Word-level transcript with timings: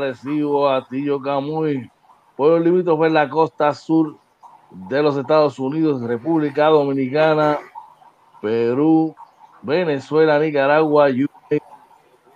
Recibo 0.00 0.68
a 0.68 0.86
Tillo 0.88 1.20
Camuy, 1.20 1.90
pueblo 2.36 2.58
limítrofe 2.58 3.06
en 3.06 3.14
la 3.14 3.28
costa 3.28 3.74
sur 3.74 4.16
de 4.70 5.02
los 5.02 5.16
Estados 5.16 5.58
Unidos, 5.58 6.00
República 6.02 6.66
Dominicana, 6.66 7.58
Perú, 8.40 9.14
Venezuela, 9.62 10.38
Nicaragua, 10.38 11.08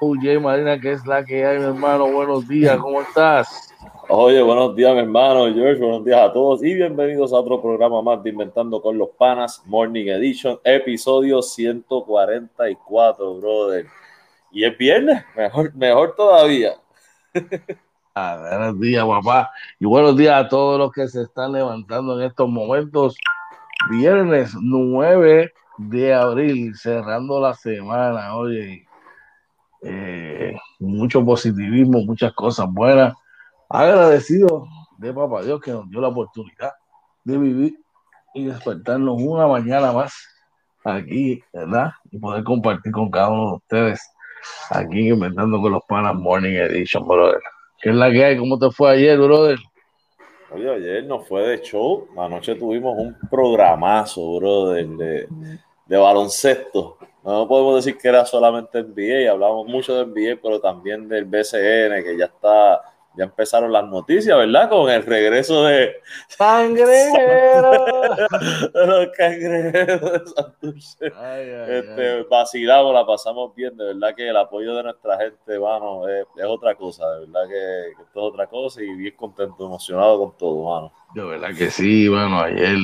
UJ 0.00 0.40
Marina, 0.40 0.78
que 0.78 0.92
es 0.92 1.06
la 1.06 1.24
que 1.24 1.46
hay, 1.46 1.58
mi 1.58 1.64
hermano. 1.64 2.12
Buenos 2.12 2.46
días, 2.46 2.76
¿cómo 2.76 3.00
estás? 3.00 3.72
Oye, 4.08 4.42
buenos 4.42 4.76
días, 4.76 4.92
mi 4.92 5.00
hermano 5.00 5.44
George. 5.54 5.80
Buenos 5.80 6.04
días 6.04 6.20
a 6.20 6.32
todos 6.32 6.62
y 6.62 6.74
bienvenidos 6.74 7.32
a 7.32 7.36
otro 7.36 7.62
programa 7.62 8.02
más 8.02 8.22
de 8.22 8.30
Inventando 8.30 8.82
con 8.82 8.98
los 8.98 9.08
Panas, 9.10 9.62
Morning 9.64 10.08
Edition, 10.08 10.60
episodio 10.62 11.40
144, 11.40 13.34
brother. 13.40 13.86
Y 14.52 14.64
es 14.64 14.76
viernes, 14.76 15.24
mejor, 15.34 15.74
mejor 15.74 16.14
todavía. 16.14 16.74
Ah, 18.16 18.36
buenos 18.38 18.80
días, 18.80 19.04
papá. 19.04 19.50
Y 19.80 19.86
buenos 19.86 20.16
días 20.16 20.36
a 20.36 20.48
todos 20.48 20.78
los 20.78 20.92
que 20.92 21.08
se 21.08 21.22
están 21.22 21.50
levantando 21.50 22.16
en 22.16 22.26
estos 22.26 22.48
momentos. 22.48 23.16
Viernes 23.90 24.54
9 24.54 25.52
de 25.78 26.14
abril, 26.14 26.76
cerrando 26.76 27.40
la 27.40 27.54
semana. 27.54 28.36
Oye, 28.36 28.86
eh, 29.82 30.56
mucho 30.78 31.24
positivismo, 31.24 32.04
muchas 32.04 32.32
cosas 32.34 32.68
buenas. 32.70 33.14
Agradecido 33.68 34.68
de 34.98 35.12
Papá 35.12 35.42
Dios 35.42 35.60
que 35.60 35.72
nos 35.72 35.90
dio 35.90 36.00
la 36.00 36.08
oportunidad 36.08 36.72
de 37.24 37.36
vivir 37.36 37.80
y 38.32 38.44
despertarnos 38.44 39.20
una 39.20 39.48
mañana 39.48 39.90
más 39.90 40.14
aquí, 40.84 41.42
¿verdad? 41.52 41.90
Y 42.12 42.18
poder 42.20 42.44
compartir 42.44 42.92
con 42.92 43.10
cada 43.10 43.30
uno 43.30 43.50
de 43.50 43.56
ustedes 43.56 44.13
aquí 44.70 45.08
inventando 45.08 45.60
con 45.60 45.72
los 45.72 45.82
panas 45.84 46.14
Morning 46.14 46.54
Edition, 46.54 47.06
brother. 47.06 47.40
¿Qué 47.80 47.90
es 47.90 47.96
la 47.96 48.10
que 48.10 48.24
hay? 48.24 48.38
¿Cómo 48.38 48.58
te 48.58 48.70
fue 48.70 48.92
ayer, 48.92 49.18
brother? 49.18 49.58
Oye, 50.50 50.70
ayer 50.70 51.04
nos 51.04 51.26
fue 51.26 51.42
de 51.46 51.60
show. 51.60 52.06
Anoche 52.16 52.54
tuvimos 52.54 52.96
un 52.96 53.16
programazo, 53.28 54.36
brother, 54.36 54.86
de, 54.86 55.28
de 55.86 55.96
baloncesto. 55.96 56.98
No 57.24 57.48
podemos 57.48 57.76
decir 57.76 57.98
que 57.98 58.08
era 58.08 58.26
solamente 58.26 58.82
NBA, 58.82 59.30
hablamos 59.30 59.66
mucho 59.66 59.94
de 59.94 60.04
NBA, 60.04 60.40
pero 60.42 60.60
también 60.60 61.08
del 61.08 61.24
BCN, 61.24 62.04
que 62.04 62.16
ya 62.18 62.26
está 62.26 62.82
ya 63.16 63.24
empezaron 63.24 63.72
las 63.72 63.84
noticias, 63.84 64.36
¿verdad? 64.36 64.68
Con 64.68 64.90
el 64.90 65.04
regreso 65.04 65.64
de 65.64 65.94
¡Cangrejero! 66.36 67.84
de 68.72 68.86
los 68.86 69.08
cangrejeros 69.16 70.12
de 70.12 70.26
Santurce. 70.26 71.12
Este, 71.68 72.22
vacilamos, 72.24 72.92
la 72.92 73.06
pasamos 73.06 73.54
bien, 73.54 73.76
de 73.76 73.94
verdad 73.94 74.14
que 74.14 74.28
el 74.28 74.36
apoyo 74.36 74.74
de 74.74 74.82
nuestra 74.82 75.16
gente, 75.18 75.58
mano, 75.58 76.08
es, 76.08 76.26
otra 76.46 76.74
cosa, 76.74 77.08
de 77.14 77.20
verdad 77.20 77.48
que, 77.48 77.90
esto 77.90 78.02
es 78.04 78.16
otra 78.16 78.46
cosa 78.46 78.82
y 78.82 78.92
bien 78.94 79.14
contento, 79.16 79.66
emocionado 79.66 80.18
con 80.18 80.36
todo, 80.36 80.64
mano. 80.74 80.92
De 81.14 81.24
verdad 81.24 81.50
que 81.56 81.70
sí, 81.70 82.08
bueno, 82.08 82.40
ayer 82.40 82.78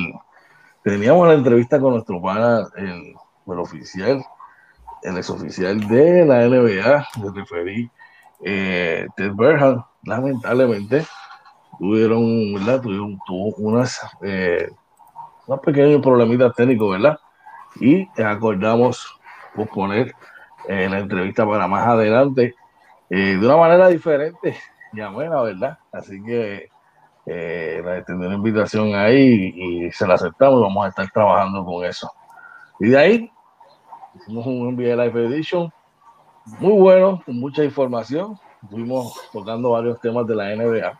teníamos 0.83 1.27
la 1.27 1.33
entrevista 1.33 1.79
con 1.79 1.93
nuestro 1.93 2.21
pana, 2.21 2.67
el, 2.77 3.13
el 3.47 3.59
oficial, 3.59 4.23
el 5.03 5.17
exoficial 5.17 5.79
de 5.87 6.25
la 6.25 6.47
NBA, 6.47 7.07
me 7.21 7.39
referí, 7.39 7.91
eh, 8.43 9.07
Ted 9.15 9.31
Berhan, 9.33 9.83
lamentablemente 10.03 11.05
tuvieron, 11.79 12.53
¿verdad? 12.53 12.81
Tuvieron, 12.81 13.19
tuvo 13.25 13.55
unas, 13.57 13.99
eh, 14.21 14.69
pequeños 15.63 16.01
problemitas 16.01 16.53
técnicos, 16.55 16.91
¿verdad? 16.91 17.19
Y 17.79 18.07
acordamos 18.21 19.19
posponer 19.55 20.15
eh, 20.67 20.87
la 20.89 20.99
entrevista 20.99 21.45
para 21.45 21.67
más 21.67 21.87
adelante 21.87 22.55
eh, 23.09 23.37
de 23.37 23.45
una 23.45 23.57
manera 23.57 23.87
diferente, 23.89 24.55
ya 24.93 25.09
buena, 25.09 25.41
¿verdad? 25.41 25.77
Así 25.91 26.23
que 26.23 26.69
eh, 27.25 27.83
una 28.07 28.35
invitación 28.35 28.95
ahí 28.95 29.53
y 29.55 29.91
se 29.91 30.07
la 30.07 30.15
aceptamos 30.15 30.59
y 30.59 30.63
vamos 30.63 30.85
a 30.85 30.89
estar 30.89 31.09
trabajando 31.11 31.65
con 31.65 31.83
eso. 31.83 32.09
Y 32.79 32.89
de 32.89 32.97
ahí 32.97 33.31
hicimos 34.15 34.45
un 34.45 34.75
NBA 34.75 34.95
Live 34.95 35.25
Edition 35.25 35.71
muy 36.59 36.79
bueno, 36.79 37.21
con 37.25 37.39
mucha 37.39 37.63
información 37.63 38.39
fuimos 38.69 39.13
tocando 39.31 39.71
varios 39.71 39.99
temas 39.99 40.27
de 40.27 40.35
la 40.35 40.55
NBA, 40.55 40.97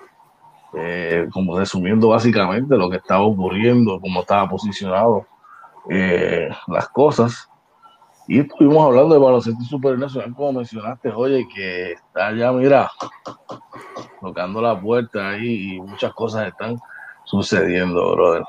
eh, 0.73 1.27
como 1.31 1.57
resumiendo 1.57 2.09
básicamente 2.09 2.75
lo 2.75 2.89
que 2.89 2.97
estaba 2.97 3.21
ocurriendo, 3.21 3.99
cómo 3.99 4.21
estaba 4.21 4.49
posicionado 4.49 5.25
eh, 5.89 6.49
las 6.67 6.89
cosas. 6.89 7.49
Y 8.27 8.39
estuvimos 8.39 8.85
hablando 8.85 9.13
de 9.13 9.19
baloncesto 9.19 9.63
supernacional, 9.63 10.33
como 10.33 10.53
mencionaste, 10.53 11.09
oye, 11.09 11.47
que 11.53 11.93
está 11.93 12.31
ya, 12.33 12.51
mira, 12.51 12.89
tocando 14.21 14.61
la 14.61 14.79
puerta 14.79 15.29
ahí 15.29 15.75
y 15.75 15.81
muchas 15.81 16.13
cosas 16.13 16.47
están 16.47 16.79
sucediendo, 17.25 18.13
brother. 18.13 18.43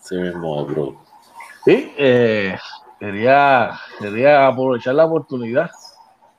Sí 0.00 0.16
mismo, 0.16 0.66
bro. 0.66 0.96
Y 1.66 1.92
eh, 1.96 2.58
quería, 3.00 3.72
quería 3.98 4.46
aprovechar 4.46 4.94
la 4.94 5.06
oportunidad 5.06 5.70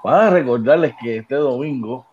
para 0.06 0.30
recordarles 0.30 0.94
que 1.02 1.18
este 1.18 1.34
domingo 1.34 2.06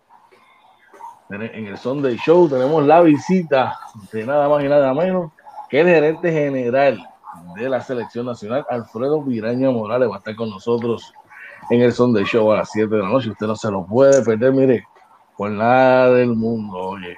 en 1.29 1.67
el 1.67 1.77
Sunday 1.77 2.17
Show 2.17 2.49
tenemos 2.49 2.83
la 2.87 3.01
visita 3.01 3.77
de 4.11 4.25
nada 4.25 4.49
más 4.49 4.63
y 4.63 4.67
nada 4.67 4.91
menos 4.95 5.31
que 5.69 5.81
el 5.81 5.87
gerente 5.87 6.31
general 6.31 7.07
de 7.55 7.69
la 7.69 7.81
selección 7.81 8.25
nacional, 8.25 8.65
Alfredo 8.67 9.21
Viraña 9.21 9.69
Morales, 9.69 10.09
va 10.09 10.15
a 10.15 10.17
estar 10.17 10.35
con 10.35 10.49
nosotros 10.49 11.13
en 11.69 11.81
el 11.81 11.93
Sunday 11.93 12.23
Show 12.23 12.51
a 12.51 12.57
las 12.57 12.71
7 12.71 12.95
de 12.95 13.01
la 13.03 13.09
noche. 13.09 13.29
Usted 13.29 13.45
no 13.45 13.55
se 13.55 13.69
lo 13.69 13.85
puede 13.85 14.23
perder, 14.23 14.51
mire, 14.53 14.87
por 15.37 15.51
nada 15.51 16.09
del 16.15 16.33
mundo, 16.33 16.75
oye. 16.75 17.15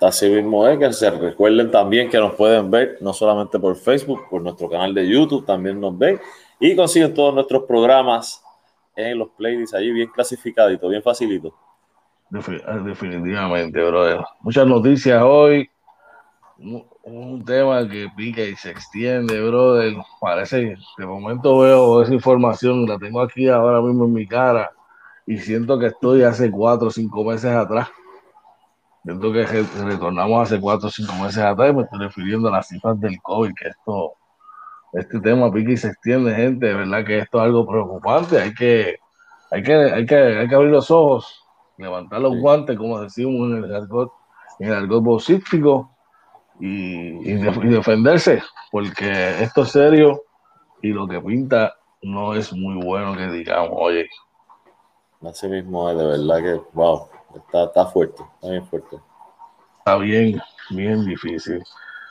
Así 0.00 0.30
mismo 0.30 0.66
es, 0.66 0.78
que 0.78 0.90
se 0.94 1.10
recuerden 1.10 1.70
también 1.70 2.08
que 2.08 2.16
nos 2.16 2.32
pueden 2.36 2.70
ver 2.70 2.96
no 3.02 3.12
solamente 3.12 3.58
por 3.58 3.76
Facebook, 3.76 4.30
por 4.30 4.40
nuestro 4.40 4.70
canal 4.70 4.94
de 4.94 5.06
YouTube, 5.06 5.44
también 5.44 5.78
nos 5.78 5.98
ven 5.98 6.18
y 6.58 6.74
consiguen 6.74 7.12
todos 7.12 7.34
nuestros 7.34 7.64
programas 7.64 8.42
en 9.06 9.18
los 9.18 9.30
playlists 9.30 9.74
ahí 9.74 9.90
bien 9.90 10.08
clasificadito, 10.08 10.88
bien 10.88 11.02
facilito. 11.02 11.54
Definitivamente, 12.30 13.82
brother. 13.82 14.20
Muchas 14.40 14.66
noticias 14.66 15.22
hoy. 15.22 15.70
Un, 17.04 17.44
tema 17.44 17.88
que 17.88 18.08
pica 18.16 18.42
y 18.42 18.56
se 18.56 18.70
extiende, 18.70 19.40
brother. 19.40 19.94
Parece 20.20 20.76
de 20.98 21.06
momento 21.06 21.60
veo 21.60 22.02
esa 22.02 22.12
información, 22.12 22.86
la 22.86 22.98
tengo 22.98 23.20
aquí 23.20 23.48
ahora 23.48 23.80
mismo 23.80 24.04
en 24.04 24.12
mi 24.12 24.26
cara 24.26 24.70
y 25.24 25.38
siento 25.38 25.78
que 25.78 25.86
estoy 25.86 26.22
hace 26.22 26.50
cuatro 26.50 26.88
o 26.88 26.90
cinco 26.90 27.24
meses 27.24 27.52
atrás. 27.52 27.88
Siento 29.04 29.32
que 29.32 29.46
retornamos 29.46 30.42
hace 30.42 30.60
cuatro 30.60 30.88
o 30.88 30.90
cinco 30.90 31.14
meses 31.14 31.38
atrás 31.38 31.70
y 31.70 31.76
me 31.76 31.82
estoy 31.84 32.00
refiriendo 32.00 32.48
a 32.48 32.52
las 32.52 32.68
cifras 32.68 33.00
del 33.00 33.22
COVID, 33.22 33.54
que 33.54 33.68
esto 33.68 34.17
este 34.92 35.20
tema 35.20 35.52
pique 35.52 35.72
y 35.72 35.76
se 35.76 35.88
extiende, 35.88 36.34
gente. 36.34 36.66
De 36.66 36.74
verdad 36.74 37.04
que 37.04 37.18
esto 37.18 37.38
es 37.38 37.44
algo 37.44 37.66
preocupante. 37.66 38.40
Hay 38.40 38.54
que, 38.54 38.98
hay 39.50 39.62
que, 39.62 39.74
hay 39.74 40.06
que, 40.06 40.16
hay 40.16 40.48
que 40.48 40.54
abrir 40.54 40.70
los 40.70 40.90
ojos, 40.90 41.44
levantar 41.76 42.20
los 42.20 42.36
guantes, 42.36 42.76
como 42.76 43.00
decimos 43.00 43.50
en 43.50 43.64
el 43.64 43.74
argot, 43.74 44.12
en 44.58 44.68
el 44.68 44.74
argot 44.74 45.02
boxístico, 45.02 45.90
y, 46.60 47.30
y, 47.30 47.34
defenderse, 47.34 48.42
porque 48.70 49.42
esto 49.42 49.62
es 49.62 49.70
serio 49.70 50.22
y 50.82 50.88
lo 50.88 51.06
que 51.06 51.20
pinta 51.20 51.74
no 52.02 52.34
es 52.34 52.52
muy 52.52 52.84
bueno 52.84 53.16
que 53.16 53.28
digamos, 53.28 53.70
oye. 53.72 54.08
Así 55.22 55.48
mismo 55.48 55.88
de 55.88 56.06
verdad 56.06 56.42
que, 56.42 56.60
wow, 56.72 57.08
está, 57.34 57.64
está 57.64 57.86
fuerte, 57.86 58.22
está 58.34 58.50
bien 58.50 58.66
fuerte. 58.66 58.96
Está 59.78 59.96
bien, 59.96 60.40
bien 60.70 61.04
difícil. 61.04 61.62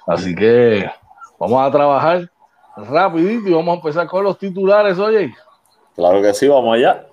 Así 0.07 0.35
que 0.35 0.89
vamos 1.39 1.61
a 1.61 1.71
trabajar 1.71 2.29
rapidito 2.77 3.49
y 3.49 3.53
vamos 3.53 3.73
a 3.73 3.77
empezar 3.77 4.07
con 4.07 4.23
los 4.23 4.37
titulares, 4.37 4.99
oye. 4.99 5.33
Claro 5.95 6.21
que 6.21 6.33
sí, 6.33 6.47
vamos 6.47 6.75
allá. 6.75 7.07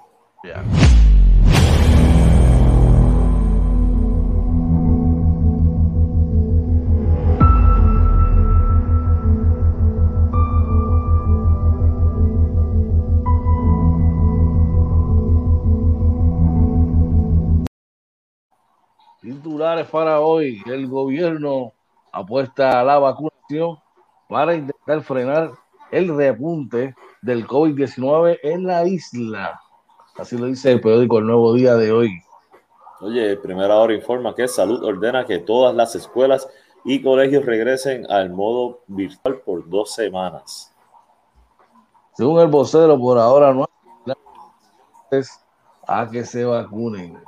Titulares 19.23 19.87
para 19.87 20.21
hoy. 20.21 20.63
El 20.67 20.87
gobierno 20.87 21.73
apuesta 22.13 22.81
a 22.81 22.85
la 22.85 22.99
vacunación 22.99 23.79
para 24.29 24.55
intentar 24.55 25.03
frenar 25.03 25.53
el 25.91 26.17
repunte 26.17 26.95
del 27.23 27.47
COVID-19 27.47 28.39
en 28.43 28.67
la 28.67 28.87
isla. 28.87 29.61
Así 30.17 30.37
lo 30.37 30.47
dice 30.47 30.73
el 30.73 30.81
periódico 30.81 31.19
El 31.19 31.27
Nuevo 31.27 31.55
Día 31.55 31.75
de 31.75 31.93
hoy. 31.93 32.11
Oye, 33.01 33.37
primera 33.37 33.77
hora 33.77 33.95
informa 33.95 34.35
que 34.35 34.49
Salud 34.49 34.83
ordena 34.83 35.25
que 35.27 35.39
todas 35.39 35.75
las 35.75 35.95
escuelas 35.95 36.49
y 36.85 37.03
colegios 37.03 37.45
regresen 37.45 38.11
al 38.11 38.31
modo 38.31 38.81
virtual 38.87 39.41
por 39.45 39.69
dos 39.69 39.95
semanas. 39.95 40.73
Según 42.13 42.41
el 42.41 42.49
vocero, 42.49 42.99
por 42.99 43.19
ahora 43.19 43.53
no 43.53 43.69
hay 45.11 45.23
a 45.87 46.09
que 46.11 46.25
se 46.25 46.45
vacunen. 46.45 47.19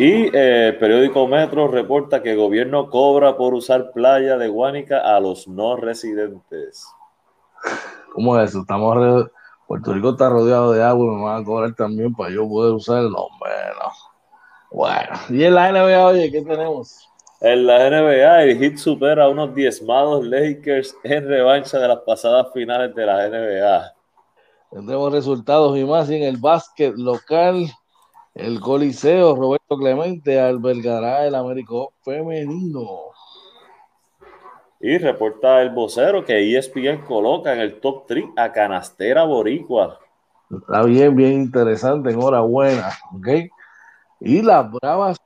Y 0.00 0.34
eh, 0.34 0.68
el 0.68 0.78
periódico 0.78 1.28
Metro 1.28 1.68
reporta 1.68 2.22
que 2.22 2.30
el 2.30 2.38
gobierno 2.38 2.88
cobra 2.88 3.36
por 3.36 3.52
usar 3.52 3.92
playa 3.92 4.38
de 4.38 4.48
Guánica 4.48 5.00
a 5.00 5.20
los 5.20 5.46
no 5.46 5.76
residentes. 5.76 6.86
¿Cómo 8.14 8.40
es 8.40 8.48
eso? 8.48 8.62
Estamos 8.62 9.28
Puerto 9.68 9.92
Rico 9.92 10.12
está 10.12 10.30
rodeado 10.30 10.72
de 10.72 10.82
agua 10.82 11.04
y 11.04 11.16
me 11.16 11.22
van 11.22 11.42
a 11.42 11.44
cobrar 11.44 11.74
también 11.74 12.14
para 12.14 12.30
yo 12.30 12.48
poder 12.48 12.72
usar 12.72 13.00
el 13.00 13.10
nombre. 13.10 13.50
Bueno, 14.70 15.18
y 15.28 15.44
en 15.44 15.54
la 15.54 15.70
NBA, 15.70 16.06
oye, 16.06 16.32
¿qué 16.32 16.40
tenemos? 16.40 17.06
En 17.42 17.66
la 17.66 17.90
NBA, 17.90 18.44
el 18.44 18.58
Heat 18.58 18.78
supera 18.78 19.24
a 19.24 19.28
unos 19.28 19.54
diezmados 19.54 20.24
Lakers 20.24 20.96
en 21.04 21.28
revancha 21.28 21.78
de 21.78 21.88
las 21.88 21.98
pasadas 22.06 22.46
finales 22.54 22.94
de 22.94 23.04
la 23.04 23.28
NBA. 23.28 23.92
Tendremos 24.70 25.12
resultados 25.12 25.76
y 25.76 25.84
más 25.84 26.08
en 26.08 26.22
el 26.22 26.38
básquet 26.38 26.94
local. 26.96 27.66
El 28.34 28.60
Coliseo 28.60 29.34
Roberto 29.34 29.76
Clemente 29.76 30.40
albergará 30.40 31.26
el 31.26 31.34
Américo 31.34 31.92
femenino. 32.02 33.10
Y 34.80 34.96
reporta 34.98 35.60
el 35.60 35.70
vocero 35.70 36.24
que 36.24 36.56
ESPN 36.56 37.04
coloca 37.04 37.52
en 37.52 37.60
el 37.60 37.80
top 37.80 38.06
3 38.06 38.24
a 38.36 38.52
Canastera 38.52 39.24
Boricua. 39.24 39.98
Está 40.50 40.84
bien, 40.84 41.14
bien 41.16 41.32
interesante. 41.32 42.10
Enhorabuena. 42.10 42.90
¿ok? 43.12 43.28
Y 44.20 44.42
las 44.42 44.70
Bravas 44.70 45.18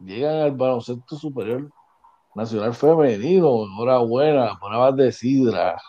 llegan 0.00 0.36
al 0.42 0.52
baloncesto 0.52 1.16
superior 1.16 1.70
nacional 2.34 2.74
femenino. 2.74 3.64
Enhorabuena, 3.64 4.46
las 4.46 4.60
Bravas 4.60 4.96
de 4.96 5.12
Sidra. 5.12 5.80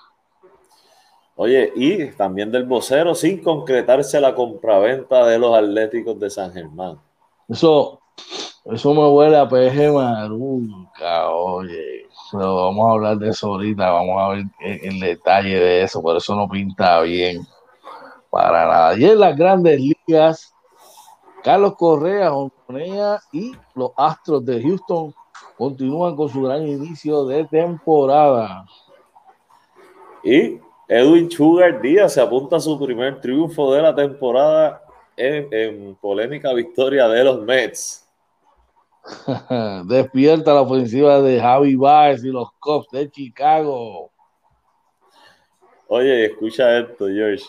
Oye, 1.38 1.74
y 1.76 2.12
también 2.12 2.50
del 2.50 2.64
vocero, 2.64 3.14
sin 3.14 3.44
concretarse 3.44 4.22
la 4.22 4.34
compraventa 4.34 5.26
de 5.26 5.38
los 5.38 5.54
Atléticos 5.54 6.18
de 6.18 6.30
San 6.30 6.54
Germán. 6.54 6.98
Eso, 7.50 8.00
eso 8.64 8.94
me 8.94 9.06
huele 9.08 9.38
a 9.38 9.48
PG 9.48 9.92
Maruca, 9.94 11.30
oye. 11.30 12.08
Pero 12.32 12.56
vamos 12.56 12.88
a 12.88 12.92
hablar 12.92 13.18
de 13.18 13.30
eso 13.30 13.48
ahorita, 13.48 13.92
vamos 13.92 14.16
a 14.22 14.30
ver 14.30 14.46
el, 14.62 15.00
detalle 15.00 15.60
de 15.60 15.84
eso, 15.84 16.02
por 16.02 16.16
eso 16.16 16.36
no 16.36 16.48
pinta 16.48 17.02
bien 17.02 17.46
para 18.30 18.66
nada. 18.66 18.98
Y 18.98 19.04
en 19.04 19.20
las 19.20 19.36
grandes 19.36 19.80
ligas, 19.80 20.54
Carlos 21.44 21.76
Correa, 21.76 22.34
Honconea 22.34 23.20
y 23.34 23.52
los 23.76 23.92
Astros 23.98 24.46
de 24.46 24.62
Houston 24.62 25.14
continúan 25.58 26.16
con 26.16 26.30
su 26.30 26.42
gran 26.42 26.66
inicio 26.66 27.26
de 27.26 27.44
temporada. 27.46 28.66
Y 30.24 30.60
Edwin 30.88 31.32
Sugar 31.32 31.82
Díaz 31.82 32.14
se 32.14 32.22
apunta 32.22 32.58
a 32.58 32.60
su 32.60 32.80
primer 32.80 33.20
triunfo 33.20 33.74
de 33.74 33.82
la 33.82 33.96
temporada 33.96 34.84
en, 35.18 35.96
polémica 35.96 36.54
victoria 36.54 37.08
de 37.08 37.24
los 37.24 37.42
Mets. 37.42 38.08
Despierta 39.86 40.54
la 40.54 40.62
ofensiva 40.62 41.22
de 41.22 41.40
Javi 41.40 41.76
Baez 41.76 42.24
y 42.24 42.30
los 42.30 42.52
Cubs 42.60 42.88
de 42.92 43.10
Chicago. 43.10 44.12
Oye, 45.88 46.26
escucha 46.26 46.80
esto, 46.80 47.08
George. 47.08 47.44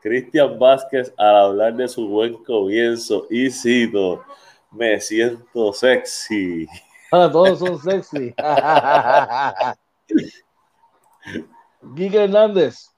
Cristian 0.00 0.58
Vázquez, 0.58 1.12
al 1.16 1.36
hablar 1.36 1.74
de 1.74 1.86
su 1.86 2.08
buen 2.08 2.42
comienzo, 2.44 3.26
y 3.28 3.50
cito, 3.50 4.24
me 4.70 4.98
siento 5.00 5.72
sexy. 5.72 6.66
Todos 7.10 7.58
son 7.58 7.78
sexy. 7.78 8.34
Guille 11.82 12.24
Hernández 12.24 12.90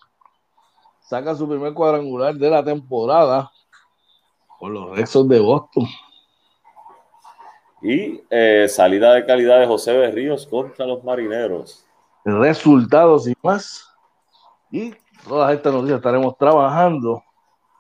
saca 1.00 1.34
su 1.34 1.48
primer 1.48 1.72
cuadrangular 1.72 2.34
de 2.34 2.50
la 2.50 2.64
temporada 2.64 3.50
con 4.58 4.74
los 4.74 4.96
Rexos 4.96 5.28
de 5.28 5.40
Boston. 5.40 5.86
Y 7.82 8.22
eh, 8.30 8.66
salida 8.68 9.14
de 9.14 9.26
calidad 9.26 9.60
de 9.60 9.66
José 9.66 9.96
Berríos 9.96 10.46
contra 10.46 10.86
los 10.86 11.02
marineros. 11.02 11.84
Resultados 12.24 13.26
y 13.28 13.34
más. 13.42 13.88
Y 14.70 14.94
todas 15.28 15.52
estas 15.52 15.72
noticias 15.72 15.98
estaremos 15.98 16.36
trabajando 16.38 17.22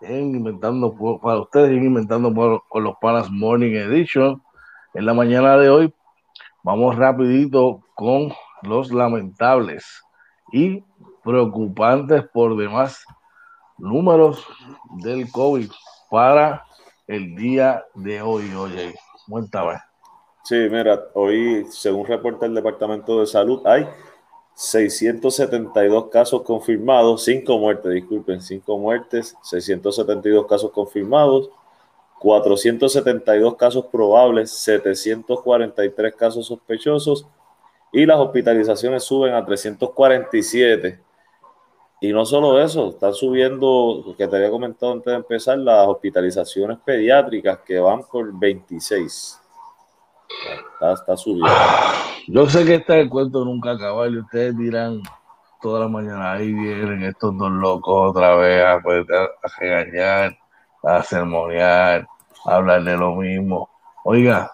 en 0.00 0.34
inventando 0.34 0.92
para 1.20 1.40
ustedes 1.40 1.70
en 1.70 1.84
inventando 1.84 2.60
con 2.68 2.84
los 2.84 2.96
panas 3.00 3.30
Morning 3.30 3.74
Edition. 3.74 4.42
En 4.94 5.06
la 5.06 5.14
mañana 5.14 5.56
de 5.56 5.70
hoy 5.70 5.94
vamos 6.62 6.96
rapidito 6.96 7.80
con 7.94 8.32
los 8.62 8.92
lamentables 8.92 10.02
y 10.52 10.84
preocupantes 11.24 12.24
por 12.32 12.56
demás 12.56 13.04
números 13.78 14.44
del 15.02 15.30
COVID 15.30 15.70
para 16.10 16.64
el 17.06 17.34
día 17.34 17.84
de 17.94 18.22
hoy. 18.22 18.52
Oye, 18.54 18.94
cuéntame. 19.28 19.78
Sí, 20.44 20.56
mira, 20.70 21.00
hoy, 21.14 21.66
según 21.70 22.06
reporta 22.06 22.46
el 22.46 22.54
Departamento 22.54 23.20
de 23.20 23.26
Salud, 23.26 23.64
hay 23.66 23.86
672 24.54 26.08
casos 26.08 26.42
confirmados, 26.42 27.24
5 27.24 27.58
muertes, 27.58 27.92
disculpen, 27.92 28.40
5 28.40 28.78
muertes, 28.78 29.36
672 29.42 30.46
casos 30.46 30.70
confirmados, 30.72 31.48
472 32.18 33.56
casos 33.56 33.86
probables, 33.86 34.50
743 34.50 36.14
casos 36.14 36.46
sospechosos 36.46 37.26
y 37.92 38.06
las 38.06 38.18
hospitalizaciones 38.18 39.04
suben 39.04 39.34
a 39.34 39.44
347. 39.44 40.98
Y 42.02 42.12
no 42.12 42.26
solo 42.26 42.60
eso, 42.60 42.88
están 42.88 43.14
subiendo, 43.14 44.12
que 44.18 44.26
te 44.26 44.34
había 44.34 44.50
comentado 44.50 44.90
antes 44.90 45.06
de 45.06 45.18
empezar, 45.18 45.56
las 45.58 45.86
hospitalizaciones 45.86 46.78
pediátricas 46.84 47.60
que 47.60 47.78
van 47.78 48.02
por 48.10 48.36
26. 48.40 49.40
Está, 50.80 51.16
subiendo. 51.16 51.46
Yo 52.26 52.48
sé 52.48 52.64
que 52.64 52.74
este 52.74 53.08
cuento 53.08 53.44
nunca 53.44 53.70
acaba 53.70 54.08
y 54.08 54.18
ustedes 54.18 54.58
dirán 54.58 55.00
toda 55.60 55.78
la 55.78 55.86
mañana, 55.86 56.32
ahí 56.32 56.52
vienen 56.52 57.04
estos 57.04 57.38
dos 57.38 57.52
locos 57.52 58.10
otra 58.10 58.34
vez 58.34 58.64
a, 58.64 58.80
pues, 58.82 59.06
a 59.08 59.60
regañar, 59.60 60.36
a 60.82 61.04
sermonear, 61.04 62.08
a 62.46 62.56
hablar 62.56 62.82
de 62.82 62.96
lo 62.96 63.14
mismo. 63.14 63.70
Oiga, 64.02 64.50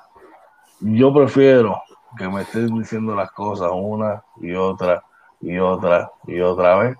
yo 0.80 1.14
prefiero 1.14 1.80
que 2.18 2.28
me 2.28 2.42
estén 2.42 2.78
diciendo 2.78 3.14
las 3.14 3.30
cosas 3.30 3.70
una 3.72 4.22
y 4.36 4.52
otra 4.52 5.02
y 5.40 5.56
otra 5.56 6.12
y 6.26 6.40
otra 6.40 6.76
vez 6.76 6.98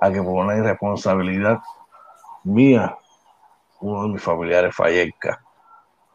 a 0.00 0.10
que 0.10 0.22
por 0.22 0.44
una 0.44 0.56
irresponsabilidad 0.56 1.58
mía 2.44 2.96
uno 3.80 4.02
de 4.04 4.08
mis 4.08 4.22
familiares 4.22 4.74
fallezca 4.74 5.40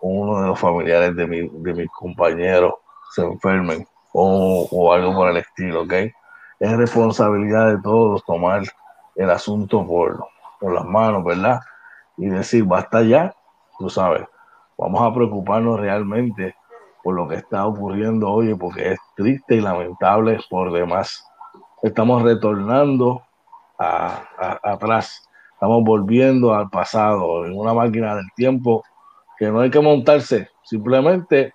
uno 0.04 0.42
de 0.42 0.48
los 0.48 0.60
familiares 0.60 1.16
de, 1.16 1.26
mi, 1.26 1.48
de 1.48 1.74
mis 1.74 1.90
compañeros 1.92 2.74
se 3.12 3.24
enfermen 3.24 3.88
o, 4.12 4.94
algo 4.94 5.14
por 5.14 5.30
el 5.30 5.38
estilo, 5.38 5.84
¿ok? 5.84 5.94
Es 6.60 6.78
responsabilidad 6.78 7.72
de 7.72 7.82
todos 7.82 8.24
tomar 8.26 8.64
el 9.16 9.30
asunto 9.30 9.86
por, 9.88 10.26
por 10.60 10.74
las 10.74 10.86
manos, 10.86 11.24
¿verdad? 11.24 11.62
Y 12.18 12.28
decir, 12.28 12.66
basta 12.66 13.02
ya, 13.02 13.34
tú 13.80 13.90
sabes, 13.90 14.28
vamos 14.78 15.02
a 15.02 15.14
preocuparnos 15.14 15.80
realmente 15.80 16.56
por 17.02 17.16
lo 17.16 17.28
que 17.28 17.36
está 17.36 17.66
ocurriendo 17.66 18.30
hoy, 18.30 18.54
porque 18.56 18.94
es 18.94 19.00
triste 19.16 19.56
y 19.56 19.62
lamentable 19.62 20.40
por 20.50 20.72
demás. 20.72 21.26
Estamos 21.82 22.24
retornando 22.24 23.24
atrás, 23.78 25.30
estamos 25.54 25.84
volviendo 25.84 26.54
al 26.54 26.70
pasado 26.70 27.46
en 27.46 27.58
una 27.58 27.74
máquina 27.74 28.16
del 28.16 28.28
tiempo 28.36 28.84
que 29.38 29.48
no 29.48 29.62
hay 29.62 29.70
que 29.70 29.80
montarse, 29.80 30.50
simplemente 30.64 31.54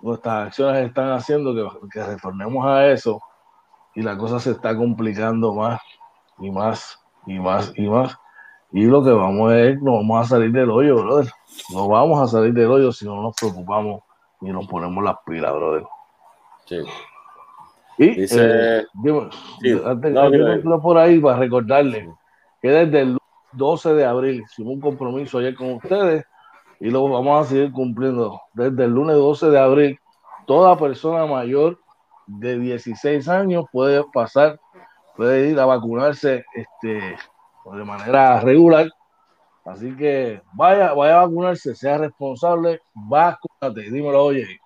nuestras 0.00 0.48
acciones 0.48 0.86
están 0.86 1.10
haciendo 1.12 1.54
que, 1.54 1.88
que 1.90 2.04
retornemos 2.04 2.66
a 2.66 2.86
eso 2.88 3.20
y 3.94 4.02
la 4.02 4.16
cosa 4.16 4.40
se 4.40 4.50
está 4.52 4.76
complicando 4.76 5.54
más 5.54 5.80
y 6.38 6.50
más 6.50 6.98
y 7.26 7.38
más 7.38 7.72
y 7.76 7.88
más. 7.88 8.16
Y 8.72 8.84
lo 8.84 9.04
que 9.04 9.10
vamos 9.10 9.52
a 9.52 9.60
es, 9.60 9.80
no 9.82 9.96
vamos 9.96 10.26
a 10.26 10.28
salir 10.28 10.50
del 10.50 10.70
hoyo, 10.70 10.96
brother. 10.96 11.30
No 11.72 11.88
vamos 11.88 12.20
a 12.22 12.26
salir 12.26 12.54
del 12.54 12.70
hoyo 12.70 12.90
si 12.90 13.04
no 13.04 13.22
nos 13.22 13.36
preocupamos 13.36 14.02
y 14.40 14.50
nos 14.50 14.66
ponemos 14.66 15.04
las 15.04 15.16
pilas, 15.26 15.52
brother. 15.52 15.84
Sí. 16.64 16.78
Y 17.98 18.20
Dice, 18.20 18.78
eh, 18.78 18.86
antes, 19.84 20.14
por 20.82 20.98
ahí 20.98 21.18
para 21.18 21.38
recordarles 21.38 22.08
que 22.60 22.68
desde 22.68 23.00
el 23.00 23.18
12 23.52 23.94
de 23.94 24.04
abril 24.04 24.42
hicimos 24.42 24.74
un 24.74 24.80
compromiso 24.80 25.38
ayer 25.38 25.54
con 25.54 25.74
ustedes 25.74 26.24
y 26.80 26.90
lo 26.90 27.08
vamos 27.08 27.46
a 27.46 27.50
seguir 27.50 27.70
cumpliendo. 27.72 28.40
Desde 28.54 28.84
el 28.84 28.90
lunes 28.92 29.16
12 29.16 29.50
de 29.50 29.58
abril, 29.58 30.00
toda 30.46 30.76
persona 30.76 31.26
mayor 31.26 31.78
de 32.26 32.58
16 32.58 33.28
años 33.28 33.66
puede 33.72 34.02
pasar, 34.12 34.58
puede 35.16 35.50
ir 35.50 35.60
a 35.60 35.66
vacunarse 35.66 36.44
este, 36.54 37.16
de 37.72 37.84
manera 37.84 38.40
regular. 38.40 38.88
Así 39.64 39.94
que 39.96 40.40
vaya, 40.54 40.92
vaya 40.92 41.20
a 41.20 41.26
vacunarse, 41.26 41.74
sea 41.74 41.98
responsable, 41.98 42.80
vacúnate. 42.94 43.82
Dímelo, 43.90 44.24
oye. 44.24 44.61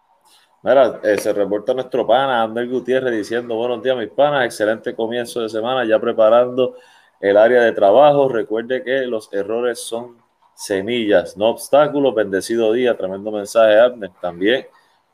Mira, 0.66 0.98
eh, 1.04 1.16
se 1.16 1.32
reporta 1.32 1.72
nuestro 1.74 2.04
pana 2.04 2.42
Ander 2.42 2.68
Gutiérrez 2.68 3.12
diciendo 3.12 3.54
buenos 3.54 3.80
días 3.84 3.96
mis 3.96 4.08
panas, 4.08 4.46
excelente 4.46 4.96
comienzo 4.96 5.40
de 5.40 5.48
semana, 5.48 5.84
ya 5.84 6.00
preparando 6.00 6.74
el 7.20 7.36
área 7.36 7.60
de 7.60 7.70
trabajo. 7.70 8.28
Recuerde 8.28 8.82
que 8.82 9.06
los 9.06 9.32
errores 9.32 9.78
son 9.78 10.16
semillas, 10.56 11.36
no 11.36 11.50
obstáculos. 11.50 12.16
Bendecido 12.16 12.72
día, 12.72 12.96
tremendo 12.96 13.30
mensaje, 13.30 13.78
Abner. 13.78 14.10
También 14.20 14.66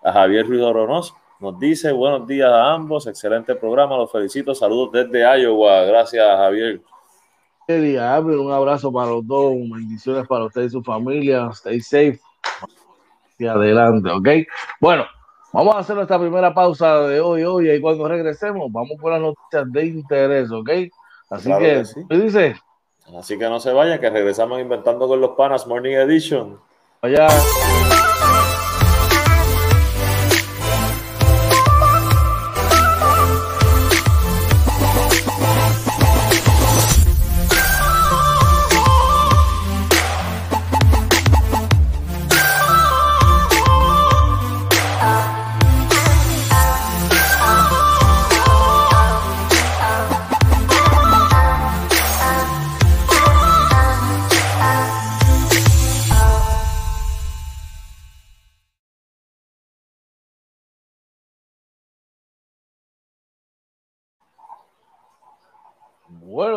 a 0.03 0.11
Javier 0.15 0.47
Ruiz 0.47 0.63
Oronoz 0.63 1.13
nos 1.39 1.59
dice 1.59 1.93
buenos 1.93 2.27
días 2.27 2.51
a 2.51 2.73
ambos, 2.73 3.07
excelente 3.07 3.55
programa, 3.55 3.99
los 3.99 4.11
felicito, 4.11 4.55
saludos 4.55 4.93
desde 4.93 5.21
Iowa. 5.39 5.83
Gracias, 5.83 6.27
Javier. 6.35 6.81
Un 7.69 8.53
abrazo 8.53 8.91
para 8.91 9.11
los 9.11 9.27
dos, 9.27 9.53
bendiciones 9.53 10.27
para 10.27 10.47
usted 10.47 10.63
y 10.63 10.71
su 10.71 10.83
familia. 10.83 11.51
Stay 11.53 11.83
safe. 11.83 12.21
Y 13.39 13.47
adelante, 13.47 14.09
¿ok? 14.09 14.29
Bueno, 14.81 15.05
vamos 15.53 15.75
a 15.75 15.79
hacer 15.79 15.97
nuestra 15.97 16.19
primera 16.19 16.53
pausa 16.55 17.01
de 17.03 17.21
hoy, 17.21 17.45
hoy, 17.45 17.71
y 17.71 17.81
cuando 17.81 18.09
regresemos, 18.09 18.71
vamos 18.73 18.93
por 19.01 19.13
las 19.13 19.21
noticias 19.21 19.71
de 19.73 19.87
interés, 19.87 20.51
¿ok? 20.51 20.71
Así 21.31 21.51
que, 21.59 21.83
¿qué 22.09 22.17
dice? 22.19 22.57
Así 23.19 23.39
que 23.39 23.49
no 23.49 23.61
se 23.61 23.73
vayan, 23.73 24.01
que 24.01 24.11
regresamos 24.11 24.61
inventando 24.61 25.09
con 25.09 25.21
los 25.21 25.31
panas 25.31 25.67
Morning 25.67 25.93
Edition. 25.93 26.59
Allá. 27.03 27.29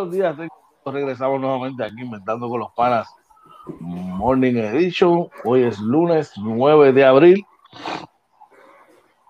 Buenos 0.06 0.38
días, 0.38 0.50
regresamos 0.86 1.42
nuevamente 1.42 1.84
aquí 1.84 2.00
inventando 2.00 2.48
con 2.48 2.60
los 2.60 2.72
panas 2.74 3.12
Morning 3.80 4.54
Edition. 4.54 5.30
Hoy 5.44 5.64
es 5.64 5.80
lunes 5.80 6.32
9 6.38 6.94
de 6.94 7.04
abril 7.04 7.46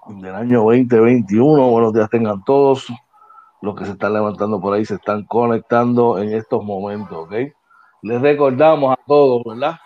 del 0.05 0.35
año 0.35 0.63
2021. 0.63 1.69
Buenos 1.69 1.93
días 1.93 2.09
tengan 2.09 2.43
todos. 2.43 2.87
Los 3.61 3.73
que 3.73 3.85
se 3.85 3.91
están 3.91 4.11
levantando 4.11 4.59
por 4.59 4.73
ahí 4.73 4.83
se 4.83 4.95
están 4.95 5.23
conectando 5.23 6.17
en 6.17 6.33
estos 6.33 6.61
momentos, 6.61 7.19
¿ok? 7.19 7.33
Les 8.01 8.21
recordamos 8.21 8.91
a 8.91 8.99
todos, 9.07 9.43
¿verdad? 9.45 9.77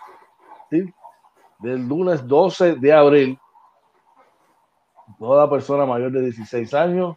¿Sí? 0.72 0.92
Del 1.60 1.86
lunes 1.86 2.26
12 2.26 2.74
de 2.74 2.92
abril, 2.92 3.38
toda 5.20 5.48
persona 5.48 5.86
mayor 5.86 6.10
de 6.10 6.22
16 6.22 6.74
años 6.74 7.16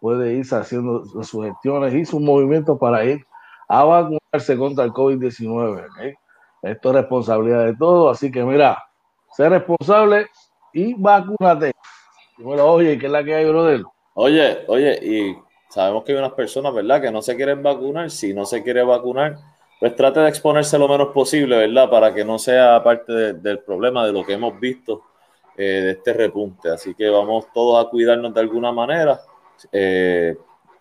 puede 0.00 0.34
irse 0.34 0.56
haciendo 0.56 1.04
sus 1.04 1.44
gestiones 1.44 1.94
y 1.94 2.04
sus 2.04 2.20
movimientos 2.20 2.78
para 2.78 3.04
ir 3.04 3.24
a 3.68 3.84
vacunarse 3.84 4.56
contra 4.58 4.84
el 4.84 4.92
COVID-19. 4.92 6.16
Esto 6.62 6.88
es 6.88 6.94
responsabilidad 6.94 7.66
de 7.66 7.76
todos, 7.76 8.16
así 8.16 8.30
que 8.30 8.42
mira, 8.42 8.82
sé 9.32 9.48
responsable 9.48 10.26
y 10.72 10.94
vacúnate. 10.94 11.72
Bueno, 12.38 12.64
oye, 12.64 12.98
¿qué 12.98 13.06
es 13.06 13.12
la 13.12 13.22
que 13.22 13.34
hay, 13.34 13.48
brother? 13.48 13.82
Oye, 14.14 14.64
oye, 14.66 14.98
y 15.02 15.36
sabemos 15.68 16.04
que 16.04 16.12
hay 16.12 16.18
unas 16.18 16.32
personas, 16.32 16.74
¿verdad?, 16.74 17.00
que 17.00 17.10
no 17.10 17.22
se 17.22 17.36
quieren 17.36 17.62
vacunar. 17.62 18.10
Si 18.10 18.34
no 18.34 18.44
se 18.44 18.62
quiere 18.62 18.82
vacunar, 18.82 19.36
pues 19.78 19.94
trate 19.94 20.20
de 20.20 20.28
exponerse 20.28 20.78
lo 20.78 20.88
menos 20.88 21.08
posible, 21.08 21.56
¿verdad?, 21.56 21.88
para 21.88 22.12
que 22.12 22.24
no 22.24 22.38
sea 22.38 22.82
parte 22.82 23.34
del 23.34 23.60
problema 23.60 24.04
de 24.04 24.12
lo 24.12 24.24
que 24.24 24.34
hemos 24.34 24.58
visto 24.58 25.02
eh, 25.56 25.62
de 25.62 25.90
este 25.92 26.12
repunte. 26.12 26.70
Así 26.70 26.94
que 26.94 27.08
vamos 27.08 27.46
todos 27.54 27.84
a 27.84 27.88
cuidarnos 27.88 28.34
de 28.34 28.40
alguna 28.40 28.72
manera 28.72 29.20
eh, 29.72 30.36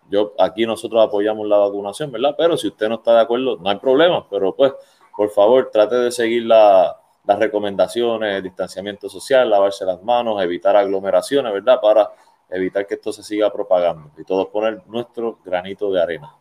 yo 0.09 0.33
aquí 0.39 0.65
nosotros 0.65 1.05
apoyamos 1.05 1.47
la 1.47 1.57
vacunación, 1.57 2.11
¿verdad? 2.11 2.35
Pero 2.37 2.57
si 2.57 2.67
usted 2.67 2.89
no 2.89 2.95
está 2.95 3.13
de 3.13 3.21
acuerdo, 3.21 3.57
no 3.57 3.69
hay 3.69 3.77
problema, 3.77 4.27
pero 4.29 4.55
pues, 4.55 4.73
por 5.15 5.29
favor, 5.29 5.69
trate 5.71 5.95
de 5.95 6.11
seguir 6.11 6.45
las 6.45 6.95
recomendaciones, 7.25 8.41
distanciamiento 8.41 9.09
social, 9.09 9.49
lavarse 9.49 9.85
las 9.85 10.01
manos, 10.03 10.41
evitar 10.41 10.75
aglomeraciones, 10.75 11.53
¿verdad? 11.53 11.79
Para 11.81 12.09
evitar 12.49 12.87
que 12.87 12.95
esto 12.95 13.13
se 13.13 13.23
siga 13.23 13.51
propagando 13.51 14.11
y 14.17 14.23
todos 14.23 14.47
poner 14.47 14.81
nuestro 14.87 15.39
granito 15.45 15.91
de 15.91 16.01
arena. 16.01 16.33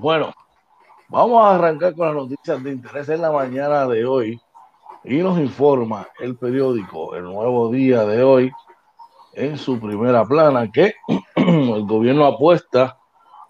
Bueno, 0.00 0.32
vamos 1.08 1.44
a 1.44 1.54
arrancar 1.54 1.94
con 1.94 2.06
las 2.06 2.16
noticias 2.16 2.62
de 2.64 2.72
interés 2.72 3.08
en 3.10 3.22
la 3.22 3.30
mañana 3.30 3.86
de 3.86 4.04
hoy 4.04 4.40
y 5.04 5.18
nos 5.18 5.38
informa 5.38 6.08
el 6.18 6.36
periódico 6.36 7.14
El 7.14 7.24
Nuevo 7.24 7.70
Día 7.70 8.04
de 8.04 8.22
hoy 8.22 8.52
en 9.38 9.56
su 9.56 9.78
primera 9.78 10.24
plana 10.24 10.70
que 10.70 10.94
el 11.36 11.86
gobierno 11.86 12.26
apuesta 12.26 12.98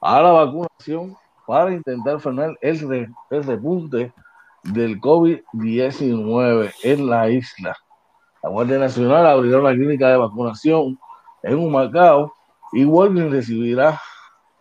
a 0.01 0.21
la 0.21 0.31
vacunación 0.31 1.17
para 1.47 1.73
intentar 1.73 2.21
frenar 2.21 2.59
el, 2.61 3.15
repunte 3.31 4.13
del 4.65 5.01
COVID-19 5.01 6.73
en 6.83 7.09
la 7.09 7.31
isla. 7.31 7.75
La 8.43 8.51
Guardia 8.51 8.79
Nacional 8.79 9.27
abrirá 9.27 9.59
una 9.59 9.73
clínica 9.73 10.09
de 10.09 10.19
vacunación 10.19 10.99
en 11.43 11.59
Humacao 11.59 12.33
y 12.73 12.85
Walgreens 12.85 13.33
recibirá 13.33 13.99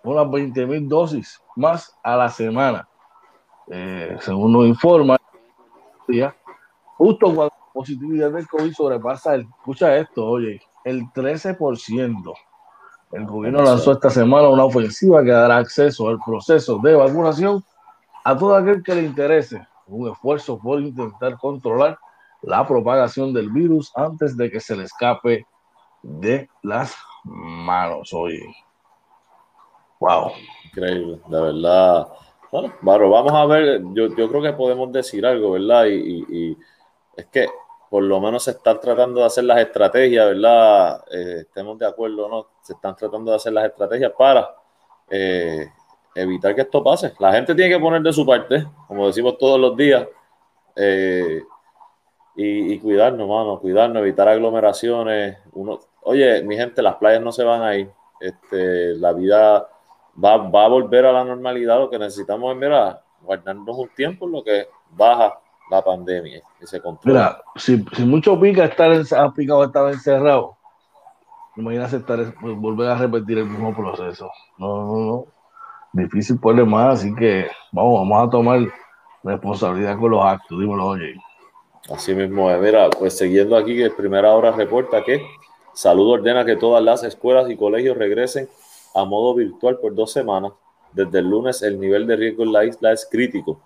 unas 0.03 0.31
20 0.31 0.65
mil 0.65 0.87
dosis 0.87 1.41
más 1.57 1.93
a 2.03 2.15
la 2.15 2.29
semana. 2.29 2.87
Eh, 3.69 4.15
según 4.21 4.53
nos 4.53 4.65
informa, 4.65 5.17
justo 6.95 7.25
cuando 7.25 7.53
la 7.53 7.73
positividad 7.73 8.31
del 8.31 8.47
COVID 8.47 8.71
sobrepasa 8.71 9.35
el, 9.35 9.41
escucha 9.41 9.97
esto, 9.97 10.25
oye, 10.25 10.61
el 10.83 11.03
13%. 11.13 12.33
El 13.11 13.25
gobierno 13.25 13.61
lanzó 13.61 13.93
esta 13.93 14.09
semana 14.09 14.49
una 14.49 14.65
ofensiva 14.65 15.23
que 15.23 15.31
dará 15.31 15.57
acceso 15.57 16.09
al 16.09 16.19
proceso 16.19 16.77
de 16.79 16.95
vacunación 16.95 17.63
a 18.23 18.37
todo 18.37 18.55
aquel 18.55 18.83
que 18.83 18.95
le 18.95 19.03
interese. 19.03 19.65
Un 19.87 20.09
esfuerzo 20.11 20.59
por 20.59 20.81
intentar 20.81 21.37
controlar 21.37 21.97
la 22.41 22.67
propagación 22.67 23.33
del 23.33 23.49
virus 23.49 23.91
antes 23.95 24.35
de 24.35 24.51
que 24.51 24.59
se 24.59 24.75
le 24.75 24.83
escape 24.83 25.45
de 26.01 26.49
las 26.61 26.95
manos. 27.23 28.13
Oye, 28.13 28.43
wow. 29.99 30.31
Increíble, 30.65 31.21
de 31.27 31.41
verdad. 31.41 32.07
Bueno, 32.81 33.09
vamos 33.09 33.33
a 33.33 33.45
ver. 33.45 33.81
Yo, 33.93 34.13
creo 34.13 34.41
que 34.41 34.53
podemos 34.53 34.91
decir 34.91 35.25
algo, 35.25 35.51
¿verdad? 35.51 35.85
y 35.87 36.57
es 37.15 37.25
que 37.27 37.47
por 37.89 38.03
lo 38.03 38.19
menos 38.19 38.43
se 38.43 38.51
están 38.51 38.79
tratando 38.79 39.21
de 39.21 39.25
hacer 39.25 39.45
las 39.45 39.59
estrategias, 39.59 40.27
¿verdad? 40.27 41.03
Eh, 41.11 41.37
estemos 41.41 41.77
de 41.77 41.87
acuerdo, 41.87 42.27
¿no? 42.27 42.47
Se 42.61 42.73
están 42.73 42.95
tratando 42.95 43.31
de 43.31 43.37
hacer 43.37 43.53
las 43.53 43.65
estrategias 43.65 44.11
para 44.17 44.49
eh, 45.09 45.67
evitar 46.13 46.53
que 46.53 46.61
esto 46.61 46.83
pase. 46.83 47.13
La 47.19 47.31
gente 47.31 47.55
tiene 47.55 47.73
que 47.73 47.79
poner 47.79 48.01
de 48.01 48.11
su 48.11 48.25
parte, 48.25 48.67
como 48.87 49.07
decimos 49.07 49.37
todos 49.37 49.59
los 49.59 49.77
días, 49.77 50.05
eh, 50.75 51.43
y, 52.39 52.77
cuidarnos, 52.79 53.27
mano, 53.27 53.59
cuidarnos, 53.59 54.01
evitar 54.01 54.27
aglomeraciones. 54.27 55.39
Uno, 55.53 55.79
oye, 56.03 56.43
mi 56.43 56.55
gente, 56.55 56.83
las 56.83 56.95
playas 56.95 57.21
no 57.21 57.31
se 57.31 57.43
van 57.43 57.63
a 57.63 57.75
ir. 57.75 57.89
Este, 58.19 58.95
la 58.95 59.11
vida 59.13 59.67
va, 60.23 60.37
va 60.37 60.65
a 60.65 60.67
volver 60.67 61.07
a 61.07 61.13
la 61.13 61.23
normalidad. 61.23 61.79
Lo 61.79 61.89
que 61.89 61.97
necesitamos 61.97 62.53
es, 62.53 62.59
mira, 62.59 63.01
guardarnos 63.21 63.75
un 63.75 63.89
tiempo 63.95 64.27
en 64.27 64.33
lo 64.33 64.43
que 64.43 64.67
baja 64.91 65.39
la 65.69 65.83
pandemia 65.83 66.41
que 66.59 66.67
se 66.67 66.81
Mira, 67.03 67.41
si, 67.55 67.83
si 67.93 68.05
mucho 68.05 68.39
pica 68.39 68.65
estar 68.65 68.91
en, 68.91 69.03
ha 69.15 69.33
picado 69.33 69.65
estar 69.65 69.91
encerrado, 69.91 70.57
imagínate 71.55 71.97
estar, 71.97 72.33
pues, 72.39 72.55
volver 72.57 72.89
a 72.89 72.97
repetir 72.97 73.39
el 73.39 73.45
mismo 73.45 73.75
proceso. 73.75 74.29
No, 74.57 74.85
no, 74.85 75.05
no. 75.05 75.25
Difícil 75.93 76.39
ponerle 76.39 76.69
más, 76.69 76.99
así 76.99 77.13
que 77.15 77.47
vamos, 77.71 77.99
vamos 77.99 78.27
a 78.27 78.29
tomar 78.29 78.59
responsabilidad 79.23 79.97
con 79.97 80.11
los 80.11 80.23
actos. 80.23 80.59
Dímelo, 80.59 80.85
oye. 80.85 81.15
Así 81.89 82.13
mismo 82.13 82.49
Mira, 82.57 82.89
pues 82.89 83.17
siguiendo 83.17 83.55
aquí, 83.55 83.75
que 83.77 83.89
Primera 83.89 84.33
Hora 84.33 84.51
reporta 84.51 85.03
que 85.03 85.25
Salud 85.77 86.09
ordena 86.09 86.43
que 86.43 86.55
todas 86.55 86.83
las 86.83 87.03
escuelas 87.03 87.47
y 87.51 87.55
colegios 87.55 87.95
regresen 87.95 88.49
a 88.95 89.05
modo 89.05 89.35
virtual 89.35 89.77
por 89.77 89.93
dos 89.93 90.11
semanas. 90.11 90.53
Desde 90.91 91.19
el 91.19 91.29
lunes 91.29 91.61
el 91.61 91.79
nivel 91.79 92.07
de 92.07 92.15
riesgo 92.15 92.41
en 92.41 92.51
la 92.51 92.65
isla 92.65 92.93
es 92.93 93.07
crítico 93.11 93.61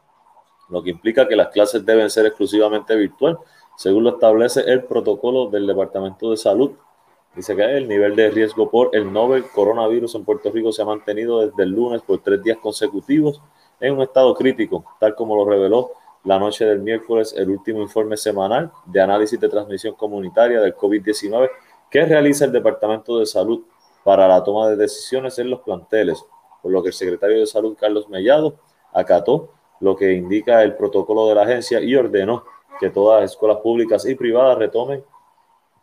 lo 0.71 0.81
que 0.81 0.89
implica 0.89 1.27
que 1.27 1.35
las 1.35 1.49
clases 1.49 1.85
deben 1.85 2.09
ser 2.09 2.25
exclusivamente 2.25 2.95
virtual, 2.95 3.37
según 3.75 4.03
lo 4.05 4.11
establece 4.11 4.61
el 4.61 4.85
protocolo 4.85 5.47
del 5.49 5.67
Departamento 5.67 6.31
de 6.31 6.37
Salud. 6.37 6.71
Dice 7.35 7.55
que 7.55 7.63
el 7.77 7.87
nivel 7.87 8.15
de 8.15 8.29
riesgo 8.29 8.69
por 8.69 8.89
el 8.93 9.11
novel 9.11 9.45
coronavirus 9.53 10.15
en 10.15 10.25
Puerto 10.25 10.51
Rico 10.51 10.71
se 10.71 10.81
ha 10.81 10.85
mantenido 10.85 11.45
desde 11.45 11.63
el 11.63 11.69
lunes 11.69 12.01
por 12.01 12.21
tres 12.21 12.41
días 12.43 12.57
consecutivos 12.57 13.41
en 13.79 13.93
un 13.93 14.01
estado 14.01 14.33
crítico, 14.33 14.83
tal 14.99 15.15
como 15.15 15.35
lo 15.35 15.49
reveló 15.49 15.91
la 16.23 16.39
noche 16.39 16.65
del 16.65 16.79
miércoles 16.79 17.33
el 17.35 17.49
último 17.49 17.81
informe 17.81 18.15
semanal 18.15 18.71
de 18.85 19.01
análisis 19.01 19.39
de 19.39 19.49
transmisión 19.49 19.95
comunitaria 19.95 20.59
del 20.59 20.75
COVID-19 20.75 21.49
que 21.89 22.05
realiza 22.05 22.45
el 22.45 22.51
Departamento 22.51 23.17
de 23.17 23.25
Salud 23.25 23.63
para 24.03 24.27
la 24.27 24.43
toma 24.43 24.69
de 24.69 24.75
decisiones 24.77 25.37
en 25.39 25.49
los 25.49 25.61
planteles. 25.61 26.23
por 26.61 26.71
lo 26.71 26.83
que 26.83 26.89
el 26.89 26.93
secretario 26.93 27.39
de 27.39 27.47
Salud, 27.47 27.75
Carlos 27.79 28.07
Mellado, 28.07 28.55
acató 28.93 29.49
lo 29.81 29.95
que 29.95 30.13
indica 30.13 30.63
el 30.63 30.75
protocolo 30.75 31.27
de 31.27 31.35
la 31.35 31.43
agencia 31.43 31.81
y 31.81 31.95
ordenó 31.95 32.43
que 32.79 32.89
todas 32.89 33.21
las 33.21 33.31
escuelas 33.31 33.57
públicas 33.57 34.05
y 34.05 34.15
privadas 34.15 34.57
retomen, 34.57 35.03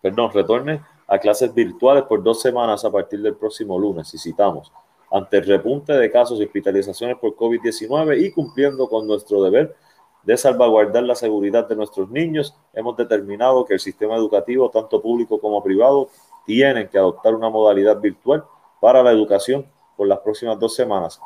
perdón, 0.00 0.30
retornen 0.32 0.80
a 1.06 1.18
clases 1.18 1.52
virtuales 1.54 2.04
por 2.04 2.22
dos 2.22 2.40
semanas 2.40 2.84
a 2.84 2.90
partir 2.90 3.20
del 3.20 3.36
próximo 3.36 3.78
lunes, 3.78 4.12
y 4.14 4.18
citamos, 4.18 4.72
ante 5.10 5.38
el 5.38 5.46
repunte 5.46 5.92
de 5.94 6.10
casos 6.10 6.38
y 6.40 6.44
hospitalizaciones 6.44 7.16
por 7.18 7.34
COVID-19 7.34 8.20
y 8.20 8.30
cumpliendo 8.30 8.88
con 8.88 9.06
nuestro 9.06 9.42
deber 9.42 9.74
de 10.22 10.36
salvaguardar 10.36 11.04
la 11.04 11.14
seguridad 11.14 11.66
de 11.68 11.76
nuestros 11.76 12.10
niños, 12.10 12.54
hemos 12.74 12.96
determinado 12.96 13.64
que 13.64 13.74
el 13.74 13.80
sistema 13.80 14.16
educativo, 14.16 14.70
tanto 14.70 15.00
público 15.00 15.40
como 15.40 15.62
privado, 15.62 16.08
tienen 16.44 16.88
que 16.88 16.98
adoptar 16.98 17.34
una 17.34 17.48
modalidad 17.48 17.98
virtual 18.00 18.44
para 18.80 19.02
la 19.02 19.10
educación 19.10 19.66
por 19.96 20.06
las 20.06 20.18
próximas 20.18 20.58
dos 20.58 20.74
semanas. 20.74 21.20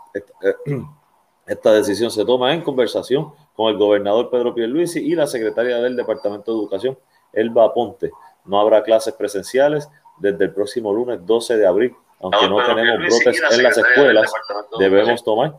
Esta, 1.46 1.72
decisión 1.72 2.10
se 2.10 2.24
toma 2.24 2.54
en 2.54 2.62
conversación 2.62 3.32
con 3.54 3.70
el 3.70 3.76
gobernador 3.76 4.30
Pedro 4.30 4.54
Pierluisi 4.54 5.00
y 5.00 5.14
la 5.14 5.26
secretaria 5.26 5.78
del 5.78 5.96
Departamento 5.96 6.52
de 6.52 6.58
Educación, 6.58 6.98
Elba 7.32 7.64
Aponte. 7.64 8.10
No 8.44 8.60
habrá 8.60 8.82
clases 8.82 9.14
presenciales 9.14 9.88
desde 10.18 10.44
el 10.44 10.52
próximo 10.52 10.92
lunes 10.92 11.24
12 11.26 11.56
de 11.56 11.66
abril 11.66 11.96
aunque 12.22 12.48
no, 12.48 12.64
tenemos 12.64 12.98
brotes 12.98 13.42
en 13.50 13.62
las 13.64 13.76
escuelas, 13.76 14.32
debemos 14.78 15.24
tomar 15.24 15.56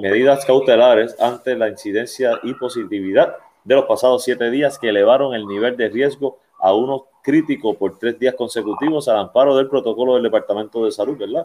medidas 0.00 0.44
cautelares 0.44 1.20
ante 1.20 1.56
la 1.56 1.68
incidencia 1.68 2.38
y 2.44 2.54
positividad 2.54 3.36
de 3.64 3.74
los 3.74 3.86
pasados 3.86 4.22
siete 4.22 4.48
días 4.52 4.78
que 4.78 4.90
elevaron 4.90 5.34
el 5.34 5.46
nivel 5.46 5.76
de 5.76 5.88
riesgo 5.88 6.38
a 6.60 6.72
uno 6.72 7.06
crítico 7.22 7.74
por 7.74 7.98
tres 7.98 8.20
días 8.20 8.36
consecutivos 8.36 9.08
al 9.08 9.18
amparo 9.18 9.56
del 9.56 9.68
protocolo 9.68 10.14
del 10.14 10.22
Departamento 10.22 10.84
de 10.84 10.92
Salud, 10.92 11.18
¿verdad? 11.18 11.44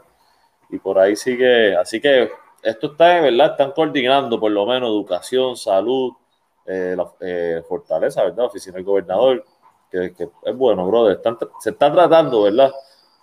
Y 0.69 0.77
por 0.77 0.99
ahí 0.99 1.15
sigue, 1.15 1.75
así 1.75 1.99
que 1.99 2.29
esto 2.63 2.87
está, 2.91 3.21
¿verdad? 3.21 3.51
Están 3.51 3.71
coordinando 3.71 4.39
por 4.39 4.51
lo 4.51 4.65
menos 4.65 4.89
educación, 4.89 5.57
salud, 5.57 6.13
eh, 6.65 6.95
eh, 7.21 7.63
fortaleza, 7.67 8.23
¿verdad? 8.23 8.45
Oficina 8.45 8.75
del 8.75 8.85
gobernador, 8.85 9.45
que, 9.89 10.13
es 10.43 10.55
bueno, 10.55 10.87
brother. 10.87 11.19
se 11.59 11.71
está 11.71 11.91
tratando, 11.91 12.43
¿verdad? 12.43 12.71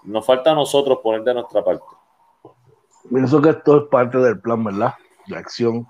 Nos 0.04 0.24
falta 0.26 0.52
a 0.52 0.54
nosotros 0.54 0.98
poner 1.02 1.22
de 1.22 1.34
nuestra 1.34 1.64
parte. 1.64 1.84
Pienso 3.10 3.40
que 3.40 3.50
esto 3.50 3.78
es 3.78 3.88
parte 3.88 4.18
del 4.18 4.40
plan, 4.40 4.62
¿verdad? 4.64 4.94
De 5.26 5.36
acción 5.36 5.86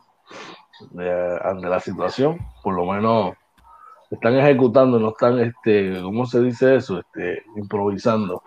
ante 1.43 1.67
la 1.69 1.81
situación. 1.81 2.39
Por 2.63 2.75
lo 2.75 2.85
menos 2.85 3.35
están 4.11 4.37
ejecutando, 4.37 4.99
no 4.99 5.11
están, 5.11 5.39
este, 5.41 6.01
¿cómo 6.03 6.27
se 6.27 6.41
dice 6.41 6.77
eso? 6.77 7.01
Este, 7.01 7.43
improvisando. 7.57 8.43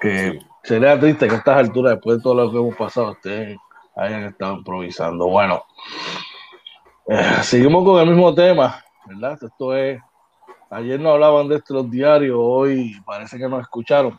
Que 0.00 0.40
sería 0.62 0.98
triste 0.98 1.28
que 1.28 1.34
a 1.34 1.38
estas 1.38 1.58
alturas, 1.58 1.94
después 1.94 2.18
de 2.18 2.22
todo 2.22 2.34
lo 2.34 2.50
que 2.50 2.58
hemos 2.58 2.76
pasado, 2.76 3.12
ustedes 3.12 3.56
hayan 3.96 4.24
estado 4.24 4.56
improvisando. 4.56 5.28
Bueno, 5.28 5.64
eh, 7.08 7.42
seguimos 7.42 7.84
con 7.84 8.00
el 8.00 8.08
mismo 8.08 8.34
tema, 8.34 8.82
¿verdad? 9.06 9.38
Esto 9.42 9.76
es, 9.76 10.00
ayer 10.70 11.00
no 11.00 11.10
hablaban 11.10 11.48
de 11.48 11.56
esto 11.56 11.74
los 11.74 11.90
diarios, 11.90 12.36
hoy 12.38 13.00
parece 13.04 13.38
que 13.38 13.48
nos 13.48 13.60
escucharon 13.60 14.18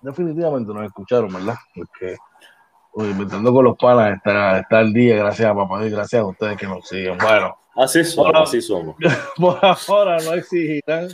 definitivamente 0.00 0.72
nos 0.72 0.84
escucharon, 0.84 1.32
¿verdad? 1.32 1.56
Porque 1.74 2.16
hoy 2.92 3.08
inventando 3.08 3.52
con 3.52 3.64
los 3.64 3.76
panas 3.76 4.16
está, 4.16 4.60
está 4.60 4.80
el 4.80 4.92
día, 4.92 5.16
gracias 5.16 5.50
a 5.50 5.54
papá 5.54 5.84
y 5.84 5.90
gracias 5.90 6.22
a 6.22 6.26
ustedes 6.26 6.56
que 6.56 6.66
nos 6.66 6.86
siguen. 6.86 7.18
Bueno, 7.18 7.56
así 7.76 8.04
somos, 8.04 8.32
así 8.34 8.60
somos. 8.60 8.96
Por 9.36 9.58
ahora 9.62 10.18
no 10.24 10.34
exigirán 10.34 11.08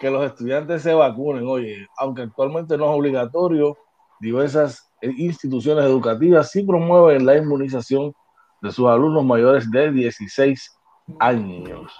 que 0.00 0.10
los 0.10 0.24
estudiantes 0.24 0.82
se 0.82 0.94
vacunen. 0.94 1.46
Oye, 1.46 1.86
aunque 1.96 2.22
actualmente 2.22 2.76
no 2.76 2.84
es 2.84 2.90
obligatorio, 2.90 3.76
diversas 4.20 4.85
instituciones 5.02 5.84
educativas 5.84 6.50
sí 6.50 6.62
promueven 6.62 7.26
la 7.26 7.36
inmunización 7.36 8.14
de 8.60 8.70
sus 8.72 8.88
alumnos 8.88 9.24
mayores 9.24 9.70
de 9.70 9.92
16 9.92 10.78
años. 11.18 11.92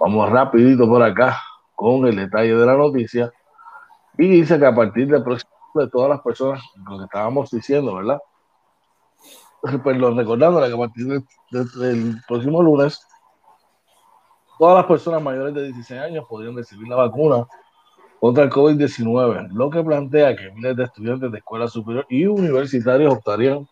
Vamos 0.00 0.30
rapidito 0.30 0.86
por 0.88 1.02
acá 1.02 1.40
con 1.74 2.06
el 2.06 2.16
detalle 2.16 2.54
de 2.54 2.66
la 2.66 2.76
noticia. 2.76 3.32
Y 4.18 4.28
dice 4.28 4.58
que 4.58 4.66
a 4.66 4.74
partir 4.74 5.08
del 5.08 5.22
próximo 5.22 5.50
de 5.74 5.88
todas 5.88 6.10
las 6.10 6.20
personas, 6.20 6.62
lo 6.88 6.98
que 6.98 7.04
estábamos 7.04 7.50
diciendo, 7.50 7.94
¿verdad? 7.94 8.18
Pues 9.82 9.96
lo 9.96 10.14
recordándole 10.14 10.68
que 10.68 10.74
a 10.74 10.78
partir 10.78 11.24
del 11.52 12.20
próximo 12.26 12.62
lunes, 12.62 13.00
todas 14.58 14.76
las 14.76 14.86
personas 14.86 15.22
mayores 15.22 15.54
de 15.54 15.64
16 15.64 16.00
años 16.00 16.26
podrían 16.28 16.56
recibir 16.56 16.88
la 16.88 16.96
vacuna 16.96 17.46
contra 18.22 18.44
el 18.44 18.50
COVID-19, 18.50 19.48
lo 19.50 19.68
que 19.68 19.82
plantea 19.82 20.36
que 20.36 20.52
miles 20.52 20.76
de 20.76 20.84
estudiantes 20.84 21.32
de 21.32 21.38
escuela 21.38 21.66
superior 21.66 22.06
y 22.08 22.24
universitarios 22.24 23.14
optarían 23.14 23.66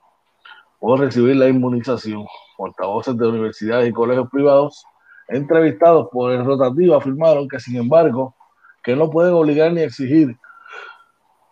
por 0.80 0.98
recibir 0.98 1.36
la 1.36 1.46
inmunización. 1.46 2.26
Portavoces 2.56 3.16
de 3.16 3.28
universidades 3.28 3.88
y 3.88 3.92
colegios 3.92 4.28
privados 4.28 4.84
entrevistados 5.28 6.08
por 6.10 6.32
el 6.32 6.44
rotativo 6.44 6.96
afirmaron 6.96 7.46
que, 7.46 7.60
sin 7.60 7.76
embargo, 7.76 8.34
que 8.82 8.96
no 8.96 9.08
pueden 9.08 9.34
obligar 9.34 9.72
ni 9.72 9.82
exigir 9.82 10.36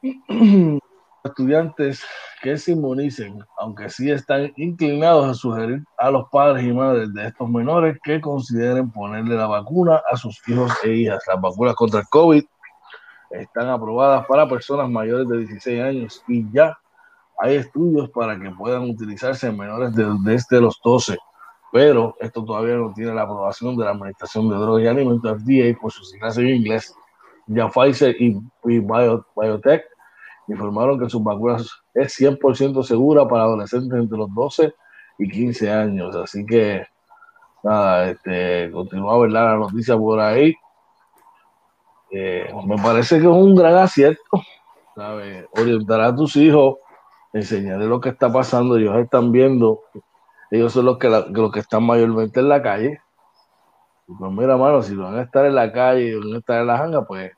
estudiantes 1.23 2.03
que 2.43 2.59
se 2.59 2.73
inmunicen, 2.73 3.39
aunque 3.59 3.91
sí 3.91 4.11
están 4.11 4.53
inclinados 4.57 5.25
a 5.29 5.35
sugerir 5.35 5.85
a 5.99 6.11
los 6.11 6.29
padres 6.31 6.65
y 6.65 6.73
madres 6.73 7.15
de 7.15 7.29
estos 7.29 7.49
menores 7.49 7.97
que 8.03 8.21
consideren 8.21 8.91
ponerle 8.91 9.37
la 9.37 9.47
vacuna 9.47 10.03
a 10.11 10.17
sus 10.17 10.37
hijos 10.49 10.73
e 10.83 10.95
hijas. 10.95 11.23
Las 11.29 11.41
vacunas 11.41 11.77
contra 11.77 12.01
el 12.01 12.07
COVID 12.09 12.45
están 13.31 13.69
aprobadas 13.69 14.27
para 14.27 14.49
personas 14.49 14.89
mayores 14.89 15.29
de 15.29 15.39
16 15.39 15.83
años 15.83 16.23
y 16.29 16.51
ya 16.53 16.79
hay 17.39 17.57
estudios 17.57 18.11
para 18.11 18.39
que 18.39 18.51
puedan 18.51 18.83
utilizarse 18.91 19.49
en 19.49 19.59
menores 19.59 19.93
desde 19.95 20.61
los 20.61 20.81
12, 20.83 21.17
pero 21.73 22.17
esto 22.21 22.45
todavía 22.45 22.75
no 22.77 22.93
tiene 22.93 23.15
la 23.15 23.23
aprobación 23.23 23.77
de 23.77 23.85
la 23.85 23.91
Administración 23.93 24.49
de 24.49 24.57
Drogas 24.57 24.83
y 24.83 24.87
Alimentos 24.87 25.43
FDA 25.43 25.79
por 25.81 25.93
su 25.93 26.05
siglas 26.05 26.37
en 26.39 26.49
inglés 26.49 26.95
ya 27.49 27.69
Pfizer 27.69 28.15
y, 28.21 28.37
Biotech 28.63 29.85
informaron 30.49 30.99
que 30.99 31.11
sus 31.11 31.23
vacunas 31.23 31.71
es 31.95 32.19
100% 32.19 32.83
segura 32.83 33.27
para 33.27 33.43
adolescentes 33.45 33.99
entre 33.99 34.19
los 34.19 34.33
12 34.35 34.73
y 35.19 35.29
15 35.29 35.71
años. 35.71 36.17
Así 36.17 36.45
que, 36.47 36.87
nada, 37.63 38.11
este, 38.11 38.71
continúa 38.71 39.15
a 39.15 39.19
ver 39.19 39.31
la 39.31 39.57
noticia 39.57 39.97
por 39.97 40.21
ahí. 40.21 40.55
Eh, 42.11 42.51
me 42.67 42.77
parece 42.77 43.17
que 43.17 43.27
es 43.27 43.33
un 43.33 43.55
gran 43.55 43.77
acierto, 43.77 44.43
¿sabes? 44.95 45.47
Orientar 45.53 46.01
a 46.01 46.15
tus 46.15 46.37
hijos, 46.37 46.77
enseñarles 47.33 47.89
lo 47.89 48.01
que 48.01 48.09
está 48.09 48.33
pasando, 48.33 48.77
ellos 48.77 48.97
están 48.97 49.31
viendo, 49.31 49.83
ellos 50.51 50.73
son 50.73 50.87
los 50.87 50.99
que, 50.99 51.09
los 51.09 51.53
que 51.53 51.61
están 51.61 51.85
mayormente 51.85 52.41
en 52.41 52.49
la 52.49 52.63
calle. 52.63 53.01
Pues 54.07 54.33
mira, 54.33 54.57
mano, 54.57 54.83
si 54.83 54.97
van 54.97 55.19
a 55.19 55.23
estar 55.23 55.45
en 55.45 55.55
la 55.55 55.71
calle, 55.71 56.17
van 56.17 56.35
a 56.35 56.39
estar 56.39 56.61
en 56.61 56.67
la 56.67 56.79
janga, 56.79 57.07
pues 57.07 57.33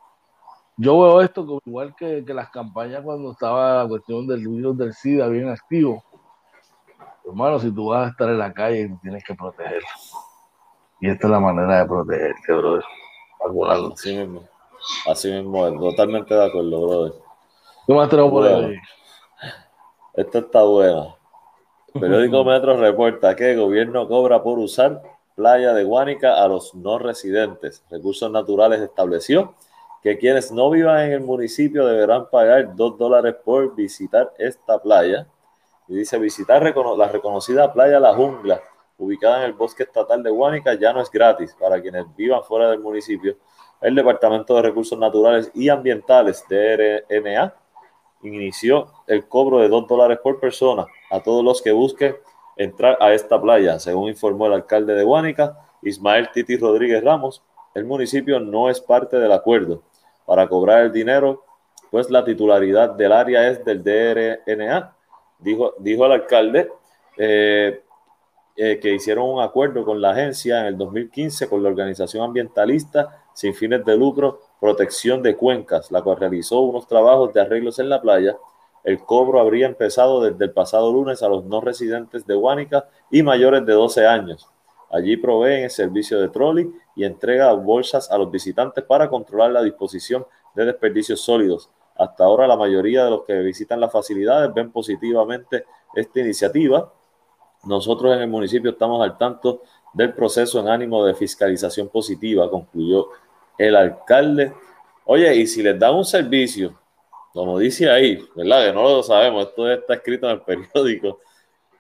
yo 0.77 0.99
veo 0.99 1.21
esto 1.21 1.45
como 1.45 1.61
igual 1.67 1.95
que, 1.95 2.25
las 2.29 2.49
campañas 2.51 3.03
cuando 3.03 3.33
estaba 3.33 3.83
la 3.83 3.89
cuestión 3.89 4.27
del 4.27 4.47
virus 4.47 4.79
del 4.79 4.95
SIDA 4.95 5.27
bien 5.29 5.49
activo. 5.49 6.03
Hermano, 7.27 7.59
si 7.59 7.71
tú 7.71 7.89
vas 7.89 8.07
a 8.07 8.11
estar 8.11 8.31
en 8.31 8.39
la 8.39 8.53
calle, 8.53 8.97
tienes 9.03 9.23
que 9.23 9.35
proteger. 9.35 9.83
Y 11.01 11.11
esta 11.11 11.27
es 11.27 11.31
la 11.31 11.41
manera 11.41 11.81
de 11.81 11.87
protegerte, 11.87 12.53
brother. 12.53 12.85
Así 13.93 14.17
mismo. 14.17 14.43
Así 15.07 15.31
mismo, 15.31 15.79
totalmente 15.79 16.35
de 16.35 16.45
acuerdo, 16.45 16.87
brother. 16.87 17.13
¿Qué 17.87 17.95
más 17.95 18.09
tenemos 18.09 18.31
por 18.31 18.47
ahí? 18.47 18.77
Esta 20.15 20.39
está 20.39 20.63
buena. 20.63 21.17
Periódico 21.93 22.45
Metro 22.45 22.77
reporta 22.77 23.35
que 23.35 23.53
el 23.53 23.61
gobierno 23.61 24.07
cobra 24.07 24.43
por 24.43 24.59
usar 24.59 25.03
playa 25.35 25.73
de 25.73 25.85
Guánica 25.85 26.43
a 26.43 26.47
los 26.47 26.75
no 26.75 26.99
residentes. 26.99 27.85
Recursos 27.91 28.31
Naturales 28.31 28.81
estableció 28.81 29.55
que 30.03 30.19
quienes 30.19 30.53
no 30.53 30.71
vivan 30.71 31.07
en 31.07 31.13
el 31.13 31.21
municipio 31.21 31.87
deberán 31.87 32.29
pagar 32.31 32.75
dos 32.77 32.97
dólares 32.97 33.37
por 33.45 33.75
visitar 33.75 34.33
esta 34.39 34.79
playa. 34.79 35.27
Y 35.89 35.95
dice, 35.95 36.19
visitar 36.19 36.63
la 36.63 37.09
reconocida 37.09 37.73
playa 37.73 37.99
La 37.99 38.15
Jungla, 38.15 38.61
ubicada 38.99 39.39
en 39.39 39.45
el 39.45 39.53
bosque 39.55 39.83
estatal 39.83 40.23
de 40.23 40.31
Huánica, 40.31 40.75
ya 40.75 40.93
no 40.93 41.01
es 41.01 41.11
gratis 41.11 41.57
para 41.59 41.81
quienes 41.81 42.05
vivan 42.15 42.45
fuera 42.45 42.71
del 42.71 42.81
municipio. 42.81 43.37
El 43.81 43.95
Departamento 43.95 44.55
de 44.55 44.63
Recursos 44.63 44.99
Naturales 44.99 45.51
y 45.55 45.71
Ambientales, 45.71 46.45
DRNA, 46.49 47.55
inició 48.23 48.93
el 49.07 49.27
cobro 49.27 49.59
de 49.59 49.69
dos 49.69 49.87
dólares 49.89 50.19
por 50.23 50.39
persona 50.39 50.87
a 51.11 51.21
todos 51.21 51.43
los 51.43 51.63
que 51.63 51.73
busquen 51.73 52.17
entrar 52.57 52.99
a 53.01 53.15
esta 53.15 53.41
playa, 53.41 53.79
según 53.79 54.11
informó 54.11 54.47
el 54.47 54.53
alcalde 54.53 54.95
de 54.95 55.05
Huánica, 55.05 55.59
Ismael 55.83 56.31
Titi 56.31 56.59
Rodríguez 56.59 57.03
Ramos. 57.03 57.43
El 57.75 57.87
municipio 57.87 58.39
no 58.39 58.69
es 58.69 58.81
parte 58.81 59.19
del 59.19 59.33
acuerdo 59.33 59.83
para 60.27 60.47
cobrar 60.47 60.83
el 60.83 60.93
dinero, 60.93 61.45
pues 61.91 62.11
la 62.11 62.23
titularidad 62.23 62.91
del 62.91 63.13
área 63.13 63.49
es 63.49 63.65
del 63.65 63.83
DRNA, 63.83 64.95
dijo, 65.39 65.75
dijo 65.79 66.05
el 66.05 66.13
alcalde. 66.13 66.71
Eh, 67.17 67.83
eh, 68.57 68.79
que 68.79 68.93
hicieron 68.93 69.31
un 69.31 69.41
acuerdo 69.41 69.85
con 69.87 70.03
la 70.03 70.11
agencia 70.11 70.61
en 70.61 70.67
el 70.67 70.77
2015 70.77 71.49
con 71.49 71.63
la 71.63 71.71
organización 71.71 72.25
ambientalista 72.25 73.20
sin 73.35 73.55
fines 73.55 73.85
de 73.85 73.97
lucro 73.97 74.41
Protección 74.61 75.23
de 75.23 75.37
Cuencas, 75.37 75.91
la 75.91 76.03
cual 76.03 76.19
realizó 76.19 76.61
unos 76.61 76.87
trabajos 76.87 77.33
de 77.33 77.41
arreglos 77.41 77.79
en 77.79 77.89
la 77.89 78.01
playa. 78.01 78.37
El 78.85 79.01
cobro 79.01 79.41
habría 79.41 79.67
empezado 79.67 80.23
desde 80.23 80.45
el 80.45 80.53
pasado 80.53 80.93
lunes 80.93 81.23
a 81.23 81.29
los 81.29 81.45
no 81.45 81.61
residentes 81.61 82.27
de 82.27 82.37
Huánica 82.37 82.89
y 83.11 83.23
mayores 83.23 83.65
de 83.67 83.73
12 83.73 84.07
años. 84.07 84.49
Allí 84.91 85.17
proveen 85.17 85.65
el 85.65 85.71
servicio 85.71 86.21
de 86.21 86.29
trolley 86.29 86.71
y 86.97 87.05
entrega 87.05 87.53
bolsas 87.53 88.11
a 88.11 88.19
los 88.19 88.31
visitantes 88.31 88.83
para 88.85 89.09
controlar 89.09 89.53
la 89.53 89.63
disposición 89.63 90.27
de 90.55 90.65
desperdicios 90.65 91.21
sólidos. 91.21 91.71
Hasta 91.97 92.25
ahora 92.25 92.47
la 92.47 92.57
mayoría 92.57 93.05
de 93.05 93.11
los 93.11 93.25
que 93.25 93.35
visitan 93.41 93.79
las 93.79 93.93
facilidades 93.93 94.53
ven 94.53 94.73
positivamente 94.73 95.65
esta 95.95 96.21
iniciativa. 96.21 96.93
Nosotros 97.65 98.15
en 98.17 98.23
el 98.23 98.29
municipio 98.29 98.71
estamos 98.71 99.03
al 99.03 99.19
tanto 99.19 99.63
del 99.93 100.13
proceso 100.15 100.61
en 100.61 100.69
ánimo 100.69 101.05
de 101.05 101.15
fiscalización 101.15 101.89
positiva, 101.89 102.49
concluyó 102.51 103.09
el 103.59 103.77
alcalde. 103.77 104.53
Oye, 105.05 105.35
y 105.37 105.47
si 105.47 105.63
les 105.63 105.79
dan 105.79 105.95
un 105.95 106.05
servicio, 106.05 106.79
como 107.33 107.59
dice 107.59 107.91
ahí, 107.91 108.19
¿verdad? 108.35 108.67
Que 108.67 108.73
no 108.73 108.83
lo 108.83 109.03
sabemos, 109.03 109.47
esto 109.47 109.71
está 109.71 109.95
escrito 109.95 110.27
en 110.27 110.33
el 110.33 110.41
periódico, 110.43 111.19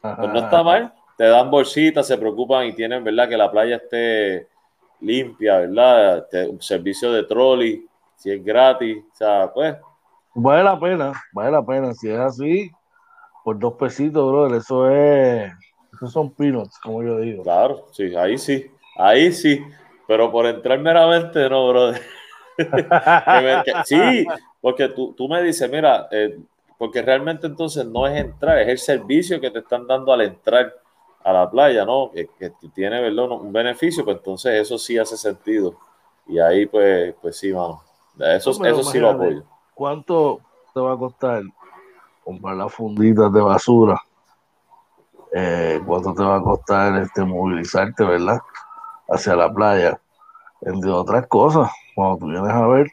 pues 0.00 0.32
no 0.32 0.38
está 0.38 0.62
mal, 0.62 0.92
te 1.16 1.24
dan 1.24 1.50
bolsitas, 1.50 2.06
se 2.06 2.16
preocupan 2.16 2.66
y 2.66 2.72
tienen, 2.72 3.04
¿verdad? 3.04 3.28
Que 3.28 3.36
la 3.36 3.50
playa 3.50 3.76
esté 3.76 4.48
limpia, 5.00 5.58
¿verdad? 5.58 6.26
Un 6.48 6.60
servicio 6.60 7.12
de 7.12 7.24
trolley, 7.24 7.86
si 8.16 8.30
es 8.30 8.44
gratis, 8.44 8.98
o 9.12 9.16
sea, 9.16 9.52
pues. 9.52 9.76
Vale 10.34 10.62
la 10.62 10.78
pena, 10.78 11.12
vale 11.32 11.50
la 11.50 11.64
pena, 11.64 11.92
si 11.92 12.08
es 12.08 12.18
así, 12.18 12.70
por 13.44 13.58
dos 13.58 13.74
pesitos, 13.74 14.30
brother, 14.30 14.58
eso 14.58 14.88
es, 14.88 15.52
esos 15.92 16.12
son 16.12 16.30
peanuts, 16.30 16.78
como 16.78 17.02
yo 17.02 17.18
digo. 17.18 17.42
Claro, 17.42 17.86
sí, 17.92 18.14
ahí 18.14 18.38
sí, 18.38 18.70
ahí 18.96 19.32
sí, 19.32 19.62
pero 20.06 20.30
por 20.30 20.46
entrar 20.46 20.78
meramente, 20.78 21.48
no, 21.48 21.68
brother. 21.68 22.02
sí, 23.84 24.26
porque 24.60 24.88
tú, 24.88 25.12
tú, 25.14 25.28
me 25.28 25.42
dices, 25.42 25.70
mira, 25.70 26.08
eh, 26.10 26.38
porque 26.78 27.02
realmente 27.02 27.46
entonces 27.46 27.84
no 27.86 28.06
es 28.06 28.18
entrar, 28.20 28.58
es 28.58 28.68
el 28.68 28.78
servicio 28.78 29.40
que 29.40 29.50
te 29.50 29.60
están 29.60 29.86
dando 29.86 30.12
al 30.12 30.22
entrar 30.22 30.74
a 31.22 31.32
la 31.32 31.50
playa, 31.50 31.84
¿no? 31.84 32.10
Que, 32.10 32.28
que 32.38 32.52
tiene, 32.74 33.00
¿verdad? 33.00 33.30
Un 33.30 33.52
beneficio, 33.52 34.04
pues 34.04 34.16
entonces 34.18 34.60
eso 34.60 34.78
sí 34.78 34.98
hace 34.98 35.16
sentido. 35.16 35.74
Y 36.26 36.38
ahí, 36.38 36.66
pues, 36.66 37.14
pues 37.20 37.36
sí, 37.36 37.52
vamos. 37.52 37.80
Eso, 38.18 38.50
eso 38.64 38.82
sí 38.84 38.98
lo 38.98 39.10
apoyo. 39.10 39.42
¿Cuánto 39.74 40.40
te 40.74 40.80
va 40.80 40.92
a 40.92 40.96
costar 40.96 41.42
comprar 42.24 42.56
las 42.56 42.72
funditas 42.72 43.32
de 43.32 43.40
basura? 43.40 44.00
Eh, 45.32 45.80
¿Cuánto 45.86 46.14
te 46.14 46.22
va 46.22 46.36
a 46.36 46.42
costar 46.42 46.96
este, 47.02 47.24
movilizarte, 47.24 48.04
verdad? 48.04 48.40
Hacia 49.08 49.36
la 49.36 49.52
playa. 49.52 50.00
Entre 50.62 50.90
otras 50.90 51.26
cosas, 51.26 51.70
cuando 51.94 52.18
tú 52.18 52.26
vienes 52.26 52.52
a 52.52 52.66
ver, 52.66 52.92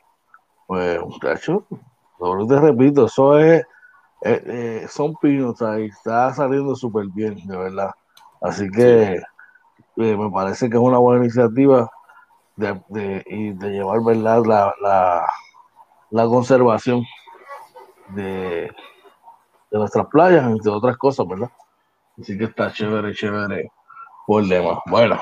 pues, 0.68 1.02
muchachos, 1.02 1.64
lo 2.20 2.48
te 2.48 2.60
repito, 2.60 3.06
eso 3.06 3.40
es, 3.40 3.62
eh, 4.22 4.44
eh, 4.46 4.88
son 4.90 5.16
pinos, 5.16 5.62
ahí 5.62 5.86
está 5.86 6.34
saliendo 6.34 6.76
súper 6.76 7.08
bien, 7.08 7.36
de 7.46 7.58
verdad. 7.58 7.92
Así 8.42 8.70
que 8.70 9.22
me 9.96 10.32
parece 10.32 10.70
que 10.70 10.78
es 10.78 10.82
una 10.82 10.98
buena 10.98 11.24
iniciativa 11.24 11.90
de, 12.56 12.82
de, 12.90 13.70
llevar 13.70 14.04
¿verdad? 14.04 14.44
La, 14.46 14.74
la, 14.82 15.28
la 16.10 16.26
conservación 16.26 17.04
de, 18.10 18.72
de, 19.72 19.78
nuestras 19.78 20.08
playas, 20.08 20.46
entre 20.46 20.72
otras 20.72 20.98
cosas, 20.98 21.28
¿verdad? 21.28 21.52
Así 22.20 22.38
que 22.38 22.46
está 22.46 22.72
chévere, 22.72 23.14
chévere 23.14 23.72
por 24.26 24.46
demás. 24.46 24.80
Bueno, 24.88 25.20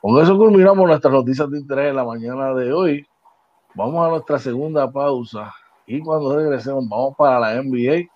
con 0.00 0.22
eso 0.22 0.36
culminamos 0.36 0.86
nuestras 0.86 1.12
noticias 1.12 1.50
de 1.50 1.58
interés 1.58 1.90
en 1.90 1.96
la 1.96 2.04
mañana 2.04 2.52
de 2.54 2.72
hoy. 2.72 3.06
Vamos 3.74 4.06
a 4.06 4.10
nuestra 4.10 4.38
segunda 4.38 4.90
pausa 4.90 5.54
y 5.86 6.00
cuando 6.00 6.36
regresemos 6.36 6.88
vamos 6.88 7.14
para 7.16 7.38
la 7.38 7.62
NBA, 7.62 8.08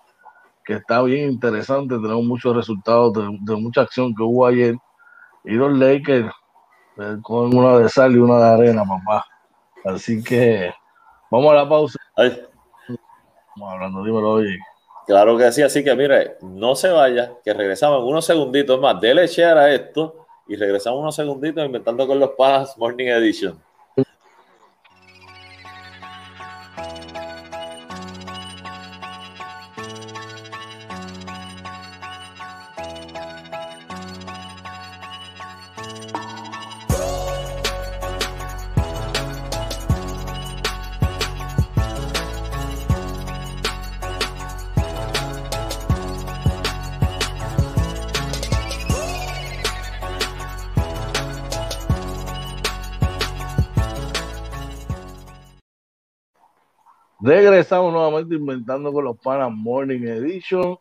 que 0.65 0.73
está 0.73 1.01
bien 1.03 1.31
interesante. 1.31 1.95
Tenemos 1.95 2.23
muchos 2.23 2.55
resultados 2.55 3.13
de, 3.13 3.55
mucha 3.55 3.81
acción 3.81 4.13
que 4.13 4.23
hubo 4.23 4.45
ayer. 4.45 4.75
Y 5.43 5.51
los 5.51 5.77
Lakers 5.77 6.33
eh, 6.97 7.17
con 7.21 7.55
una 7.55 7.77
de 7.77 7.89
sal 7.89 8.15
y 8.15 8.17
una 8.17 8.37
de 8.37 8.45
arena, 8.45 8.83
papá. 8.83 9.25
Así 9.85 10.23
que 10.23 10.73
vamos 11.29 11.51
a 11.51 11.55
la 11.55 11.69
pausa. 11.69 11.99
Vamos 12.17 13.73
hablando, 13.73 14.03
dímelo, 14.03 14.31
oye. 14.31 14.57
Claro 15.05 15.37
que 15.37 15.51
sí, 15.51 15.61
así 15.61 15.83
que 15.83 15.95
mire, 15.95 16.37
no 16.41 16.75
se 16.75 16.89
vaya, 16.89 17.33
que 17.43 17.53
regresamos 17.53 17.99
en 18.01 18.07
unos 18.07 18.25
segunditos 18.25 18.79
más. 18.79 18.99
Dele 18.99 19.27
share 19.27 19.57
a 19.57 19.73
esto 19.73 20.25
y 20.47 20.55
regresamos 20.55 20.99
unos 20.99 21.15
segunditos 21.15 21.63
inventando 21.63 22.07
con 22.07 22.19
los 22.19 22.31
panas 22.31 22.75
Morning 22.77 23.07
Edition. 23.07 23.61
Regresamos 57.25 57.91
nuevamente 57.91 58.35
inventando 58.35 58.93
con 58.93 59.03
los 59.03 59.17
panas 59.17 59.49
Morning 59.51 60.01
Edition. 60.01 60.77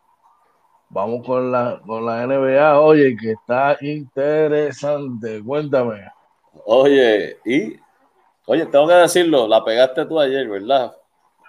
Vamos 0.90 1.24
con 1.24 1.50
la, 1.50 1.80
con 1.87 2.04
la 2.04 2.26
NBA, 2.26 2.80
oye, 2.80 3.16
que 3.16 3.30
está 3.30 3.78
interesante. 3.80 5.42
Cuéntame. 5.42 6.07
Oye, 6.66 7.38
y 7.46 7.80
oye, 8.44 8.66
tengo 8.66 8.87
que 8.87 8.92
decirlo, 8.92 9.48
la 9.48 9.64
pegaste 9.64 10.04
tú 10.04 10.20
ayer, 10.20 10.46
¿verdad? 10.46 10.94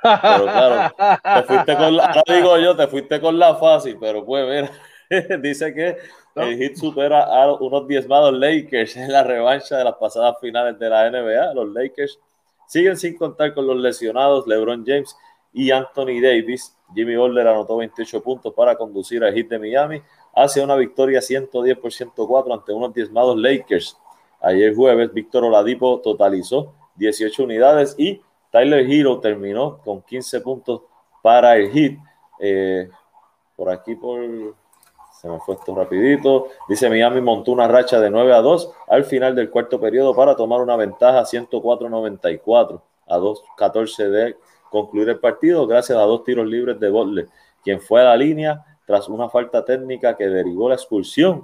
Pero 0.01 0.43
claro, 0.45 0.95
te 1.21 1.43
fuiste 1.43 1.75
con 1.75 1.97
la, 1.97 2.23
digo 2.25 2.57
yo, 2.57 2.73
te 2.77 2.87
fuiste 2.87 3.19
con 3.19 3.37
la 3.37 3.55
fácil, 3.55 3.97
pero 3.99 4.23
pues 4.23 4.47
mira, 4.47 5.37
dice 5.41 5.73
que 5.73 5.97
el 6.35 6.57
hit 6.57 6.77
supera 6.77 7.23
a 7.23 7.53
unos 7.55 7.85
diezmados 7.85 8.33
Lakers 8.33 8.95
en 8.95 9.11
la 9.11 9.23
revancha 9.23 9.77
de 9.77 9.83
las 9.83 9.95
pasadas 9.95 10.37
finales 10.39 10.79
de 10.79 10.89
la 10.89 11.09
NBA. 11.09 11.53
Los 11.53 11.67
Lakers 11.73 12.17
Siguen 12.67 12.97
sin 12.97 13.17
contar 13.17 13.53
con 13.53 13.67
los 13.67 13.77
lesionados 13.77 14.47
LeBron 14.47 14.83
James 14.85 15.15
y 15.53 15.71
Anthony 15.71 16.21
Davis. 16.21 16.75
Jimmy 16.93 17.15
Butler 17.15 17.47
anotó 17.47 17.77
28 17.77 18.21
puntos 18.21 18.53
para 18.53 18.75
conducir 18.75 19.23
al 19.23 19.33
Heat 19.33 19.47
de 19.47 19.59
Miami 19.59 20.01
hacia 20.35 20.63
una 20.63 20.75
victoria 20.75 21.21
110 21.21 21.77
por 21.77 21.91
104 21.91 22.53
ante 22.53 22.73
unos 22.73 22.93
diezmados 22.93 23.37
Lakers. 23.37 23.97
Ayer 24.41 24.75
jueves, 24.75 25.13
Víctor 25.13 25.45
Oladipo 25.45 26.01
totalizó 26.01 26.73
18 26.95 27.43
unidades 27.43 27.95
y 27.97 28.21
Tyler 28.51 28.89
Hero 28.89 29.19
terminó 29.19 29.79
con 29.79 30.01
15 30.01 30.41
puntos 30.41 30.81
para 31.23 31.55
el 31.57 31.71
Heat. 31.71 31.97
Eh, 32.39 32.89
por 33.55 33.69
aquí, 33.69 33.95
por 33.95 34.55
se 35.25 35.31
me 35.31 35.39
fue 35.39 35.55
esto 35.55 35.73
rapidito. 35.73 36.49
Dice 36.69 36.87
Miami 36.87 37.19
montó 37.19 37.51
una 37.51 37.67
racha 37.67 37.99
de 37.99 38.11
9 38.11 38.31
a 38.31 38.41
2 38.41 38.71
al 38.87 39.05
final 39.05 39.33
del 39.33 39.49
cuarto 39.49 39.79
periodo 39.79 40.15
para 40.15 40.35
tomar 40.35 40.61
una 40.61 40.75
ventaja 40.75 41.23
104-94 41.23 42.79
a 43.07 43.17
2-14 43.17 44.09
de 44.09 44.37
concluir 44.69 45.09
el 45.09 45.19
partido 45.19 45.65
gracias 45.65 45.97
a 45.97 46.01
dos 46.01 46.23
tiros 46.23 46.45
libres 46.45 46.79
de 46.79 46.89
Butler, 46.91 47.27
quien 47.63 47.81
fue 47.81 48.01
a 48.01 48.05
la 48.05 48.17
línea 48.17 48.63
tras 48.85 49.09
una 49.09 49.27
falta 49.27 49.65
técnica 49.65 50.15
que 50.15 50.27
derivó 50.27 50.69
la 50.69 50.75
expulsión 50.75 51.43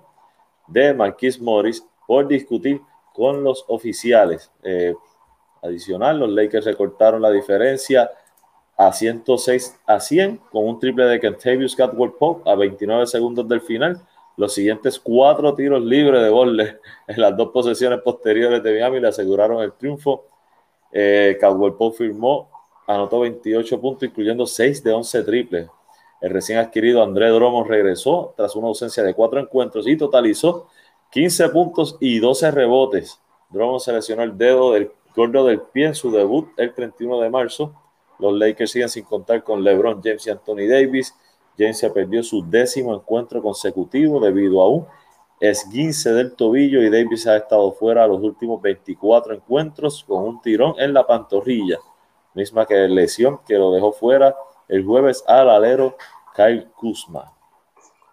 de 0.68 0.94
Marquis 0.94 1.42
Morris 1.42 1.84
por 2.06 2.28
discutir 2.28 2.82
con 3.14 3.44
los 3.44 3.66
oficiales. 3.68 4.52
Eh, 4.62 4.94
adicional, 5.64 6.20
los 6.20 6.30
Lakers 6.30 6.66
recortaron 6.66 7.20
la 7.20 7.32
diferencia 7.32 8.12
a 8.88 8.92
106 8.92 9.80
a 9.86 10.00
100 10.00 10.38
con 10.52 10.68
un 10.68 10.80
triple 10.80 11.06
de 11.06 11.20
Kentavious 11.20 11.76
Catwell 11.76 12.14
Pope 12.14 12.50
a 12.50 12.56
29 12.56 13.06
segundos 13.06 13.48
del 13.48 13.62
final. 13.62 14.02
Los 14.38 14.56
siguientes 14.56 15.00
cuatro 15.00 15.54
tiros 15.54 15.84
libres 15.84 16.24
de 16.24 16.30
Bolle 16.30 16.80
en 17.08 17.22
las 17.22 17.38
dos 17.38 17.50
posesiones 17.50 18.00
posteriores 18.02 18.64
de 18.64 18.74
Miami 18.74 19.00
le 19.00 19.10
aseguraron 19.10 19.62
el 19.62 19.74
triunfo. 19.74 20.26
Eh, 20.92 21.38
Catwell 21.40 21.74
Pope 21.74 21.98
firmó, 21.98 22.50
anotó 22.88 23.20
28 23.20 23.80
puntos, 23.80 24.10
incluyendo 24.10 24.48
6 24.48 24.84
de 24.84 24.92
11 24.92 25.24
triples. 25.26 25.70
El 26.20 26.32
recién 26.32 26.58
adquirido 26.58 27.04
André 27.04 27.30
Dromo 27.30 27.64
regresó 27.64 28.34
tras 28.36 28.56
una 28.56 28.68
ausencia 28.68 29.04
de 29.04 29.14
cuatro 29.14 29.40
encuentros 29.40 29.88
y 29.88 29.96
totalizó 29.96 30.70
15 31.12 31.50
puntos 31.50 31.98
y 32.00 32.18
12 32.18 32.50
rebotes. 32.50 33.20
Dromo 33.52 33.80
seleccionó 33.80 34.24
el 34.24 34.36
dedo 34.36 34.72
del 34.74 34.92
gordo 35.16 35.46
del 35.46 35.62
pie 35.62 35.88
en 35.88 35.96
su 35.96 36.10
debut 36.10 36.50
el 36.58 36.74
31 36.74 37.20
de 37.20 37.30
marzo 37.30 37.76
los 38.22 38.34
Lakers 38.34 38.72
siguen 38.72 38.90
sin 38.90 39.04
contar 39.04 39.44
con 39.44 39.64
LeBron 39.64 40.00
James 40.02 40.26
y 40.28 40.30
Anthony 40.30 40.68
Davis. 40.70 41.14
James 41.58 41.80
se 41.80 41.90
perdió 41.90 42.24
su 42.24 42.48
décimo 42.48 42.94
encuentro 42.94 43.42
consecutivo 43.42 44.20
debido 44.20 44.62
a 44.62 44.70
un 44.70 44.88
esguince 45.40 46.14
del 46.14 46.36
tobillo 46.36 46.84
y 46.84 46.90
Davis 46.92 47.26
ha 47.26 47.36
estado 47.36 47.72
fuera 47.72 48.06
los 48.06 48.22
últimos 48.22 48.62
24 48.62 49.34
encuentros 49.34 50.04
con 50.08 50.24
un 50.24 50.42
tirón 50.42 50.76
en 50.78 50.94
la 50.94 51.06
pantorrilla, 51.06 51.80
misma 52.36 52.68
que 52.68 52.76
lesión 52.88 53.40
que 53.48 53.56
lo 53.56 53.72
dejó 53.72 53.92
fuera 53.92 54.36
el 54.68 54.86
jueves 54.86 55.24
al 55.28 55.50
alero 55.50 55.98
Kyle 56.36 56.70
Kuzma. 56.76 57.34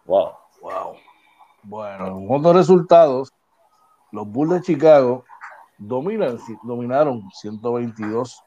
Wow. 0.07 0.31
Wow. 0.63 0.95
Bueno, 1.63 2.07
en 2.07 2.27
otros 2.31 2.57
resultados, 2.57 3.31
los 4.11 4.27
Bulls 4.27 4.55
de 4.55 4.63
Chicago 4.63 5.25
dominan, 5.77 6.39
dominaron 6.63 7.29
122 7.31 8.43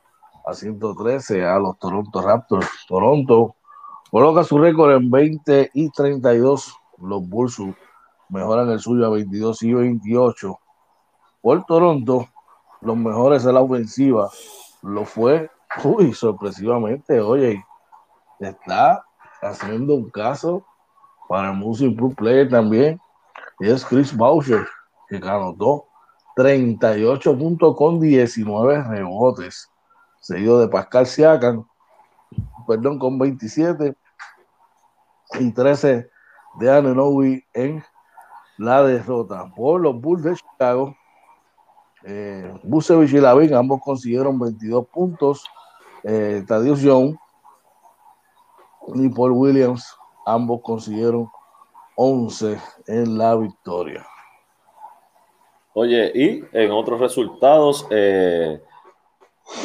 a 0.45 0.53
113 0.53 1.45
a 1.45 1.59
los 1.59 1.77
Toronto 1.79 2.21
Raptors. 2.21 2.67
Toronto 2.87 3.55
coloca 4.09 4.43
su 4.43 4.57
récord 4.57 4.95
en 4.95 5.09
20 5.09 5.71
y 5.73 5.89
32. 5.89 6.75
Los 6.99 7.27
Bulls 7.27 7.57
mejoran 8.29 8.69
el 8.69 8.79
suyo 8.79 9.05
a 9.05 9.09
22 9.09 9.63
y 9.63 9.73
28. 9.73 10.59
Por 11.41 11.65
Toronto, 11.65 12.27
los 12.81 12.97
mejores 12.97 13.43
de 13.43 13.53
la 13.53 13.61
ofensiva 13.61 14.29
lo 14.81 15.05
fue, 15.05 15.49
uy, 15.83 16.13
sorpresivamente, 16.13 17.19
oye, 17.19 17.63
está 18.39 19.05
haciendo 19.41 19.95
un 19.95 20.09
caso 20.09 20.65
para 21.27 21.51
el 21.51 21.57
Music 21.57 21.95
Pro 21.95 22.09
Player 22.09 22.49
también. 22.49 22.99
Y 23.59 23.69
es 23.69 23.85
Chris 23.85 24.15
Boucher, 24.15 24.67
que 25.07 25.17
anotó 25.17 25.85
38 26.35 27.37
puntos 27.37 27.75
con 27.77 27.99
19 27.99 28.83
rebotes, 28.83 29.70
seguido 30.21 30.59
de 30.59 30.69
Pascal 30.69 31.05
Siakam, 31.05 31.67
perdón, 32.67 32.99
con 32.99 33.19
27 33.19 33.95
y 35.39 35.51
13 35.51 36.09
de 36.59 36.71
Ananobi 36.71 37.43
en 37.53 37.83
la 38.57 38.83
derrota 38.83 39.51
por 39.55 39.81
los 39.81 39.99
Bulls 39.99 40.23
de 40.23 40.35
Chicago. 40.35 40.95
Eh, 42.03 42.53
Busevich 42.63 43.13
y 43.13 43.19
Lavin 43.19 43.53
ambos 43.53 43.81
consiguieron 43.81 44.39
22 44.39 44.87
puntos. 44.87 45.45
Eh, 46.03 46.43
Tadius 46.47 46.81
Young 46.81 47.15
y 48.95 49.09
Paul 49.09 49.31
Williams 49.31 49.95
ambos 50.25 50.61
consiguieron 50.63 51.29
11 51.95 52.59
en 52.87 53.17
la 53.17 53.35
victoria. 53.35 54.05
Oye, 55.73 56.11
y 56.13 56.43
en 56.51 56.71
otros 56.71 56.99
resultados, 56.99 57.87
eh, 57.91 58.61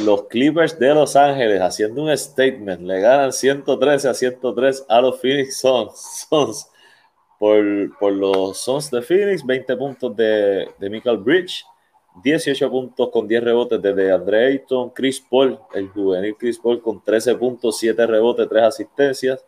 los 0.05 0.25
Clippers 0.25 0.79
de 0.79 0.94
Los 0.94 1.16
Ángeles 1.16 1.61
haciendo 1.61 2.03
un 2.03 2.16
statement, 2.16 2.83
le 2.83 3.01
ganan 3.01 3.33
113 3.33 4.09
a 4.09 4.14
103 4.14 4.85
a 4.88 5.01
los 5.01 5.20
Phoenix 5.20 5.59
Suns. 5.59 6.70
por, 7.38 8.12
los 8.12 8.59
Suns 8.59 8.90
de 8.90 9.03
Phoenix, 9.03 9.44
20 9.44 9.77
puntos 9.77 10.16
de, 10.16 10.68
Michael 10.81 11.18
Bridge, 11.18 11.64
18 12.22 12.70
puntos 12.70 13.11
con 13.11 13.29
10 13.29 13.44
rebotes 13.44 13.83
de 13.83 14.12
Andre 14.12 14.46
Ayton, 14.46 14.90
Chris 14.90 15.20
Paul, 15.20 15.59
el 15.75 15.88
juvenil 15.88 16.35
Chris 16.38 16.59
Paul 16.59 16.81
con 16.81 17.03
13 17.03 17.35
puntos, 17.35 17.79
7 17.79 18.07
rebotes, 18.07 18.49
3 18.49 18.62
asistencias, 18.62 19.44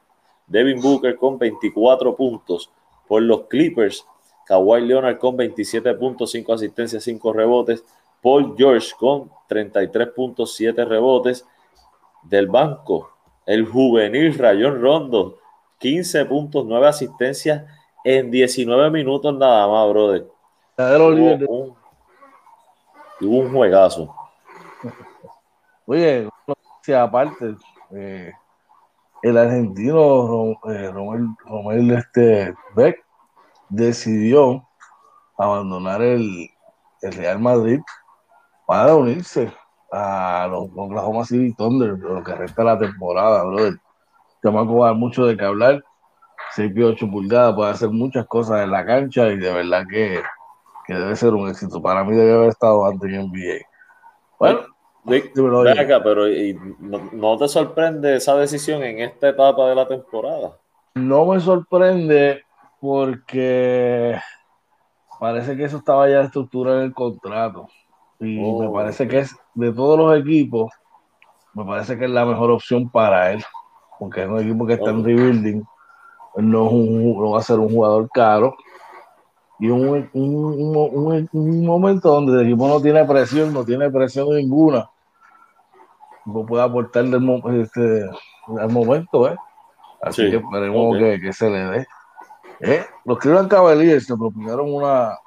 Devin 0.46 0.80
Booker 0.80 1.16
con 1.16 1.38
24 1.38 2.14
puntos 2.14 2.70
por 3.06 3.22
los 3.22 3.46
Clippers, 3.46 4.06
Kawhi 4.46 4.80
Leonard 4.82 5.18
con 5.18 5.36
27 5.36 5.94
puntos, 5.94 6.30
5 6.30 6.54
asistencias, 6.54 7.04
5 7.04 7.32
rebotes. 7.32 7.84
Paul 8.22 8.54
George 8.56 8.92
con 8.98 9.30
33 9.48 10.08
puntos, 10.08 10.54
7 10.54 10.84
rebotes. 10.84 11.46
Del 12.22 12.48
banco, 12.48 13.10
el 13.46 13.64
juvenil 13.64 14.36
Rayón 14.36 14.82
Rondo, 14.82 15.38
15 15.78 16.24
puntos, 16.26 16.66
9 16.66 16.88
asistencias 16.88 17.64
en 18.04 18.30
19 18.30 18.90
minutos 18.90 19.34
nada 19.38 19.66
más, 19.68 19.88
brother. 19.88 20.26
Hubo 20.76 21.66
un, 21.66 21.76
un 23.20 23.52
juegazo. 23.52 24.14
Oye, 25.86 26.28
aparte, 26.94 27.56
eh, 27.92 28.32
el 29.22 29.38
argentino 29.38 30.58
eh, 30.70 30.90
Romel, 30.92 31.90
este, 31.92 32.54
Beck 32.74 33.04
decidió 33.68 34.66
abandonar 35.36 36.02
el, 36.02 36.50
Real 37.00 37.38
Madrid 37.38 37.80
para 38.68 38.94
unirse 38.94 39.50
a 39.90 40.46
los 40.50 40.68
Oklahoma 40.76 41.24
City 41.24 41.54
Thunder, 41.54 41.98
lo 41.98 42.22
que 42.22 42.34
resta 42.34 42.62
la 42.62 42.78
temporada, 42.78 43.42
brother. 43.44 43.78
Chamaco 44.42 44.80
va 44.80 44.92
mucho 44.92 45.24
de 45.24 45.38
qué 45.38 45.44
hablar. 45.46 45.82
6 46.52 46.74
pies 46.74 46.86
8 46.86 47.10
pulgadas, 47.10 47.54
puede 47.54 47.70
hacer 47.70 47.88
muchas 47.88 48.26
cosas 48.26 48.62
en 48.62 48.70
la 48.70 48.84
cancha 48.84 49.28
y 49.28 49.38
de 49.38 49.54
verdad 49.54 49.84
que, 49.90 50.20
debe 50.86 51.16
ser 51.16 51.32
un 51.32 51.48
éxito. 51.48 51.80
Para 51.80 52.04
mí 52.04 52.14
debe 52.14 52.34
haber 52.34 52.50
estado 52.50 52.84
antes 52.84 53.10
en 53.10 53.30
NBA. 53.30 53.64
Bueno, 54.38 54.60
pero 56.04 56.26
no, 57.12 57.38
te 57.38 57.48
sorprende 57.48 58.16
esa 58.16 58.36
decisión 58.36 58.82
en 58.82 59.00
esta 59.00 59.30
etapa 59.30 59.66
de 59.66 59.76
la 59.76 59.88
temporada? 59.88 60.58
No 60.94 61.24
me 61.24 61.40
sorprende 61.40 62.42
porque 62.82 64.20
parece 65.18 65.56
que 65.56 65.64
eso 65.64 65.78
estaba 65.78 66.06
ya 66.10 66.20
estructurado 66.20 66.80
en 66.80 66.84
el 66.84 66.92
contrato. 66.92 67.70
Y 68.20 68.38
me 68.38 68.66
oh, 68.66 68.72
parece 68.72 69.06
que 69.06 69.20
es 69.20 69.36
de 69.54 69.72
todos 69.72 69.98
los 69.98 70.18
equipos, 70.18 70.72
me 71.54 71.64
parece 71.64 71.98
que 71.98 72.04
es 72.04 72.10
la 72.10 72.24
mejor 72.24 72.50
opción 72.50 72.88
para 72.88 73.32
él. 73.32 73.44
Porque 73.98 74.22
es 74.22 74.28
un 74.28 74.38
equipo 74.40 74.66
que 74.66 74.74
está 74.74 74.90
en 74.90 75.04
rebuilding. 75.04 75.64
No, 76.36 76.70
no 76.70 77.30
va 77.30 77.38
a 77.38 77.42
ser 77.42 77.58
un 77.58 77.68
jugador 77.68 78.08
caro. 78.10 78.56
Y 79.58 79.70
un, 79.70 80.08
un, 80.12 81.66
momento 81.66 82.10
donde 82.10 82.40
el 82.40 82.46
equipo 82.46 82.68
no 82.68 82.80
tiene 82.80 83.04
presión, 83.04 83.52
no 83.52 83.64
tiene 83.64 83.90
presión 83.90 84.28
ninguna. 84.28 84.88
No 86.24 86.46
puede 86.46 86.62
aportar 86.62 87.06
este, 87.06 88.08
al 88.56 88.70
momento, 88.70 89.28
¿eh? 89.28 89.36
Así 90.00 90.30
que 90.30 90.36
esperemos 90.36 90.96
que, 90.96 91.20
que 91.20 91.32
se 91.32 91.50
le 91.50 91.64
dé. 91.64 91.86
¿Eh? 92.60 92.84
Los 93.04 93.18
Cleveland 93.18 93.50
Cavaliers 93.50 94.06
se 94.06 94.16
propusieron 94.16 94.72
una 94.72 95.18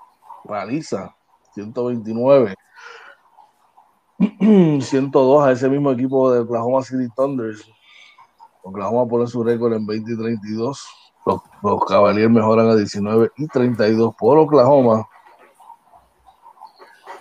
paliza, 0.48 1.14
129, 1.54 2.56
102 4.82 5.44
a 5.44 5.52
ese 5.52 5.68
mismo 5.68 5.92
equipo 5.92 6.32
de 6.32 6.42
Oklahoma 6.42 6.84
City 6.84 7.08
Thunders. 7.16 7.68
Oklahoma 8.64 9.08
pone 9.08 9.26
su 9.26 9.44
récord 9.44 9.74
en 9.74 9.86
20 9.86 10.12
y 10.12 10.18
32. 10.18 10.88
Los, 11.64 11.86
Cavaliers 11.86 12.30
mejoran 12.30 12.70
a 12.70 12.76
19 12.76 13.32
y 13.38 13.48
32 13.48 14.14
por 14.16 14.38
Oklahoma. 14.38 15.08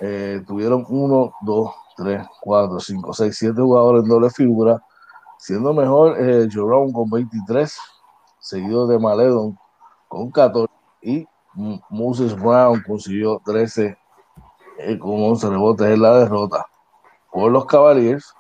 Eh, 0.01 0.43
tuvieron 0.47 0.85
1, 0.89 1.33
2, 1.43 1.71
3, 1.97 2.27
4, 2.41 2.81
5, 2.81 3.13
6, 3.13 3.37
7 3.37 3.61
jugadores 3.61 4.03
en 4.03 4.09
doble 4.09 4.31
figura, 4.31 4.83
siendo 5.39 5.73
mejor 5.73 6.17
eh, 6.19 6.49
Jerome 6.51 6.93
con 6.93 7.09
23, 7.11 7.79
seguido 8.39 8.87
de 8.87 8.99
Maledon 8.99 9.59
con 10.09 10.31
14 10.31 10.73
y 11.03 11.27
Moses 11.91 12.35
Brown 12.41 12.83
consiguió 12.87 13.41
13 13.45 13.97
eh, 14.79 14.99
con 14.99 15.23
11 15.23 15.51
rebotes 15.51 15.87
en 15.89 16.03
la 16.03 16.19
derrota. 16.19 16.70
Por 17.33 17.53
los 17.53 17.67
Cavaliers, 17.67 18.35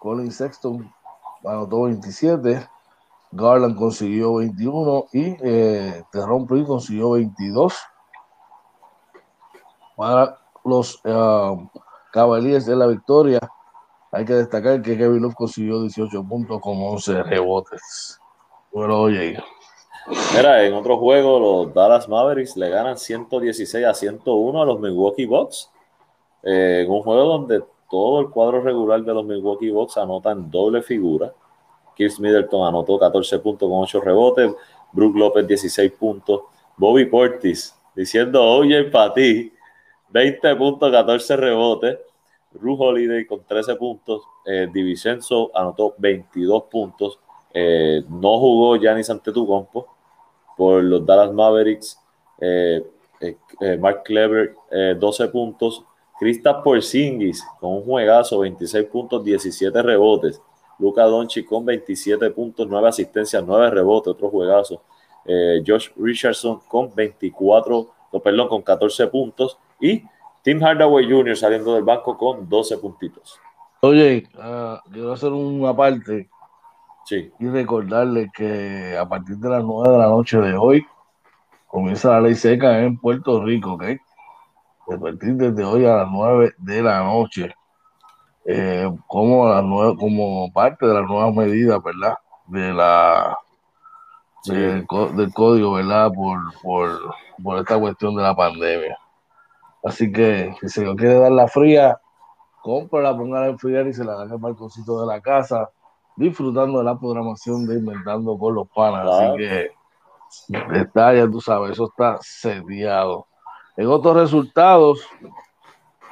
Colin 0.00 0.32
Sexton 0.32 0.92
anotó 1.44 1.82
27, 1.82 2.66
Garland 3.32 3.76
consiguió 3.76 4.36
21 4.36 5.06
y 5.12 5.36
eh, 5.42 6.04
Terron 6.12 6.46
consiguió 6.46 7.12
22. 7.12 7.74
Para 9.96 10.38
los 10.64 11.00
uh, 11.04 11.68
Cavaliers 12.12 12.66
de 12.66 12.76
la 12.76 12.86
victoria, 12.86 13.40
hay 14.10 14.24
que 14.24 14.34
destacar 14.34 14.82
que 14.82 14.96
Kevin 14.96 15.22
Love 15.22 15.34
consiguió 15.34 15.80
18 15.80 16.22
puntos 16.24 16.60
con 16.60 16.76
11 16.76 17.22
rebotes. 17.22 18.20
Bueno, 18.72 19.00
oye. 19.00 19.42
Mira, 20.34 20.64
en 20.64 20.74
otro 20.74 20.98
juego, 20.98 21.38
los 21.38 21.74
Dallas 21.74 22.08
Mavericks 22.08 22.56
le 22.56 22.68
ganan 22.68 22.98
116 22.98 23.86
a 23.86 23.94
101 23.94 24.62
a 24.62 24.66
los 24.66 24.80
Milwaukee 24.80 25.26
Bucks. 25.26 25.70
Eh, 26.42 26.82
en 26.84 26.90
un 26.90 27.02
juego 27.02 27.24
donde 27.24 27.64
todo 27.92 28.20
el 28.20 28.30
cuadro 28.30 28.62
regular 28.62 29.04
de 29.04 29.12
los 29.12 29.22
Milwaukee 29.22 29.68
Bucks 29.68 29.98
anota 29.98 30.32
en 30.32 30.50
doble 30.50 30.80
figura. 30.80 31.30
Chris 31.94 32.18
Middleton 32.18 32.66
anotó 32.66 32.98
14 32.98 33.38
puntos 33.40 33.68
con 33.68 33.82
8 33.82 34.00
rebotes. 34.00 34.50
Brook 34.92 35.14
López 35.14 35.46
16 35.46 35.92
puntos. 35.92 36.40
Bobby 36.74 37.04
Portis 37.04 37.78
diciendo, 37.94 38.42
oye, 38.42 38.84
para 38.84 39.12
ti, 39.12 39.52
20 40.08 40.56
puntos, 40.56 40.90
14 40.90 41.36
rebotes. 41.36 41.98
Ru 42.54 42.82
Holiday 42.82 43.26
con 43.26 43.44
13 43.44 43.76
puntos. 43.76 44.22
Eh, 44.46 44.70
anotó 45.54 45.94
22 45.98 46.62
puntos. 46.70 47.18
Eh, 47.52 48.02
no 48.08 48.38
jugó 48.38 48.76
Giannis 48.76 49.10
Antetokounmpo 49.10 49.86
por 50.56 50.82
los 50.82 51.04
Dallas 51.04 51.30
Mavericks. 51.30 52.00
Eh, 52.40 52.82
eh, 53.20 53.76
Mark 53.76 54.02
Clever, 54.02 54.54
12 54.98 55.28
puntos. 55.28 55.84
Krista 56.22 56.62
Porzingis 56.62 57.44
con 57.58 57.72
un 57.72 57.82
juegazo, 57.82 58.38
26 58.38 58.86
puntos, 58.86 59.24
17 59.24 59.82
rebotes. 59.82 60.40
Luca 60.78 61.02
Doncic 61.02 61.44
con 61.44 61.64
27 61.64 62.30
puntos, 62.30 62.68
9 62.68 62.88
asistencias, 62.88 63.42
9 63.44 63.70
rebotes, 63.70 64.12
otro 64.12 64.30
juegazo. 64.30 64.82
Josh 65.66 65.88
Richardson 65.96 66.60
con 66.68 66.94
24, 66.94 67.90
perdón, 68.22 68.46
con 68.46 68.62
14 68.62 69.08
puntos. 69.08 69.58
Y 69.80 70.04
Tim 70.42 70.62
Hardaway 70.62 71.10
Jr. 71.10 71.36
saliendo 71.36 71.74
del 71.74 71.82
banco 71.82 72.16
con 72.16 72.48
12 72.48 72.78
puntitos. 72.78 73.40
Oye, 73.80 74.22
uh, 74.36 74.78
quiero 74.92 75.14
hacer 75.14 75.32
una 75.32 75.74
parte 75.74 76.30
Sí. 77.04 77.32
Y 77.40 77.48
recordarles 77.48 78.30
que 78.32 78.96
a 78.96 79.08
partir 79.08 79.38
de 79.38 79.48
las 79.48 79.64
9 79.64 79.90
de 79.90 79.98
la 79.98 80.06
noche 80.06 80.38
de 80.38 80.54
hoy 80.54 80.86
comienza 81.66 82.10
la 82.10 82.20
ley 82.20 82.36
seca 82.36 82.78
en 82.78 82.96
Puerto 82.96 83.44
Rico, 83.44 83.72
¿ok? 83.72 83.82
A 84.90 84.98
partir 84.98 85.34
desde 85.34 85.64
hoy 85.64 85.86
a 85.86 85.96
las 85.98 86.08
9 86.10 86.52
de 86.58 86.82
la 86.82 87.04
noche, 87.04 87.54
eh, 88.44 88.90
como, 89.06 89.48
las 89.48 89.62
como 89.98 90.52
parte 90.52 90.86
de 90.86 90.94
las 90.94 91.04
nuevas 91.04 91.34
medidas, 91.34 91.80
¿verdad? 91.82 92.14
De 92.46 92.72
la 92.72 93.38
Sí. 94.44 94.54
del, 94.54 94.86
del 95.14 95.32
código, 95.32 95.74
¿verdad? 95.74 96.10
Por, 96.12 96.38
por, 96.62 97.14
por 97.42 97.58
esta 97.58 97.78
cuestión 97.78 98.16
de 98.16 98.22
la 98.24 98.34
pandemia. 98.34 98.98
Así 99.84 100.10
que 100.10 100.52
si 100.60 100.68
se 100.68 100.84
lo 100.84 100.96
quiere 100.96 101.18
dar 101.18 101.30
la 101.30 101.46
fría, 101.46 102.00
cómprala, 102.60 103.16
póngala 103.16 103.46
en 103.48 103.58
friar 103.58 103.86
y 103.86 103.92
se 103.92 104.04
la 104.04 104.14
da 104.14 104.22
al 104.22 104.38
balconcito 104.38 105.00
de 105.00 105.06
la 105.06 105.20
casa, 105.20 105.70
disfrutando 106.16 106.78
de 106.78 106.84
la 106.84 106.98
programación 106.98 107.66
de 107.66 107.76
Inventando 107.76 108.36
con 108.36 108.54
los 108.56 108.68
Panas. 108.68 109.02
Claro. 109.02 109.34
Así 109.34 109.36
que 109.36 109.70
está, 110.80 111.14
ya 111.14 111.30
tú 111.30 111.40
sabes, 111.40 111.72
eso 111.72 111.86
está 111.86 112.18
sediado. 112.20 113.26
En 113.76 113.86
otros 113.86 114.14
resultados, 114.14 115.06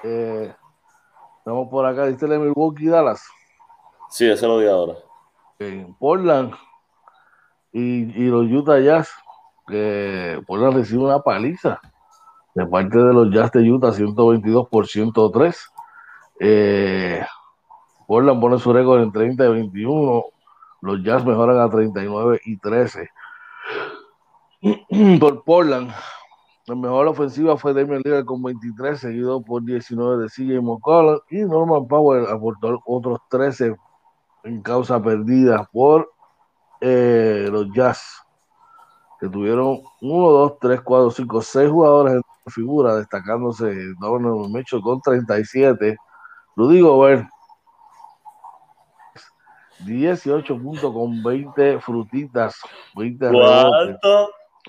eh, 0.03 0.55
estamos 1.39 1.69
por 1.69 1.85
acá, 1.85 2.07
¿viste 2.07 2.25
el 2.25 2.33
de 2.33 2.39
Milwaukee 2.39 2.87
Dallas? 2.87 3.23
Sí, 4.09 4.29
ese 4.29 4.47
lo 4.47 4.59
di 4.59 4.67
ahora. 4.67 4.95
en 5.59 5.95
Portland 5.95 6.55
y, 7.73 8.11
y 8.21 8.29
los 8.29 8.51
Utah 8.51 8.81
Jazz, 8.81 9.11
que 9.67 10.43
Portland 10.47 10.77
recibe 10.77 11.05
una 11.05 11.21
paliza 11.21 11.81
de 12.55 12.67
parte 12.67 12.99
de 12.99 13.13
los 13.13 13.31
Jazz 13.31 13.53
de 13.53 13.71
Utah, 13.71 13.93
122 13.93 14.69
por 14.69 14.87
103. 14.87 15.71
Eh, 16.41 17.25
Portland 18.07 18.41
pone 18.41 18.59
su 18.59 18.73
récord 18.73 19.03
en 19.03 19.13
30 19.13 19.45
y 19.45 19.49
21. 19.49 20.25
Los 20.81 21.03
Jazz 21.05 21.25
mejoran 21.25 21.61
a 21.61 21.69
39 21.69 22.41
y 22.45 22.57
13. 22.57 23.11
Por 25.21 25.45
Portland, 25.45 25.91
la 26.71 26.77
mejor 26.77 27.09
ofensiva 27.09 27.57
fue 27.57 27.75
Damian 27.75 28.01
Lillard 28.05 28.25
con 28.25 28.45
23, 28.45 29.01
seguido 29.01 29.43
por 29.43 29.65
19 29.65 30.23
de 30.23 30.29
CJ 30.29 30.63
McCollum 30.63 31.19
y 31.29 31.39
Norman 31.39 31.89
Powell 31.89 32.29
aportó 32.29 32.81
otros 32.87 33.19
13 33.29 33.75
en 34.45 34.63
causa 34.63 35.03
perdida 35.03 35.69
por 35.73 36.13
eh, 36.81 37.49
los 37.51 37.73
Jazz, 37.73 38.23
que 39.19 39.29
tuvieron 39.29 39.81
1, 40.01 40.31
2, 40.31 40.59
3, 40.61 40.81
4, 40.83 41.11
5, 41.11 41.43
6 41.43 41.71
jugadores 41.71 42.15
en 42.15 42.53
figura, 42.53 42.95
destacándose 42.95 43.75
Donovan 43.99 44.53
Mitchell 44.53 44.81
con 44.81 45.01
37, 45.01 45.97
Rudy 46.55 46.83
Gobert 46.83 47.27
18 49.81 50.57
puntos 50.57 50.93
con 50.93 51.21
20 51.21 51.81
frutitas, 51.81 52.61
20 52.95 53.29
rebotes. 53.29 53.99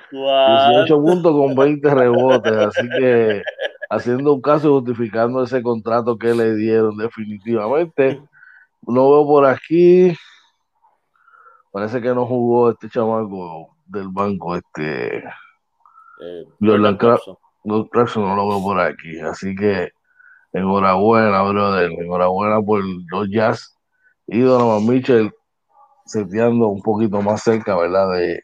¿Cuánto? 0.09 0.71
18 0.73 1.01
¿Cuánto? 1.01 1.01
puntos 1.01 1.31
con 1.33 1.55
20 1.55 1.89
rebotes, 1.93 2.53
así 2.53 2.89
que 2.97 3.43
haciendo 3.89 4.33
un 4.33 4.41
caso 4.41 4.67
y 4.67 4.71
justificando 4.71 5.43
ese 5.43 5.61
contrato 5.61 6.17
que 6.17 6.33
le 6.33 6.55
dieron 6.55 6.97
definitivamente. 6.97 8.21
Lo 8.87 9.11
veo 9.11 9.25
por 9.25 9.45
aquí. 9.45 10.13
Parece 11.71 12.01
que 12.01 12.13
no 12.13 12.25
jugó 12.25 12.71
este 12.71 12.89
chamaco 12.89 13.75
del 13.85 14.09
banco, 14.09 14.55
este 14.55 15.17
Eh, 16.23 16.43
Jordan 16.59 16.97
Clarkson. 16.97 17.35
no, 17.63 17.87
Clarkson 17.87 18.23
no 18.23 18.35
lo 18.35 18.47
veo 18.49 18.61
por 18.61 18.79
aquí. 18.79 19.19
Así 19.21 19.55
que 19.55 19.89
enhorabuena, 20.53 21.41
brother. 21.43 21.91
Enhorabuena 21.91 22.61
por 22.61 22.83
los 23.11 23.29
Jazz 23.29 23.77
y 24.27 24.39
Donovan 24.41 24.85
Mitchell 24.87 25.31
seteando 26.05 26.67
un 26.67 26.81
poquito 26.81 27.21
más 27.21 27.41
cerca, 27.43 27.75
¿verdad? 27.77 28.11
De 28.13 28.43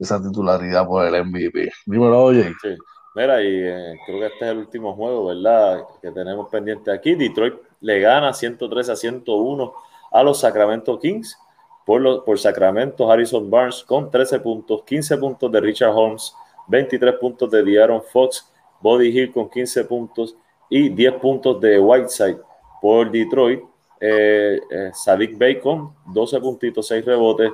esa 0.00 0.20
titularidad 0.20 0.86
por 0.86 1.06
el 1.06 1.24
MVP. 1.24 1.70
Dímelo, 1.86 2.24
oye. 2.24 2.52
Sí. 2.62 2.76
Mira, 3.14 3.42
y 3.42 3.48
eh, 3.48 3.98
creo 4.06 4.20
que 4.20 4.26
este 4.26 4.44
es 4.46 4.50
el 4.52 4.58
último 4.58 4.94
juego, 4.94 5.26
¿verdad? 5.26 5.84
Que 6.00 6.10
tenemos 6.10 6.48
pendiente 6.48 6.90
aquí. 6.90 7.14
Detroit 7.14 7.54
le 7.80 8.00
gana 8.00 8.32
103 8.32 8.88
a 8.88 8.96
101 8.96 9.72
a 10.12 10.22
los 10.22 10.40
Sacramento 10.40 10.98
Kings. 10.98 11.36
Por, 11.84 12.00
los, 12.00 12.20
por 12.20 12.38
Sacramento, 12.38 13.10
Harrison 13.10 13.50
Barnes 13.50 13.82
con 13.82 14.10
13 14.10 14.38
puntos, 14.40 14.84
15 14.84 15.16
puntos 15.16 15.50
de 15.50 15.60
Richard 15.60 15.92
Holmes, 15.92 16.32
23 16.68 17.14
puntos 17.14 17.50
de 17.50 17.64
De'Aaron 17.64 18.02
Fox, 18.12 18.48
Body 18.80 19.08
Hill 19.08 19.32
con 19.32 19.50
15 19.50 19.86
puntos 19.86 20.36
y 20.68 20.88
10 20.90 21.14
puntos 21.14 21.60
de 21.60 21.80
Whiteside. 21.80 22.38
Por 22.80 23.10
Detroit, 23.10 23.60
eh, 23.98 24.60
eh, 24.70 24.90
Sadiq 24.92 25.36
Bacon, 25.36 25.92
12 26.06 26.40
puntitos, 26.40 26.86
6 26.86 27.04
rebotes. 27.04 27.50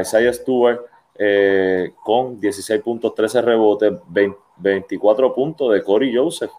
Isaiah 0.00 0.32
Stewart 0.32 0.80
eh, 1.18 1.94
con 2.04 2.40
16 2.40 2.82
puntos, 2.82 3.14
13 3.14 3.42
rebotes, 3.42 3.92
20 4.08 4.46
24 4.56 5.34
puntos 5.34 5.72
de 5.72 5.82
Corey 5.82 6.14
Joseph 6.14 6.50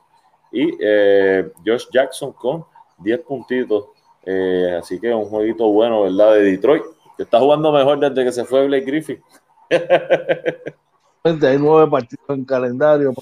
y 0.52 0.78
eh, 0.80 1.52
Josh 1.66 1.88
Jackson 1.92 2.32
con 2.34 2.66
10 3.00 3.22
puntitos. 3.22 3.86
Eh, 4.24 4.78
así 4.80 5.00
que 5.00 5.14
un 5.14 5.26
jueguito 5.26 5.68
bueno, 5.72 6.04
¿verdad? 6.04 6.34
De 6.34 6.44
Detroit, 6.44 6.84
que 7.16 7.24
está 7.24 7.40
jugando 7.40 7.72
mejor 7.72 8.00
desde 8.00 8.26
que 8.26 8.32
se 8.32 8.46
fue 8.46 8.68
Blake 8.68 8.86
Griffin. 8.86 9.22
Hay 11.24 11.58
nueve 11.58 11.90
partidos 11.90 12.30
en 12.30 12.46
calendario 12.46 13.14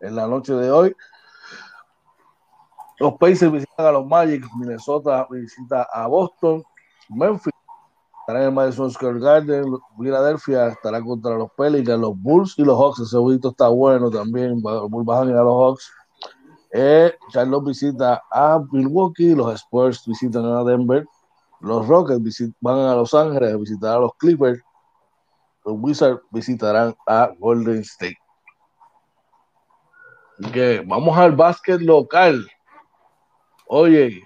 en 0.00 0.14
la 0.14 0.26
noche 0.26 0.52
de 0.52 0.70
hoy. 0.70 0.96
Los 2.98 3.14
Pacers 3.14 3.50
visitan 3.50 3.86
a 3.86 3.92
los 3.92 4.06
Magic, 4.06 4.44
Minnesota 4.56 5.26
visita 5.30 5.88
a 5.92 6.06
Boston, 6.06 6.62
Memphis 7.08 7.52
estará 8.30 8.42
en 8.44 8.50
el 8.50 8.54
Madison 8.54 8.90
Square 8.92 9.18
Garden, 9.18 9.64
Philadelphia 9.98 10.68
estará 10.68 11.02
contra 11.02 11.34
los 11.34 11.50
Pelicans, 11.56 12.00
los 12.00 12.16
Bulls 12.16 12.54
y 12.58 12.62
los 12.62 12.78
Hawks. 12.78 13.00
Ese 13.00 13.16
jueguito 13.18 13.48
está 13.50 13.68
bueno 13.68 14.08
también. 14.08 14.60
Los 14.62 14.88
Bulls 14.88 15.04
bajan 15.04 15.30
a 15.30 15.42
los 15.42 15.52
Hawks. 15.52 15.92
Eh, 16.72 17.12
Charlotte 17.30 17.66
visita 17.66 18.22
a 18.30 18.60
Milwaukee, 18.70 19.34
los 19.34 19.52
Spurs 19.54 20.06
visitan 20.06 20.44
a 20.44 20.62
Denver, 20.62 21.04
los 21.58 21.88
Rockets 21.88 22.22
visit 22.22 22.54
van 22.60 22.78
a 22.78 22.94
Los 22.94 23.12
Ángeles 23.12 23.52
a 23.52 23.56
visitar 23.56 23.96
a 23.96 23.98
los 23.98 24.14
Clippers, 24.14 24.62
los 25.64 25.74
Wizards 25.80 26.22
visitarán 26.30 26.94
a 27.08 27.32
Golden 27.40 27.80
State. 27.80 28.16
Que 30.52 30.84
vamos 30.86 31.18
al 31.18 31.34
básquet 31.34 31.80
local. 31.80 32.46
Oye, 33.66 34.22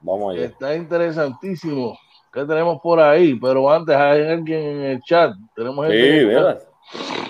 Vamos 0.00 0.34
allá. 0.34 0.44
está 0.44 0.76
interesantísimo. 0.76 1.96
¿Qué 2.36 2.44
tenemos 2.44 2.82
por 2.82 3.00
ahí? 3.00 3.34
Pero 3.40 3.70
antes 3.70 3.96
hay 3.96 4.28
alguien 4.28 4.60
en 4.60 4.82
el 4.82 5.00
chat. 5.00 5.34
Tenemos 5.54 5.86
Sí, 5.86 5.94
el 5.94 6.26
mira. 6.26 6.58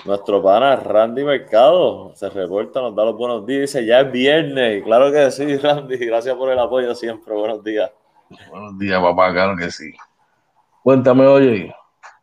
Nuestro 0.04 0.42
pana 0.42 0.74
Randy 0.74 1.22
Mercado 1.22 2.10
se 2.16 2.28
reporta, 2.28 2.80
nos 2.80 2.92
da 2.96 3.04
los 3.04 3.16
buenos 3.16 3.46
días. 3.46 3.60
Dice, 3.60 3.86
ya 3.86 4.00
es 4.00 4.10
viernes. 4.10 4.78
Y 4.80 4.82
Claro 4.82 5.12
que 5.12 5.30
sí, 5.30 5.56
Randy. 5.62 5.96
Gracias 5.98 6.34
por 6.34 6.50
el 6.50 6.58
apoyo 6.58 6.92
siempre. 6.96 7.34
Buenos 7.34 7.62
días. 7.62 7.88
Buenos 8.50 8.76
días, 8.80 9.00
papá, 9.00 9.32
claro 9.32 9.56
que 9.56 9.70
sí. 9.70 9.94
Cuéntame, 10.82 11.24
oye. 11.28 11.72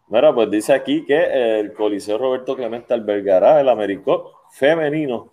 Mira, 0.10 0.36
pues 0.36 0.52
dice 0.52 0.74
aquí 0.74 1.06
que 1.06 1.62
el 1.62 1.72
Coliseo 1.72 2.18
Roberto 2.18 2.54
Clemente 2.54 2.94
albergará 2.94 3.62
el 3.62 3.70
Americó 3.70 4.42
femenino. 4.52 5.30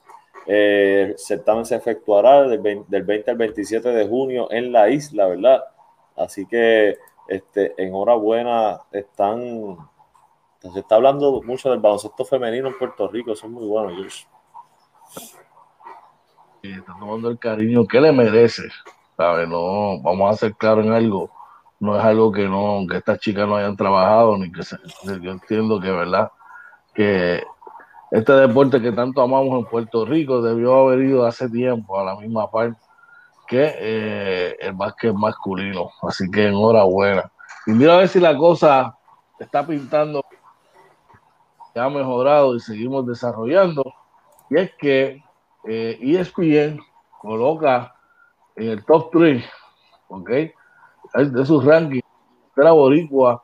Eh, 0.47 1.07
el 1.09 1.19
certamen 1.19 1.65
se 1.65 1.75
efectuará 1.75 2.47
del 2.47 2.61
20, 2.61 2.85
del 2.89 3.03
20 3.03 3.29
al 3.33 3.37
27 3.39 3.89
de 3.89 4.07
junio 4.07 4.47
en 4.53 4.71
la 4.71 4.89
isla, 4.89 5.27
¿verdad? 5.27 5.65
Así 6.17 6.47
que 6.47 6.97
este, 7.31 7.75
enhorabuena, 7.83 8.81
están. 8.93 9.79
Se 10.61 10.81
está 10.81 10.97
hablando 10.97 11.41
mucho 11.43 11.71
del 11.71 11.79
baloncesto 11.79 12.25
femenino 12.25 12.69
en 12.69 12.77
Puerto 12.77 13.09
Rico, 13.09 13.33
eso 13.33 13.47
es 13.47 13.53
muy 13.53 13.67
bueno, 13.67 13.97
Josh. 13.97 14.25
Está 16.63 16.95
tomando 16.99 17.31
el 17.31 17.39
cariño 17.39 17.87
que 17.87 18.01
le 18.01 18.13
merece. 18.13 18.65
¿sabes? 19.17 19.49
No, 19.49 20.01
vamos 20.01 20.31
a 20.31 20.37
ser 20.37 20.55
claros 20.55 20.85
en 20.85 20.93
algo. 20.93 21.31
No 21.79 21.97
es 21.97 22.05
algo 22.05 22.33
que 22.33 22.49
no, 22.49 22.87
que 22.89 22.99
estas 22.99 23.19
chicas 23.21 23.47
no 23.47 23.57
hayan 23.57 23.77
trabajado, 23.77 24.37
ni 24.37 24.51
que 24.51 24.63
se, 24.63 24.77
yo 25.05 25.31
entiendo 25.31 25.81
que, 25.81 25.91
¿verdad? 25.91 26.31
Que 26.95 27.43
este 28.11 28.33
deporte 28.33 28.83
que 28.83 28.93
tanto 28.93 29.23
amamos 29.23 29.59
en 29.59 29.67
Puerto 29.67 30.05
Rico 30.05 30.43
debió 30.43 30.75
haber 30.75 31.01
ido 31.01 31.25
hace 31.25 31.49
tiempo 31.49 31.99
a 31.99 32.05
la 32.05 32.17
misma 32.17 32.51
parte 32.51 32.81
que 33.51 33.75
eh, 33.81 34.57
el 34.61 34.73
básquet 34.75 35.13
masculino. 35.13 35.91
Así 36.03 36.31
que 36.31 36.47
enhorabuena. 36.47 37.33
Y 37.67 37.73
mira 37.73 37.95
a 37.95 37.99
ver 37.99 38.09
si 38.09 38.21
la 38.21 38.37
cosa 38.37 38.97
está 39.41 39.67
pintando, 39.67 40.25
que 41.75 41.81
ha 41.81 41.91
mejorado 41.91 42.55
y 42.55 42.61
seguimos 42.61 43.05
desarrollando. 43.07 43.83
Y 44.51 44.59
es 44.59 44.73
que 44.77 45.25
eh, 45.65 45.99
ESPN 46.01 46.81
coloca 47.21 47.93
en 48.55 48.69
el 48.69 48.85
top 48.85 49.11
3, 49.11 49.45
¿ok? 50.09 50.31
De 50.31 51.45
sus 51.45 51.65
rankings, 51.65 52.05
la 52.55 52.71
boricua, 52.71 53.43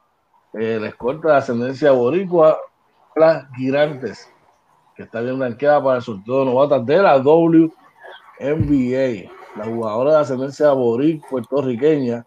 eh, 0.53 0.79
la 0.81 0.87
escolta 0.89 1.33
de 1.33 1.37
ascendencia 1.37 1.91
boricua, 1.91 2.59
las 3.17 3.51
gigantes, 3.57 4.33
que 4.95 5.03
está 5.03 5.21
bien 5.21 5.41
ranqueada 5.41 5.83
para 5.83 5.97
el 5.97 6.03
sorteo 6.03 6.41
de 6.41 6.45
novatas 6.47 6.87
de 6.87 7.03
la 7.03 7.17
WNBA. 7.19 7.73
La 9.57 9.65
jugadora 9.65 10.13
de 10.13 10.19
ascendencia 10.19 10.73
boricua 10.73 11.29
puertorriqueña 11.31 12.27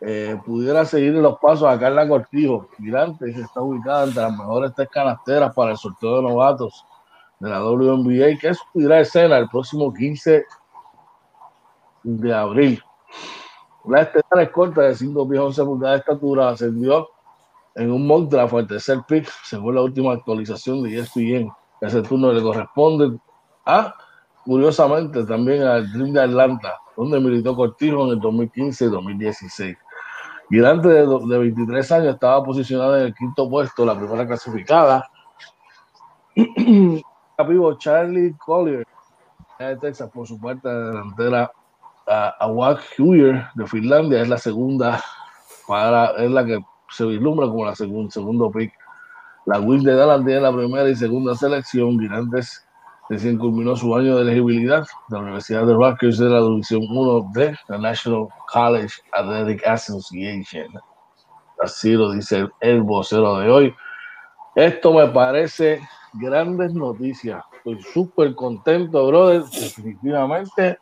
eh, 0.00 0.38
pudiera 0.44 0.84
seguir 0.84 1.14
los 1.14 1.38
pasos 1.38 1.68
a 1.68 1.78
Carla 1.78 2.06
Cortijo, 2.06 2.68
Girantes, 2.76 3.34
que 3.34 3.40
está 3.40 3.60
ubicada 3.60 4.04
entre 4.04 4.22
las 4.22 4.36
mejores 4.36 4.72
tres 4.76 4.88
canasteras 4.90 5.54
para 5.54 5.72
el 5.72 5.76
sorteo 5.76 6.16
de 6.16 6.22
novatos 6.22 6.84
de 7.40 7.50
la 7.50 7.64
WNBA, 7.64 8.38
que 8.38 8.52
subirá 8.54 9.00
escena 9.00 9.38
el 9.38 9.48
próximo 9.48 9.92
15 9.92 10.44
de 12.04 12.34
abril. 12.34 12.82
La 13.86 14.02
estelar 14.02 14.42
escolta 14.42 14.82
de 14.82 14.94
5 14.94 15.28
pies 15.28 15.40
11 15.40 15.64
pulgadas 15.64 15.96
de 15.96 16.00
estatura 16.00 16.48
ascendió 16.50 17.08
en 17.74 17.90
un 17.90 18.06
mock 18.06 18.28
draft 18.28 18.54
al 18.54 18.66
tercer 18.66 18.98
pick, 19.06 19.28
según 19.44 19.74
la 19.74 19.82
última 19.82 20.12
actualización 20.12 20.82
de 20.82 20.98
ESPN. 20.98 21.50
Ese 21.80 22.02
turno 22.02 22.32
le 22.32 22.42
corresponde 22.42 23.18
a, 23.64 23.94
curiosamente, 24.48 25.24
también 25.24 25.62
al 25.62 25.92
Dream 25.92 26.14
de 26.14 26.22
Atlanta, 26.22 26.72
donde 26.96 27.20
militó 27.20 27.54
Cortijo 27.54 28.06
en 28.06 28.12
el 28.12 28.20
2015 28.20 28.86
y 28.86 28.88
2016. 28.88 29.76
Y 30.48 30.56
de, 30.56 31.06
de 31.28 31.38
23 31.38 31.92
años 31.92 32.14
estaba 32.14 32.42
posicionada 32.42 33.00
en 33.00 33.06
el 33.08 33.14
quinto 33.14 33.46
puesto, 33.50 33.84
la 33.84 33.94
primera 33.94 34.26
clasificada. 34.26 35.06
Capivo 37.36 37.74
Charlie 37.74 38.34
Collier 38.38 38.86
de 39.58 39.76
Texas, 39.76 40.10
por 40.10 40.26
su 40.26 40.40
parte 40.40 40.66
delantera 40.66 41.52
a, 42.06 42.28
a 42.40 42.46
Wack 42.46 42.80
de 42.96 43.66
Finlandia, 43.66 44.22
es 44.22 44.28
la 44.30 44.38
segunda 44.38 44.98
para, 45.66 46.12
es 46.12 46.30
la 46.30 46.46
que 46.46 46.58
se 46.88 47.04
vislumbra 47.04 47.46
como 47.48 47.66
la 47.66 47.74
segundo, 47.74 48.10
segundo 48.10 48.50
pick. 48.50 48.72
La 49.44 49.60
Will 49.60 49.82
de 49.82 49.94
Dallas 49.94 50.24
tiene 50.24 50.40
la 50.40 50.52
primera 50.52 50.88
y 50.88 50.96
segunda 50.96 51.34
selección. 51.34 51.98
Girantes 52.00 52.67
recién 53.08 53.38
culminó 53.38 53.74
su 53.76 53.94
año 53.94 54.16
de 54.16 54.22
elegibilidad 54.22 54.86
de 55.08 55.16
la 55.16 55.22
Universidad 55.22 55.66
de 55.66 55.74
Rutgers 55.74 56.18
de 56.18 56.28
la 56.28 56.40
División 56.40 56.82
1 56.90 57.30
de 57.32 57.56
la 57.68 57.78
National 57.78 58.28
College 58.52 58.94
Athletic 59.12 59.66
Association. 59.66 60.68
Así 61.60 61.92
lo 61.92 62.12
dice 62.12 62.48
el 62.60 62.82
vocero 62.82 63.38
de 63.38 63.50
hoy. 63.50 63.74
Esto 64.54 64.92
me 64.92 65.06
parece 65.08 65.80
grandes 66.14 66.74
noticias. 66.74 67.44
Estoy 67.56 67.82
súper 67.82 68.34
contento, 68.34 69.06
brother. 69.06 69.42
Definitivamente 69.44 70.78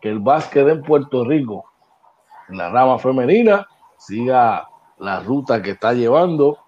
que 0.00 0.08
el 0.08 0.18
básquet 0.18 0.68
en 0.68 0.82
Puerto 0.82 1.24
Rico, 1.24 1.64
en 2.48 2.58
la 2.58 2.70
rama 2.70 2.98
femenina, 2.98 3.66
siga 3.96 4.68
la 4.98 5.20
ruta 5.20 5.62
que 5.62 5.70
está 5.70 5.92
llevando. 5.92 6.58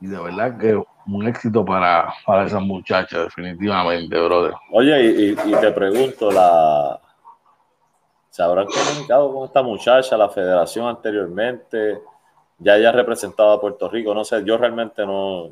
Y 0.00 0.06
de 0.06 0.18
verdad 0.18 0.58
que 0.58 0.82
un 1.06 1.26
éxito 1.26 1.64
para, 1.64 2.12
para 2.24 2.46
esas 2.46 2.62
muchachas, 2.62 3.24
definitivamente, 3.24 4.18
brother. 4.18 4.54
Oye, 4.70 5.02
y, 5.02 5.30
y, 5.32 5.54
te 5.60 5.72
pregunto, 5.72 6.30
la 6.30 7.00
¿se 8.32 8.42
habrán 8.42 8.66
comunicado 8.66 9.32
con 9.32 9.44
esta 9.44 9.62
muchacha, 9.62 10.16
la 10.16 10.28
federación 10.28 10.86
anteriormente? 10.86 12.00
Ya 12.58 12.76
ella 12.76 12.90
representaba 12.90 13.54
a 13.54 13.60
Puerto 13.60 13.88
Rico, 13.90 14.14
no 14.14 14.24
sé, 14.24 14.42
yo 14.44 14.56
realmente 14.56 15.04
no. 15.04 15.50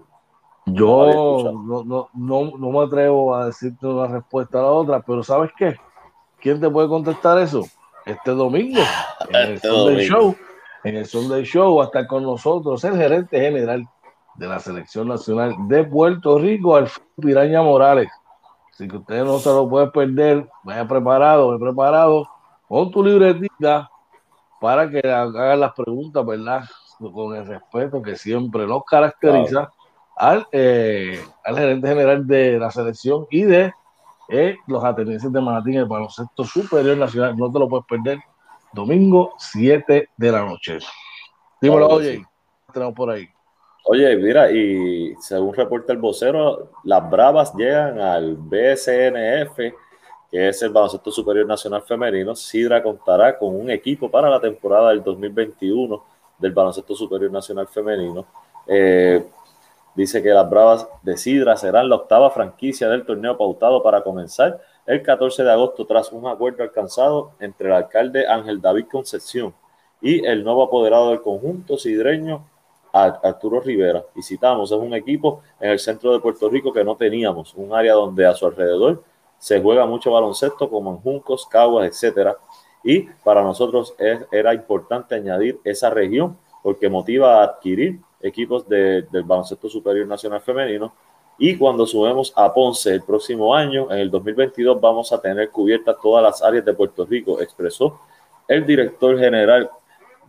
Yo 0.66 1.52
no, 1.52 1.84
no, 1.84 2.08
no, 2.14 2.52
no 2.56 2.70
me 2.70 2.84
atrevo 2.84 3.34
a 3.34 3.46
decirte 3.46 3.86
una 3.86 4.06
respuesta 4.06 4.60
a 4.60 4.62
la 4.62 4.70
otra, 4.70 5.00
pero 5.00 5.22
¿sabes 5.22 5.50
qué? 5.58 5.76
¿Quién 6.38 6.60
te 6.60 6.70
puede 6.70 6.88
contestar 6.88 7.38
eso? 7.38 7.64
Este 8.06 8.30
domingo, 8.30 8.80
en 9.28 9.36
este 9.54 9.68
el 9.68 9.74
Sunday 9.74 10.06
Show. 10.06 10.36
En 10.84 10.96
el 10.96 11.06
Sunday 11.06 11.44
Show 11.44 11.76
va 11.76 11.84
a 11.84 11.86
estar 11.86 12.06
con 12.06 12.22
nosotros 12.22 12.82
el 12.84 12.96
gerente 12.96 13.38
general 13.38 13.86
de 14.40 14.48
la 14.48 14.58
Selección 14.58 15.06
Nacional 15.06 15.54
de 15.68 15.84
Puerto 15.84 16.38
Rico, 16.38 16.74
Alfredo 16.74 17.06
Piraña 17.20 17.60
Morales. 17.60 18.08
Así 18.72 18.88
que 18.88 18.96
usted 18.96 19.22
no 19.22 19.38
se 19.38 19.50
lo 19.50 19.68
puede 19.68 19.88
perder. 19.88 20.48
Vaya 20.64 20.88
preparado, 20.88 21.48
vaya 21.48 21.60
preparado 21.60 22.26
con 22.66 22.90
tu 22.90 23.04
libretita 23.04 23.90
para 24.58 24.88
que 24.88 25.00
hagan 25.06 25.60
las 25.60 25.74
preguntas, 25.74 26.24
¿verdad? 26.24 26.64
Con 26.98 27.36
el 27.36 27.46
respeto 27.46 28.00
que 28.00 28.16
siempre 28.16 28.66
nos 28.66 28.82
caracteriza 28.86 29.70
al, 30.16 30.46
eh, 30.52 31.22
al 31.44 31.58
gerente 31.58 31.88
general 31.88 32.26
de 32.26 32.58
la 32.58 32.70
selección 32.70 33.26
y 33.30 33.42
de 33.42 33.74
eh, 34.30 34.56
los 34.66 34.82
atenienses 34.82 35.30
de 35.30 35.40
Manatín, 35.42 35.74
el 35.74 35.84
baloncesto 35.84 36.44
superior 36.44 36.96
nacional. 36.96 37.36
No 37.36 37.52
te 37.52 37.58
lo 37.58 37.68
puedes 37.68 37.84
perder. 37.84 38.20
Domingo 38.72 39.34
7 39.36 40.08
de 40.16 40.32
la 40.32 40.40
noche. 40.46 40.78
Dímelo, 41.60 41.88
oye, 41.88 42.24
tenemos 42.72 42.94
por 42.94 43.10
ahí. 43.10 43.28
Oye, 43.92 44.16
mira, 44.18 44.52
y 44.52 45.16
según 45.18 45.52
reporta 45.52 45.92
el 45.92 45.98
vocero, 45.98 46.70
las 46.84 47.10
Bravas 47.10 47.52
llegan 47.56 47.98
al 48.00 48.36
BSNF, 48.36 49.56
que 50.30 50.48
es 50.48 50.62
el 50.62 50.70
Baloncesto 50.70 51.10
Superior 51.10 51.44
Nacional 51.44 51.82
Femenino. 51.82 52.36
Sidra 52.36 52.84
contará 52.84 53.36
con 53.36 53.56
un 53.56 53.68
equipo 53.68 54.08
para 54.08 54.30
la 54.30 54.40
temporada 54.40 54.90
del 54.90 55.02
2021 55.02 56.04
del 56.38 56.52
Baloncesto 56.52 56.94
Superior 56.94 57.32
Nacional 57.32 57.66
Femenino. 57.66 58.26
Eh, 58.68 59.26
dice 59.96 60.22
que 60.22 60.28
las 60.28 60.48
Bravas 60.48 60.86
de 61.02 61.16
Sidra 61.16 61.56
serán 61.56 61.88
la 61.88 61.96
octava 61.96 62.30
franquicia 62.30 62.88
del 62.88 63.04
torneo 63.04 63.36
pautado 63.36 63.82
para 63.82 64.04
comenzar 64.04 64.60
el 64.86 65.02
14 65.02 65.42
de 65.42 65.50
agosto 65.50 65.84
tras 65.84 66.12
un 66.12 66.28
acuerdo 66.28 66.62
alcanzado 66.62 67.32
entre 67.40 67.66
el 67.66 67.72
alcalde 67.72 68.28
Ángel 68.28 68.60
David 68.60 68.84
Concepción 68.88 69.52
y 70.00 70.24
el 70.24 70.44
nuevo 70.44 70.62
apoderado 70.62 71.10
del 71.10 71.22
conjunto 71.22 71.76
sidreño 71.76 72.44
Arturo 72.92 73.60
Rivera. 73.60 74.04
Y 74.14 74.22
citamos, 74.22 74.70
es 74.70 74.78
un 74.78 74.94
equipo 74.94 75.42
en 75.60 75.70
el 75.70 75.78
centro 75.78 76.12
de 76.12 76.20
Puerto 76.20 76.48
Rico 76.48 76.72
que 76.72 76.84
no 76.84 76.96
teníamos, 76.96 77.54
un 77.54 77.74
área 77.74 77.94
donde 77.94 78.26
a 78.26 78.34
su 78.34 78.46
alrededor 78.46 79.02
se 79.38 79.60
juega 79.60 79.86
mucho 79.86 80.12
baloncesto, 80.12 80.68
como 80.68 80.90
en 80.90 80.98
Juncos, 80.98 81.46
Caguas, 81.46 81.86
etcétera. 81.86 82.36
Y 82.84 83.02
para 83.24 83.42
nosotros 83.42 83.94
era 84.30 84.54
importante 84.54 85.14
añadir 85.14 85.58
esa 85.64 85.90
región 85.90 86.36
porque 86.62 86.88
motiva 86.88 87.40
a 87.40 87.44
adquirir 87.44 88.00
equipos 88.20 88.68
del 88.68 89.06
baloncesto 89.24 89.68
superior 89.68 90.06
nacional 90.06 90.40
femenino. 90.40 90.92
Y 91.38 91.56
cuando 91.56 91.86
subemos 91.86 92.34
a 92.36 92.52
Ponce 92.52 92.92
el 92.92 93.02
próximo 93.02 93.54
año, 93.54 93.90
en 93.90 93.98
el 93.98 94.10
2022, 94.10 94.78
vamos 94.78 95.10
a 95.10 95.20
tener 95.20 95.48
cubiertas 95.50 95.96
todas 96.02 96.22
las 96.22 96.42
áreas 96.42 96.64
de 96.66 96.74
Puerto 96.74 97.06
Rico, 97.06 97.40
expresó 97.40 97.98
el 98.46 98.66
director 98.66 99.18
general 99.18 99.70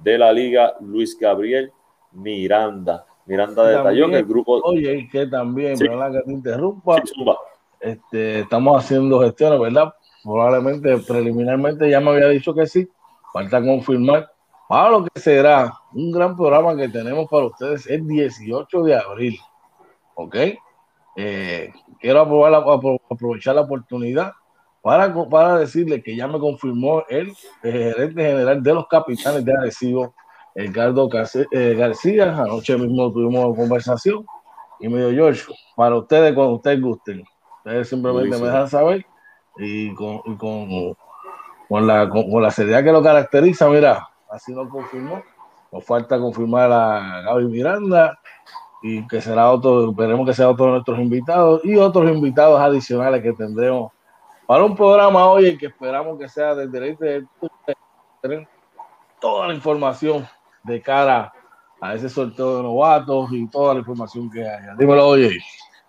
de 0.02 0.18
la 0.18 0.32
liga, 0.32 0.76
Luis 0.80 1.18
Gabriel 1.20 1.72
Miranda. 2.12 3.06
Miranda 3.26 3.64
detalló 3.64 4.10
que 4.10 4.18
el 4.18 4.26
grupo. 4.26 4.60
Oye, 4.64 5.08
que 5.12 5.28
también, 5.28 5.78
sí. 5.78 5.86
que 5.86 6.22
te 6.26 6.32
interrumpa. 6.32 7.02
este, 7.80 8.40
estamos 8.42 8.84
haciendo 8.84 9.22
gestiones, 9.22 9.60
¿verdad? 9.60 9.94
Probablemente, 10.24 10.98
preliminarmente 11.00 11.90
ya 11.90 12.00
me 12.00 12.12
había 12.12 12.28
dicho 12.28 12.54
que 12.54 12.68
sí. 12.68 12.88
Falta 13.34 13.62
confirmar. 13.64 14.32
Para 14.68 14.90
lo 14.90 15.04
que 15.04 15.20
será 15.20 15.74
un 15.94 16.12
gran 16.12 16.36
programa 16.36 16.76
que 16.78 16.88
tenemos 16.88 17.30
para 17.30 17.46
ustedes 17.46 17.88
el 17.88 18.08
18 18.08 18.84
de 18.84 18.96
abril. 18.96 19.40
¿Ok? 20.16 20.36
Eh, 21.18 21.74
quiero 22.00 22.22
aprovechar 22.22 23.56
la 23.56 23.62
oportunidad 23.62 24.32
para, 24.82 25.14
para 25.30 25.58
decirle 25.58 26.02
que 26.02 26.16
ya 26.16 26.28
me 26.28 26.40
confirmó 26.40 27.04
el, 27.10 27.34
el 27.64 27.72
gerente 27.72 28.24
general 28.24 28.64
de 28.64 28.74
los 28.74 28.88
capitanes 28.88 29.44
de 29.44 29.54
Arecibo, 29.54 30.16
Edgardo 30.56 31.10
eh, 31.52 31.76
García. 31.76 32.36
Anoche 32.36 32.78
mismo 32.78 33.12
tuvimos 33.12 33.46
una 33.46 33.56
conversación 33.56 34.26
y 34.80 34.90
me 34.90 34.98
dijo, 34.98 35.12
George, 35.12 35.54
para 35.76 35.96
ustedes, 35.98 36.34
cuando 36.34 36.56
ustedes 36.56 36.82
gusten, 36.82 37.24
ustedes 37.58 37.90
simplemente 37.90 38.38
me 38.38 38.48
dejan 38.48 38.68
saber 38.68 39.06
y 39.58 39.94
con, 39.94 40.22
y 40.26 40.36
con, 40.36 40.96
con 41.70 41.88
la, 41.88 42.10
con, 42.10 42.42
la 42.42 42.52
seriedad 42.52 42.84
que 42.84 42.92
lo 42.92 43.04
caracteriza, 43.04 43.70
mira, 43.70 44.10
así 44.30 44.54
lo 44.54 44.68
confirmó. 44.68 45.22
Nos 45.72 45.86
falta 45.86 46.20
confirmar 46.20 46.72
a 46.72 47.22
Gaby 47.22 47.46
Miranda 47.46 48.20
y 48.82 49.08
que 49.08 49.22
será 49.22 49.52
otro, 49.52 49.92
esperemos 49.92 50.26
que 50.26 50.34
sea 50.34 50.50
otro 50.50 50.66
de 50.66 50.72
nuestros 50.72 51.00
invitados 51.00 51.62
y 51.64 51.78
otros 51.78 52.12
invitados 52.12 52.60
adicionales 52.60 53.22
que 53.22 53.32
tendremos 53.34 53.92
para 54.48 54.66
un 54.66 54.76
programa 54.76 55.28
hoy 55.28 55.58
que 55.58 55.68
esperamos 55.68 56.20
que 56.20 56.28
sea 56.28 56.56
del 56.56 56.70
derecho 56.70 57.06
de 57.06 57.26
tener 58.22 58.48
toda 59.22 59.48
la 59.48 59.54
información 59.54 60.28
de 60.64 60.82
cara 60.82 61.34
a 61.80 61.96
ese 61.96 62.10
sorteo 62.10 62.58
de 62.58 62.64
novatos 62.64 63.30
y 63.32 63.48
toda 63.50 63.74
la 63.74 63.80
información 63.80 64.30
que 64.30 64.42
haya. 64.48 64.76
Dímelo, 64.78 65.08
oye. 65.08 65.40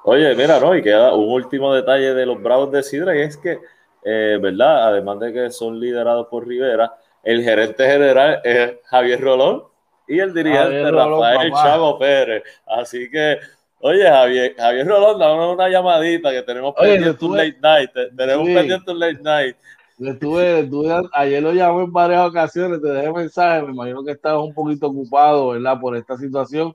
Oye, 0.04 0.34
mira, 0.34 0.58
no, 0.58 0.74
y 0.74 0.82
queda 0.82 1.14
un 1.14 1.30
último 1.30 1.72
detalle 1.72 2.14
de 2.14 2.26
los 2.26 2.42
Bravos 2.42 2.72
de 2.72 2.82
Sidra, 2.82 3.16
y 3.16 3.20
es 3.20 3.36
que, 3.36 3.58
eh, 4.04 4.38
¿verdad? 4.40 4.88
Además 4.88 5.20
de 5.20 5.32
que 5.32 5.50
son 5.50 5.78
liderados 5.78 6.26
por 6.28 6.46
Rivera, 6.46 6.96
el 7.22 7.44
gerente 7.44 7.86
general 7.86 8.40
es 8.42 8.74
Javier 8.84 9.20
Rolón 9.20 9.62
y 10.08 10.18
el 10.18 10.34
dirigente 10.34 10.90
Rafael 10.90 11.52
Chavo 11.52 11.98
Pérez. 11.98 12.42
Así 12.66 13.08
que, 13.08 13.38
oye, 13.80 14.08
Javier, 14.08 14.56
Javier 14.58 14.88
Rolón, 14.88 15.20
dame 15.20 15.52
una 15.52 15.68
llamadita 15.68 16.32
que 16.32 16.42
tenemos 16.42 16.74
pendiente 16.74 17.24
un 17.24 17.36
late 17.36 17.58
night. 17.62 17.90
Tenemos 18.16 18.46
pendiente 18.46 18.90
un 18.90 18.98
late 18.98 19.22
night 19.22 19.56
Estuve, 20.04 20.68
ayer 21.12 21.42
lo 21.42 21.52
llamé 21.52 21.84
en 21.84 21.92
varias 21.92 22.28
ocasiones, 22.28 22.80
te 22.82 22.88
dejé 22.88 23.12
mensaje, 23.12 23.62
me 23.62 23.72
imagino 23.72 24.04
que 24.04 24.12
estabas 24.12 24.42
un 24.44 24.54
poquito 24.54 24.88
ocupado, 24.88 25.50
¿verdad? 25.50 25.80
Por 25.80 25.96
esta 25.96 26.16
situación. 26.16 26.74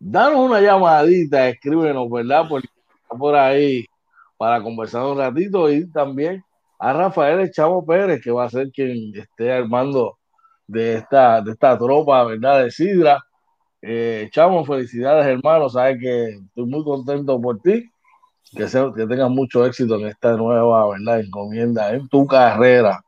Danos 0.00 0.40
una 0.40 0.60
llamadita, 0.60 1.48
escríbenos, 1.48 2.10
¿verdad? 2.10 2.48
Por, 2.48 2.62
por 3.18 3.34
ahí 3.36 3.86
para 4.36 4.62
conversar 4.62 5.04
un 5.04 5.18
ratito 5.18 5.70
y 5.70 5.90
también 5.90 6.44
a 6.78 6.92
Rafael 6.92 7.50
Chavo 7.50 7.84
Pérez, 7.84 8.22
que 8.22 8.30
va 8.30 8.44
a 8.44 8.50
ser 8.50 8.70
quien 8.70 9.12
esté 9.14 9.52
armando 9.52 10.18
de 10.66 10.94
esta, 10.96 11.42
de 11.42 11.52
esta 11.52 11.76
tropa, 11.76 12.24
¿verdad? 12.24 12.64
De 12.64 12.70
Sidra. 12.70 13.24
Eh, 13.82 14.28
Chamo, 14.32 14.64
felicidades, 14.64 15.26
hermano. 15.26 15.68
Sabes 15.68 15.98
que 16.00 16.28
estoy 16.30 16.66
muy 16.66 16.84
contento 16.84 17.40
por 17.40 17.60
ti. 17.60 17.90
Que, 18.50 18.66
que 18.66 19.06
tengas 19.06 19.30
mucho 19.30 19.66
éxito 19.66 19.96
en 19.96 20.06
esta 20.06 20.32
nueva, 20.32 20.88
¿verdad? 20.88 21.20
Encomienda 21.20 21.92
en 21.92 22.08
tu 22.08 22.26
carrera. 22.26 23.02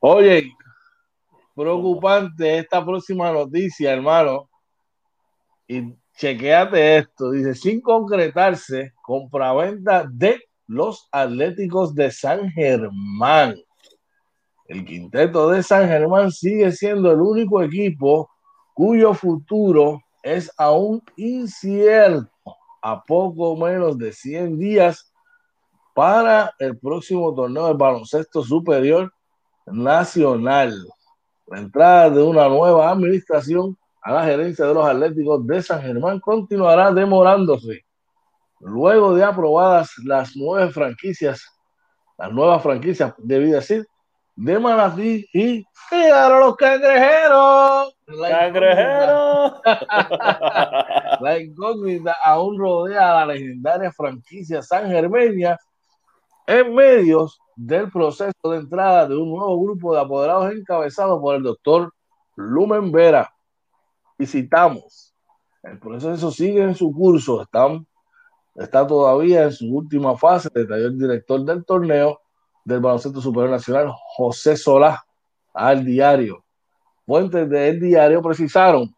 Oye, 0.00 0.50
preocupante 1.54 2.58
esta 2.58 2.84
próxima 2.84 3.30
noticia, 3.32 3.92
hermano. 3.92 4.48
Y 5.68 5.94
chequeate 6.16 6.98
esto. 6.98 7.30
Dice, 7.32 7.54
sin 7.54 7.80
concretarse, 7.80 8.92
compraventa 9.02 10.06
de 10.10 10.40
los 10.66 11.06
Atléticos 11.12 11.94
de 11.94 12.10
San 12.10 12.50
Germán. 12.50 13.56
El 14.68 14.84
quinteto 14.86 15.50
de 15.50 15.62
San 15.62 15.86
Germán 15.86 16.30
sigue 16.30 16.72
siendo 16.72 17.12
el 17.12 17.20
único 17.20 17.62
equipo 17.62 18.30
cuyo 18.72 19.12
futuro 19.12 20.00
es 20.22 20.50
aún 20.56 21.02
incierto 21.16 22.31
a 22.82 23.02
poco 23.02 23.56
menos 23.56 23.96
de 23.96 24.12
100 24.12 24.58
días 24.58 25.12
para 25.94 26.52
el 26.58 26.76
próximo 26.78 27.34
torneo 27.34 27.68
de 27.68 27.74
baloncesto 27.74 28.42
superior 28.42 29.12
nacional. 29.66 30.74
La 31.46 31.58
entrada 31.58 32.10
de 32.10 32.22
una 32.22 32.48
nueva 32.48 32.90
administración 32.90 33.76
a 34.02 34.12
la 34.12 34.24
gerencia 34.24 34.66
de 34.66 34.74
los 34.74 34.86
Atléticos 34.86 35.46
de 35.46 35.62
San 35.62 35.80
Germán 35.80 36.18
continuará 36.18 36.90
demorándose. 36.92 37.84
Luego 38.60 39.14
de 39.14 39.24
aprobadas 39.24 39.92
las 40.04 40.32
nueve 40.34 40.70
franquicias, 40.72 41.44
las 42.18 42.32
nuevas 42.32 42.62
franquicias, 42.62 43.14
debí 43.18 43.50
decir, 43.50 43.86
de 44.42 44.58
Manatí 44.58 45.28
y 45.32 45.64
los 45.92 46.56
cangrejeros. 46.56 47.96
¡Cangrejeros! 48.28 49.60
la 51.20 51.38
incógnita 51.38 52.16
aún 52.24 52.58
rodea 52.58 53.12
a 53.12 53.14
la 53.20 53.34
legendaria 53.34 53.92
franquicia 53.92 54.60
San 54.60 54.88
Germeña 54.88 55.56
en 56.48 56.74
medios 56.74 57.38
del 57.54 57.88
proceso 57.92 58.50
de 58.50 58.58
entrada 58.58 59.06
de 59.06 59.16
un 59.16 59.30
nuevo 59.30 59.62
grupo 59.62 59.94
de 59.94 60.00
apoderados 60.00 60.52
encabezado 60.52 61.20
por 61.20 61.36
el 61.36 61.44
doctor 61.44 61.92
Lumen 62.34 62.90
Vera. 62.90 63.32
Visitamos. 64.18 65.14
El 65.62 65.78
proceso 65.78 66.32
sigue 66.32 66.64
en 66.64 66.74
su 66.74 66.90
curso. 66.92 67.42
Están, 67.42 67.86
está 68.56 68.84
todavía 68.84 69.44
en 69.44 69.52
su 69.52 69.72
última 69.72 70.16
fase, 70.16 70.48
detalló 70.52 70.86
el 70.86 70.98
director 70.98 71.44
del 71.44 71.64
torneo 71.64 72.21
del 72.64 72.80
Baloncesto 72.80 73.20
Superior 73.20 73.50
Nacional, 73.50 73.92
José 74.16 74.56
Solá, 74.56 75.04
al 75.52 75.84
diario. 75.84 76.44
Fuentes 77.06 77.48
del 77.48 77.80
diario 77.80 78.22
precisaron 78.22 78.94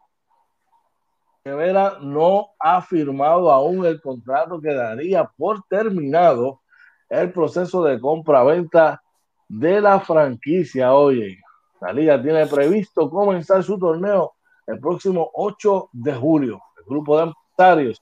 que 1.43 1.53
Vera 1.53 1.97
no 2.01 2.49
ha 2.59 2.81
firmado 2.81 3.51
aún 3.51 3.85
el 3.85 4.01
contrato 4.01 4.59
que 4.59 4.73
daría 4.73 5.25
por 5.37 5.63
terminado 5.69 6.61
el 7.09 7.31
proceso 7.31 7.83
de 7.83 7.99
compra-venta 7.99 9.01
de 9.47 9.81
la 9.81 9.99
franquicia. 9.99 10.93
Oye, 10.93 11.37
la 11.81 11.93
liga 11.93 12.21
tiene 12.21 12.47
previsto 12.47 13.09
comenzar 13.09 13.63
su 13.63 13.77
torneo 13.77 14.33
el 14.65 14.79
próximo 14.79 15.29
8 15.33 15.89
de 15.93 16.13
julio. 16.13 16.61
El 16.77 16.85
grupo 16.85 17.17
de 17.17 17.23
empresarios, 17.25 18.01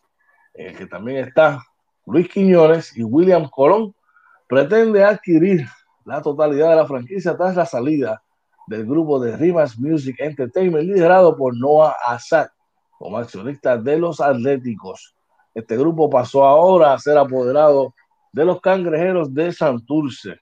en 0.54 0.68
el 0.68 0.78
que 0.78 0.86
también 0.86 1.28
está 1.28 1.62
Luis 2.06 2.30
Quiñones 2.30 2.96
y 2.96 3.04
William 3.04 3.50
Colón, 3.50 3.94
pretende 4.48 5.04
adquirir 5.04 5.68
la 6.06 6.22
totalidad 6.22 6.70
de 6.72 6.76
la 6.76 6.88
franquicia 6.88 7.36
tras 7.36 7.56
la 7.56 7.66
salida 7.66 8.24
del 8.68 8.86
grupo 8.86 9.20
de 9.20 9.36
Rivas 9.38 9.78
Music 9.78 10.16
Entertainment 10.20 10.86
liderado 10.86 11.36
por 11.36 11.58
Noah 11.58 11.96
Assad 12.06 12.48
como 12.98 13.18
accionista 13.18 13.78
de 13.78 13.98
los 13.98 14.22
Atléticos. 14.22 15.16
Este 15.54 15.78
grupo 15.78 16.10
pasó 16.10 16.46
ahora 16.46 16.94
a 16.94 17.00
ser 17.00 17.18
apoderado 17.18 17.94
de 18.32 18.46
los 18.46 18.62
cangrejeros 18.62 19.34
de 19.34 19.52
Santurce. 19.52 20.40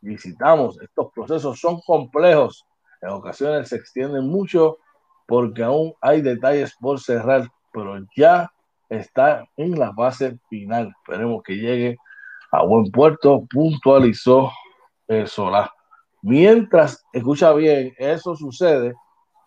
Visitamos, 0.00 0.80
estos 0.80 1.12
procesos 1.12 1.60
son 1.60 1.80
complejos, 1.86 2.64
en 3.00 3.10
ocasiones 3.10 3.68
se 3.68 3.76
extienden 3.76 4.26
mucho 4.26 4.78
porque 5.26 5.62
aún 5.62 5.94
hay 6.00 6.22
detalles 6.22 6.74
por 6.80 7.00
cerrar, 7.00 7.48
pero 7.72 7.98
ya 8.16 8.50
está 8.88 9.44
en 9.56 9.78
la 9.78 9.92
fase 9.94 10.38
final. 10.48 10.94
Esperemos 11.02 11.42
que 11.42 11.56
llegue 11.56 11.98
a 12.52 12.64
buen 12.64 12.90
puerto, 12.90 13.46
puntualizó 13.50 14.50
el 15.06 15.26
Solá. 15.26 15.70
Mientras, 16.22 17.04
escucha 17.12 17.52
bien, 17.52 17.94
eso 17.98 18.34
sucede, 18.34 18.94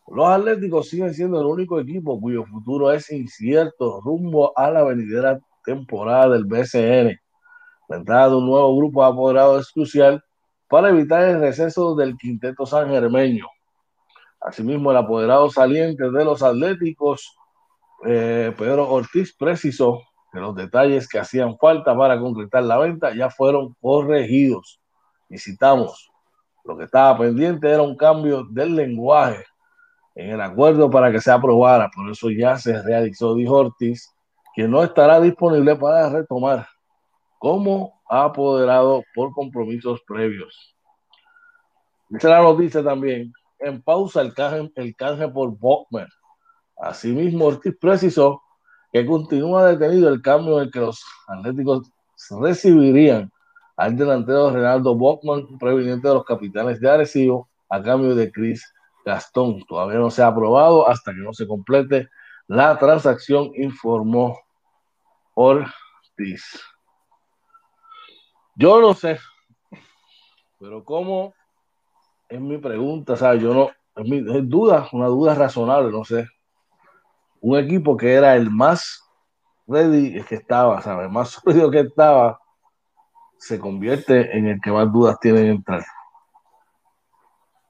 los 0.07 0.27
Atléticos 0.27 0.89
siguen 0.89 1.13
siendo 1.13 1.39
el 1.39 1.47
único 1.47 1.79
equipo 1.79 2.19
cuyo 2.19 2.45
futuro 2.45 2.91
es 2.91 3.09
incierto 3.11 4.01
rumbo 4.01 4.51
a 4.57 4.69
la 4.69 4.83
venidera 4.83 5.39
temporada 5.63 6.29
del 6.29 6.45
BCN. 6.45 7.17
La 7.87 7.97
entrada 7.97 8.29
de 8.29 8.35
un 8.35 8.45
nuevo 8.45 8.75
grupo 8.75 9.03
de 9.03 9.09
apoderados 9.09 9.67
es 9.67 9.71
crucial 9.71 10.23
para 10.67 10.89
evitar 10.89 11.23
el 11.23 11.39
receso 11.39 11.95
del 11.95 12.17
quinteto 12.17 12.65
san 12.65 12.89
germeño. 12.89 13.45
Asimismo, 14.39 14.91
el 14.91 14.97
apoderado 14.97 15.49
saliente 15.49 16.09
de 16.09 16.25
los 16.25 16.41
Atléticos, 16.41 17.37
eh, 18.05 18.53
Pedro 18.57 18.89
Ortiz, 18.89 19.35
precisó 19.37 20.01
que 20.31 20.39
los 20.39 20.55
detalles 20.55 21.07
que 21.07 21.19
hacían 21.19 21.57
falta 21.57 21.95
para 21.95 22.19
concretar 22.19 22.63
la 22.63 22.77
venta 22.77 23.13
ya 23.13 23.29
fueron 23.29 23.75
corregidos. 23.81 24.79
Y 25.29 25.37
citamos, 25.37 26.11
lo 26.63 26.77
que 26.77 26.85
estaba 26.85 27.17
pendiente 27.17 27.69
era 27.69 27.81
un 27.81 27.97
cambio 27.97 28.43
del 28.43 28.75
lenguaje 28.75 29.45
en 30.15 30.31
el 30.31 30.41
acuerdo 30.41 30.89
para 30.89 31.11
que 31.11 31.21
se 31.21 31.31
aprobara, 31.31 31.89
por 31.89 32.09
eso 32.09 32.29
ya 32.29 32.57
se 32.57 32.81
realizó, 32.81 33.35
dijo 33.35 33.55
Ortiz, 33.55 34.13
que 34.53 34.67
no 34.67 34.83
estará 34.83 35.19
disponible 35.21 35.75
para 35.75 36.09
retomar 36.09 36.67
como 37.39 38.01
apoderado 38.09 39.03
por 39.15 39.31
compromisos 39.31 40.01
previos. 40.05 40.75
Dice 42.09 42.27
la 42.27 42.41
noticia 42.41 42.83
también, 42.83 43.31
en 43.59 43.81
pausa 43.81 44.21
el 44.21 44.33
canje, 44.33 44.71
el 44.75 44.95
canje 44.95 45.27
por 45.29 45.57
Bokmer. 45.57 46.09
Asimismo, 46.77 47.45
Ortiz 47.45 47.75
precisó 47.79 48.43
que 48.91 49.05
continúa 49.05 49.67
detenido 49.67 50.09
el 50.09 50.21
cambio 50.21 50.61
en 50.61 50.69
que 50.69 50.79
los 50.79 51.03
Atléticos 51.27 51.89
recibirían 52.39 53.31
al 53.77 53.95
delantero 53.95 54.51
Renaldo 54.51 54.95
Bockman, 54.95 55.57
proveniente 55.57 56.07
de 56.07 56.13
los 56.13 56.25
capitanes 56.25 56.79
de 56.79 56.89
Arecibo, 56.89 57.49
a 57.69 57.81
cambio 57.81 58.13
de 58.15 58.31
Chris 58.31 58.73
Gastón. 59.05 59.63
Todavía 59.65 59.97
no 59.97 60.11
se 60.11 60.21
ha 60.21 60.27
aprobado 60.27 60.87
hasta 60.87 61.13
que 61.13 61.19
no 61.19 61.33
se 61.33 61.47
complete 61.47 62.09
la 62.47 62.77
transacción, 62.77 63.51
informó 63.55 64.39
Ortiz. 65.33 66.59
Yo 68.55 68.81
no 68.81 68.93
sé, 68.93 69.17
pero 70.59 70.83
cómo 70.83 71.33
es 72.27 72.39
mi 72.39 72.57
pregunta, 72.57 73.13
o 73.13 73.35
yo 73.35 73.53
no, 73.53 73.71
es, 73.95 74.09
mi, 74.09 74.17
es 74.17 74.49
duda, 74.49 74.89
una 74.91 75.07
duda 75.07 75.33
razonable, 75.33 75.91
no 75.91 76.03
sé 76.03 76.27
un 77.41 77.57
equipo 77.57 77.97
que 77.97 78.13
era 78.13 78.35
el 78.35 78.49
más 78.49 79.03
ready 79.67 80.23
que 80.23 80.35
estaba, 80.35 80.81
¿sabes? 80.81 81.05
El 81.05 81.11
más 81.11 81.29
sólido 81.43 81.69
que 81.69 81.81
estaba, 81.81 82.39
se 83.37 83.59
convierte 83.59 84.37
en 84.37 84.47
el 84.47 84.61
que 84.61 84.71
más 84.71 84.91
dudas 84.91 85.19
tiene 85.19 85.41
en 85.41 85.47
entrar. 85.47 85.83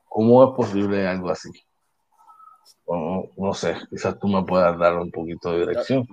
¿Cómo 0.09 0.43
es 0.43 0.55
posible 0.55 1.07
algo 1.07 1.29
así? 1.29 1.49
No, 3.37 3.53
sé, 3.53 3.77
quizás 3.89 4.19
tú 4.19 4.27
me 4.27 4.43
puedas 4.43 4.77
dar 4.77 4.97
un 4.97 5.09
poquito 5.09 5.51
de 5.51 5.59
dirección. 5.59 6.05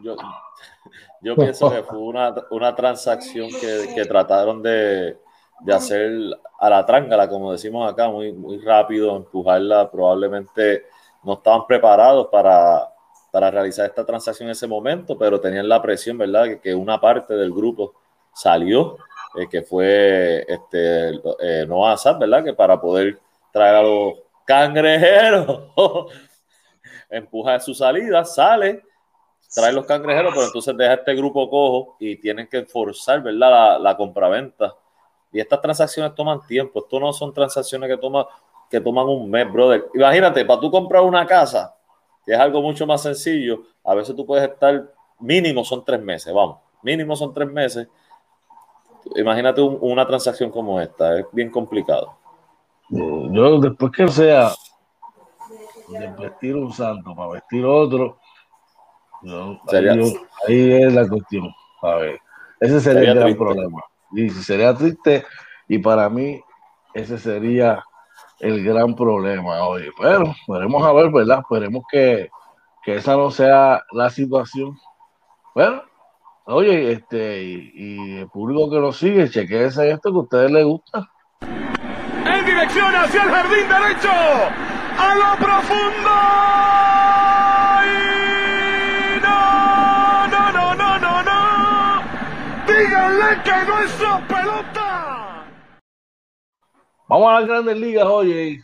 Yo, 1.21 1.35
pienso 1.35 1.69
que 1.69 1.83
fue 1.83 1.99
una, 1.99 2.75
transacción 2.77 3.49
que, 3.51 4.05
trataron 4.05 4.63
de, 4.63 5.19
de, 5.63 5.75
hacer 5.75 6.13
a 6.61 6.71
la 6.71 6.87
trángala, 6.87 7.29
como 7.29 7.51
decimos 7.51 7.93
acá, 7.93 8.09
muy, 8.09 8.33
muy 8.33 8.61
rápido, 8.61 9.17
empujarla. 9.17 9.91
Probablemente 9.91 10.85
no 11.25 11.33
estaban 11.33 11.67
preparados 11.67 12.29
para, 12.29 12.89
para 13.31 13.51
realizar 13.51 13.87
esta 13.87 14.05
transacción 14.05 14.49
en 14.49 14.53
ese 14.53 14.67
momento, 14.67 15.17
pero 15.19 15.41
tenían 15.41 15.69
la 15.69 15.83
presión, 15.83 16.19
¿verdad? 16.19 16.59
Que, 16.61 16.75
una 16.75 17.01
parte 17.01 17.35
del 17.35 17.53
grupo 17.53 17.95
salió, 18.33 18.97
eh, 19.37 19.49
que 19.49 19.63
fue 19.63 20.45
este, 20.49 21.21
eh, 21.41 21.67
Noah 21.67 21.97
¿verdad? 22.19 22.45
Que 22.45 22.55
para 22.55 22.81
poder 22.81 23.19
traer 23.53 23.77
a 23.77 23.83
los 23.83 24.15
cangrejeros, 24.47 25.65
empuja 27.11 27.61
su 27.61 27.75
salida, 27.75 28.25
sale, 28.25 28.83
trae 29.55 29.73
los 29.73 29.85
cangrejeros, 29.85 30.33
pero 30.35 30.47
entonces 30.47 30.77
deja 30.77 30.95
este 30.95 31.15
grupo 31.15 31.49
cojo 31.51 31.97
y 32.01 32.17
tienen 32.17 32.47
que 32.47 32.65
forzar, 32.65 33.23
¿verdad? 33.23 33.51
La, 33.51 33.79
la 33.79 33.97
compraventa. 33.97 34.75
Y 35.31 35.41
estas 35.41 35.61
transacciones 35.61 36.15
toman 36.15 36.41
tiempo, 36.47 36.81
esto 36.81 36.99
no 36.99 37.13
son 37.13 37.35
transacciones 37.35 37.91
que, 37.91 37.99
toma, 37.99 38.27
que 38.71 38.81
toman 38.81 39.07
un 39.07 39.31
mes, 39.31 39.51
brother. 39.53 39.87
Imagínate, 39.95 40.45
para 40.47 40.61
tú 40.61 40.71
comprar 40.71 41.03
una 41.03 41.27
casa, 41.27 41.78
que 42.29 42.35
es 42.35 42.41
algo 42.41 42.61
mucho 42.61 42.87
más 42.87 43.01
sencillo, 43.01 43.63
a 43.83 43.95
veces 43.95 44.15
tú 44.15 44.27
puedes 44.27 44.47
estar, 44.47 44.93
mínimo 45.19 45.65
son 45.65 45.83
tres 45.83 45.99
meses, 45.99 46.31
vamos, 46.35 46.59
mínimo 46.83 47.17
son 47.17 47.33
tres 47.33 47.51
meses. 47.51 47.89
Imagínate 49.17 49.63
una 49.63 50.07
transacción 50.07 50.51
como 50.51 50.79
esta, 50.79 51.21
es 51.21 51.25
bien 51.33 51.51
complicado. 51.51 52.19
Yo 52.91 53.59
después 53.61 53.93
que 53.93 54.09
sea 54.09 54.51
de 55.89 56.07
vestir 56.19 56.55
un 56.55 56.71
santo 56.71 57.17
para 57.17 57.31
vestir 57.31 57.65
otro, 57.65 58.19
ahí, 60.47 60.73
es 60.73 60.93
la 60.93 61.09
cuestión. 61.09 61.51
A 61.81 61.95
ver, 61.95 62.21
ese 62.61 62.79
sería, 62.83 63.13
el 63.13 63.21
gran 63.21 63.37
problema. 63.39 63.83
Y 64.13 64.29
sería 64.29 64.75
triste, 64.75 65.25
y 65.67 65.79
para 65.79 66.11
mí, 66.11 66.43
ese 66.93 67.17
sería 67.17 67.83
el 68.41 68.65
gran 68.65 68.95
problema. 68.95 69.67
Oye, 69.67 69.91
pero 70.01 70.35
veremos 70.47 70.85
a 70.85 70.93
ver, 70.93 71.11
¿verdad? 71.11 71.41
Esperemos 71.41 71.85
que, 71.91 72.31
que 72.85 72.97
esa 72.97 73.17
no 73.17 73.31
sea 73.31 73.83
la 73.93 74.11
situación. 74.11 74.77
Bueno, 75.55 75.83
oye, 76.45 76.93
este, 76.93 77.43
y, 77.43 78.19
el 78.19 78.29
público 78.29 78.71
que 78.71 78.81
nos 78.81 78.97
sigue, 78.97 79.29
chequense 79.29 79.91
esto 79.91 80.11
que 80.13 80.17
a 80.17 80.21
ustedes 80.21 80.51
les 80.51 80.65
gusta. 80.65 81.09
En 81.41 82.45
dirección 82.45 82.95
hacia 82.95 83.23
el 83.25 83.31
jardín 83.31 83.69
derecho, 83.69 84.11
a 84.99 85.15
lo 85.15 85.45
profundo. 85.45 86.11
no, 89.23 90.29
no, 90.29 90.53
no, 90.53 90.75
no, 90.75 90.99
no, 90.99 91.23
no. 91.23 92.03
Díganle 92.67 93.43
que 93.43 93.65
no 93.67 93.81
es 93.81 93.93
pelota. 94.29 95.18
Vamos 97.09 97.31
a 97.31 97.41
las 97.41 97.49
grandes 97.49 97.79
ligas, 97.79 98.07
oye. 98.07 98.63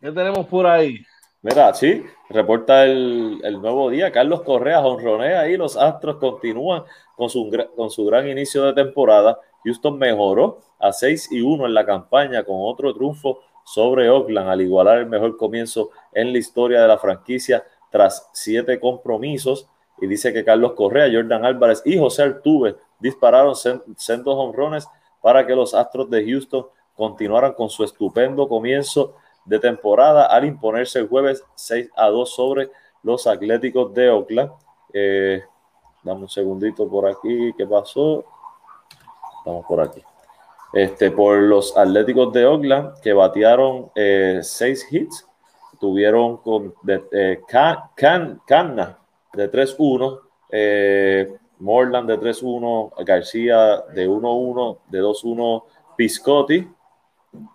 ¿Qué 0.00 0.12
tenemos 0.12 0.46
por 0.46 0.64
ahí? 0.64 1.04
Mira, 1.42 1.74
sí, 1.74 2.04
reporta 2.30 2.84
el, 2.84 3.40
nuevo 3.60 3.90
día. 3.90 4.12
Carlos 4.12 4.42
Correa, 4.42 4.78
honronea 4.78 5.48
y 5.48 5.56
los 5.56 5.76
Astros 5.76 6.18
continúan 6.18 6.84
con 7.16 7.28
su, 7.28 7.50
con 7.74 7.90
su 7.90 8.06
gran 8.06 8.28
inicio 8.28 8.62
de 8.62 8.74
temporada. 8.74 9.40
Houston 9.64 9.98
mejoró 9.98 10.60
a 10.78 10.92
6 10.92 11.32
y 11.32 11.40
1 11.40 11.66
en 11.66 11.74
la 11.74 11.84
campaña 11.84 12.44
con 12.44 12.56
otro 12.60 12.94
triunfo 12.94 13.40
sobre 13.64 14.08
Oakland 14.08 14.48
al 14.48 14.60
igualar 14.60 14.98
el 14.98 15.06
mejor 15.06 15.36
comienzo 15.36 15.90
en 16.12 16.32
la 16.32 16.38
historia 16.38 16.82
de 16.82 16.88
la 16.88 16.98
franquicia 16.98 17.64
tras 17.90 18.30
siete 18.32 18.78
compromisos. 18.78 19.68
Y 20.00 20.06
dice 20.06 20.32
que 20.32 20.44
Carlos 20.44 20.74
Correa, 20.74 21.10
Jordan 21.12 21.44
Álvarez 21.44 21.82
y 21.84 21.98
José 21.98 22.22
Altuve 22.22 22.76
dispararon 23.00 23.56
sendos 23.56 24.36
honrones 24.36 24.86
para 25.22 25.46
que 25.46 25.54
los 25.54 25.72
Astros 25.72 26.10
de 26.10 26.24
Houston 26.26 26.66
continuaran 26.94 27.54
con 27.54 27.70
su 27.70 27.84
estupendo 27.84 28.48
comienzo 28.48 29.14
de 29.44 29.58
temporada 29.58 30.26
al 30.26 30.44
imponerse 30.44 30.98
el 30.98 31.08
jueves 31.08 31.42
6 31.54 31.90
a 31.96 32.08
2 32.08 32.34
sobre 32.34 32.70
los 33.02 33.26
Atléticos 33.26 33.94
de 33.94 34.10
Oakland. 34.10 34.52
Eh, 34.92 35.42
dame 36.02 36.22
un 36.22 36.28
segundito 36.28 36.88
por 36.88 37.08
aquí, 37.08 37.52
¿qué 37.56 37.66
pasó? 37.66 38.24
Estamos 39.38 39.64
por 39.66 39.80
aquí. 39.80 40.02
Este, 40.72 41.10
por 41.10 41.38
los 41.38 41.76
Atléticos 41.76 42.32
de 42.32 42.46
Oakland, 42.46 43.00
que 43.00 43.12
batearon 43.12 43.90
eh, 43.94 44.40
seis 44.42 44.86
hits, 44.90 45.26
tuvieron 45.78 46.38
con 46.38 46.74
de, 46.82 47.02
eh, 47.12 47.40
Can, 47.46 48.40
Canna 48.46 48.98
de 49.32 49.50
3-1, 49.50 50.20
eh, 50.50 51.36
Morland 51.62 52.08
de 52.08 52.18
3-1, 52.18 52.92
García 53.04 53.82
de 53.94 54.08
1-1, 54.08 54.78
de 54.88 55.00
2-1, 55.00 55.62
Piscotti, 55.96 56.68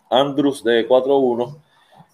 Andrews 0.09 0.63
de 0.63 0.87
4-1, 0.87 1.57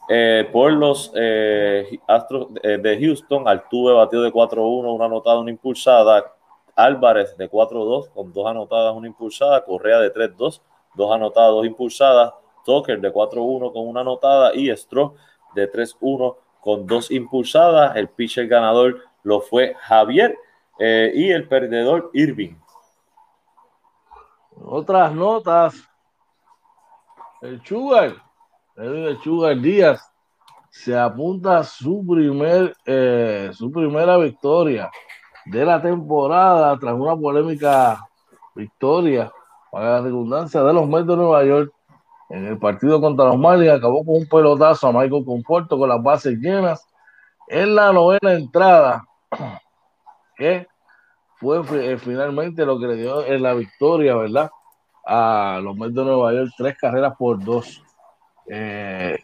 eh, 0.09 0.49
por 0.51 0.73
los 0.73 1.11
eh, 1.15 1.99
Astros 2.07 2.47
de 2.53 2.99
Houston, 2.99 3.47
Altuve 3.47 3.93
batió 3.93 4.21
de 4.21 4.33
4-1, 4.33 4.93
una 4.93 5.05
anotada, 5.05 5.39
una 5.39 5.51
impulsada. 5.51 6.33
Álvarez 6.75 7.37
de 7.37 7.49
4-2 7.49 8.09
con 8.09 8.33
dos 8.33 8.47
anotadas, 8.47 8.95
una 8.95 9.07
impulsada. 9.07 9.63
Correa 9.63 9.99
de 9.99 10.11
3-2, 10.11 10.61
dos 10.95 11.11
anotadas, 11.11 11.51
dos 11.51 11.65
impulsadas. 11.65 12.33
Tucker 12.65 12.99
de 12.99 13.13
4-1 13.13 13.73
con 13.73 13.87
una 13.87 14.01
anotada 14.01 14.55
y 14.55 14.75
Stroh 14.75 15.15
de 15.53 15.71
3-1 15.71 16.35
con 16.61 16.87
dos 16.87 17.11
impulsadas. 17.11 17.95
El 17.95 18.07
pitcher 18.09 18.47
ganador 18.47 19.01
lo 19.23 19.41
fue 19.41 19.75
Javier 19.79 20.35
eh, 20.79 21.11
y 21.13 21.31
el 21.31 21.47
perdedor 21.47 22.09
Irving. 22.13 22.55
Otras 24.65 25.13
notas. 25.13 25.75
El 27.41 27.61
Sugar 27.65 28.23
el 28.75 29.19
Sugar 29.21 29.59
Díaz 29.59 30.11
se 30.69 30.97
apunta 30.97 31.59
a 31.59 31.63
su, 31.63 32.03
primer, 32.07 32.75
eh, 32.85 33.51
su 33.53 33.71
primera 33.71 34.17
victoria 34.17 34.89
de 35.45 35.65
la 35.65 35.81
temporada 35.81 36.77
tras 36.79 36.95
una 36.95 37.15
polémica 37.15 37.99
victoria, 38.55 39.31
para 39.71 39.91
la 39.91 40.01
redundancia, 40.01 40.63
de 40.63 40.73
los 40.73 40.87
Mets 40.87 41.07
de 41.07 41.15
Nueva 41.15 41.43
York 41.43 41.71
en 42.29 42.45
el 42.45 42.57
partido 42.57 42.99
contra 42.99 43.25
los 43.25 43.37
Marlins. 43.37 43.73
Acabó 43.73 44.03
con 44.03 44.15
un 44.15 44.27
pelotazo 44.27 44.87
a 44.87 44.91
Michael 44.91 45.25
Conforto 45.25 45.77
con 45.77 45.89
las 45.89 46.01
bases 46.01 46.37
llenas 46.39 46.87
en 47.47 47.75
la 47.75 47.91
novena 47.91 48.33
entrada, 48.33 49.05
que 50.35 50.67
fue 51.37 51.61
eh, 51.73 51.97
finalmente 51.97 52.65
lo 52.65 52.79
que 52.79 52.87
le 52.87 52.95
dio 52.95 53.25
en 53.25 53.43
la 53.43 53.53
victoria, 53.53 54.15
¿verdad? 54.15 54.49
A 55.05 55.59
los 55.61 55.75
Mets 55.75 55.93
de 55.93 56.03
Nueva 56.03 56.33
York, 56.33 56.51
tres 56.57 56.77
carreras 56.77 57.13
por 57.17 57.43
dos. 57.43 57.83
Eh, 58.47 59.17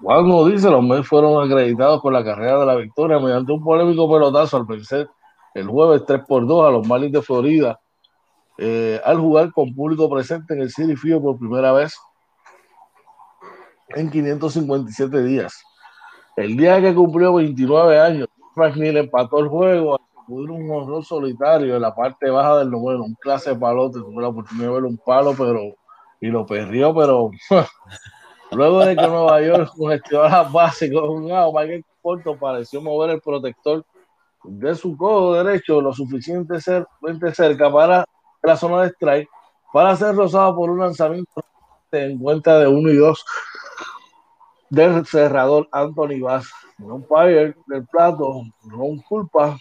Juan 0.00 0.50
dice, 0.50 0.70
los 0.70 0.82
Mets 0.82 1.06
fueron 1.06 1.44
acreditados 1.44 2.00
por 2.00 2.12
la 2.12 2.24
carrera 2.24 2.58
de 2.58 2.66
la 2.66 2.74
victoria 2.76 3.18
mediante 3.18 3.52
un 3.52 3.62
polémico 3.62 4.10
pelotazo 4.10 4.56
al 4.56 4.64
vencer 4.64 5.08
el 5.54 5.66
jueves 5.66 6.04
3 6.06 6.22
por 6.26 6.46
2 6.46 6.66
a 6.66 6.70
los 6.70 6.86
Marlins 6.86 7.12
de 7.12 7.22
Florida 7.22 7.80
eh, 8.58 9.00
al 9.04 9.18
jugar 9.18 9.52
con 9.52 9.74
público 9.74 10.08
presente 10.10 10.54
en 10.54 10.62
el 10.62 10.70
City 10.70 10.96
Field 10.96 11.22
por 11.22 11.38
primera 11.38 11.72
vez 11.72 11.96
en 13.90 14.10
557 14.10 15.22
días. 15.22 15.62
El 16.36 16.56
día 16.56 16.80
que 16.80 16.94
cumplió 16.94 17.34
29 17.34 17.98
años, 17.98 18.28
Frank 18.54 18.76
Neal 18.76 18.98
empató 18.98 19.40
el 19.40 19.48
juego 19.48 20.00
pudo 20.28 20.52
un 20.52 20.70
horror 20.70 21.04
solitario 21.04 21.74
en 21.74 21.82
la 21.82 21.94
parte 21.94 22.28
baja 22.28 22.58
del 22.58 22.70
noveno, 22.70 23.04
un 23.04 23.14
clase 23.14 23.50
de 23.50 23.56
palote, 23.56 23.98
tuve 23.98 24.22
la 24.22 24.28
oportunidad 24.28 24.66
de 24.66 24.74
ver 24.74 24.84
un 24.84 24.98
palo, 24.98 25.34
pero 25.36 25.60
y 26.20 26.26
lo 26.26 26.44
perdió, 26.44 26.94
pero 26.94 27.30
Luego 28.50 28.84
de 28.84 28.96
que 28.96 29.06
Nueva 29.06 29.42
York 29.42 29.72
gestionó 29.88 30.28
las 30.28 30.50
bases 30.50 30.90
con 30.92 31.08
un 31.08 31.30
out, 31.32 31.54
Michael 31.54 31.84
Porto 32.00 32.38
pareció 32.38 32.80
mover 32.80 33.10
el 33.10 33.20
protector 33.20 33.84
de 34.44 34.74
su 34.74 34.96
codo 34.96 35.42
derecho 35.42 35.80
lo 35.80 35.92
suficientemente 35.92 37.34
cerca 37.34 37.70
para 37.70 38.04
la 38.42 38.56
zona 38.56 38.82
de 38.82 38.88
strike 38.88 39.28
para 39.72 39.96
ser 39.96 40.14
rozado 40.14 40.56
por 40.56 40.70
un 40.70 40.78
lanzamiento 40.78 41.44
en 41.92 42.18
cuenta 42.18 42.58
de 42.58 42.68
1 42.68 42.90
y 42.90 42.96
2 42.96 43.24
del 44.70 45.06
cerrador 45.06 45.68
Anthony 45.72 46.20
Bass. 46.20 46.50
Un 46.78 46.92
umpire 46.92 47.54
del 47.66 47.86
plato, 47.86 48.42
Ron 48.64 48.98
Culpa, 49.00 49.58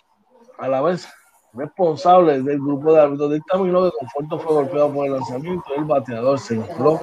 a 0.57 0.67
la 0.67 0.81
vez 0.81 1.07
responsable 1.53 2.41
del 2.41 2.59
grupo 2.59 2.93
de 2.93 3.01
árbitros 3.01 3.33
dictaminó 3.33 3.83
que 3.85 3.97
Conforto 3.97 4.39
fue 4.39 4.53
golpeado 4.53 4.93
por 4.93 5.05
el 5.05 5.13
lanzamiento. 5.13 5.73
El 5.75 5.85
bateador 5.85 6.39
se 6.39 6.55
infló, 6.55 6.99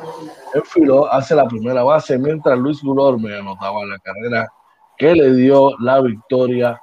enfiló 0.55 1.13
hacia 1.13 1.37
la 1.37 1.47
primera 1.47 1.83
base, 1.83 2.19
mientras 2.19 2.59
Luis 2.59 2.83
Gulorme 2.83 3.37
anotaba 3.37 3.85
la 3.85 3.99
carrera 3.99 4.49
que 4.97 5.15
le 5.15 5.35
dio 5.35 5.77
la 5.81 6.01
victoria 6.01 6.81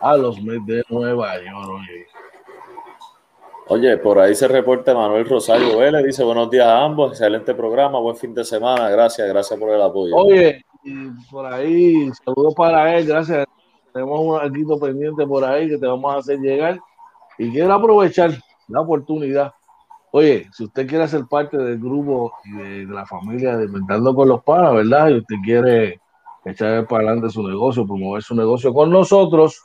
a 0.00 0.16
los 0.16 0.40
Mets 0.42 0.66
de 0.66 0.82
Nueva 0.88 1.36
York. 1.36 2.08
Oye. 3.68 3.96
por 3.98 4.18
ahí 4.18 4.34
se 4.34 4.48
reporta 4.48 4.92
Manuel 4.92 5.26
Rosario 5.26 5.78
Vélez, 5.78 6.04
dice 6.04 6.24
buenos 6.24 6.50
días 6.50 6.66
a 6.66 6.82
ambos, 6.84 7.12
excelente 7.12 7.54
programa, 7.54 8.00
buen 8.00 8.16
fin 8.16 8.34
de 8.34 8.44
semana, 8.44 8.90
gracias, 8.90 9.26
gracias 9.28 9.58
por 9.58 9.70
el 9.70 9.80
apoyo. 9.80 10.14
Oye, 10.16 10.64
por 11.30 11.46
ahí, 11.46 12.10
saludos 12.24 12.54
para 12.54 12.98
él, 12.98 13.06
gracias. 13.06 13.46
Tenemos 13.92 14.20
un 14.20 14.40
arquito 14.40 14.78
pendiente 14.78 15.26
por 15.26 15.44
ahí 15.44 15.68
que 15.68 15.78
te 15.78 15.86
vamos 15.86 16.14
a 16.14 16.18
hacer 16.18 16.38
llegar. 16.38 16.78
Y 17.38 17.50
quiero 17.50 17.72
aprovechar 17.72 18.30
la 18.68 18.80
oportunidad. 18.80 19.52
Oye, 20.10 20.46
si 20.52 20.64
usted 20.64 20.86
quiere 20.86 21.08
ser 21.08 21.24
parte 21.26 21.56
del 21.56 21.78
grupo 21.78 22.32
y 22.44 22.84
de, 22.84 22.84
la 22.86 23.06
familia 23.06 23.56
de 23.56 23.64
Inventando 23.64 24.14
con 24.14 24.28
los 24.28 24.42
Panas, 24.42 24.74
¿verdad? 24.74 25.08
Y 25.08 25.18
usted 25.18 25.36
quiere 25.42 26.00
echar 26.44 26.86
para 26.86 27.04
adelante 27.04 27.30
su 27.30 27.46
negocio, 27.46 27.86
promover 27.86 28.22
su 28.22 28.34
negocio 28.34 28.74
con 28.74 28.90
nosotros, 28.90 29.62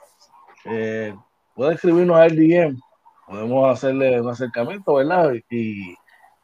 eh, 0.65 1.13
puede 1.53 1.73
escribirnos 1.75 2.17
al 2.17 2.36
DM. 2.36 2.80
Podemos 3.28 3.69
hacerle 3.69 4.21
un 4.21 4.30
acercamiento, 4.30 4.93
¿verdad? 4.93 5.34
Y, 5.49 5.95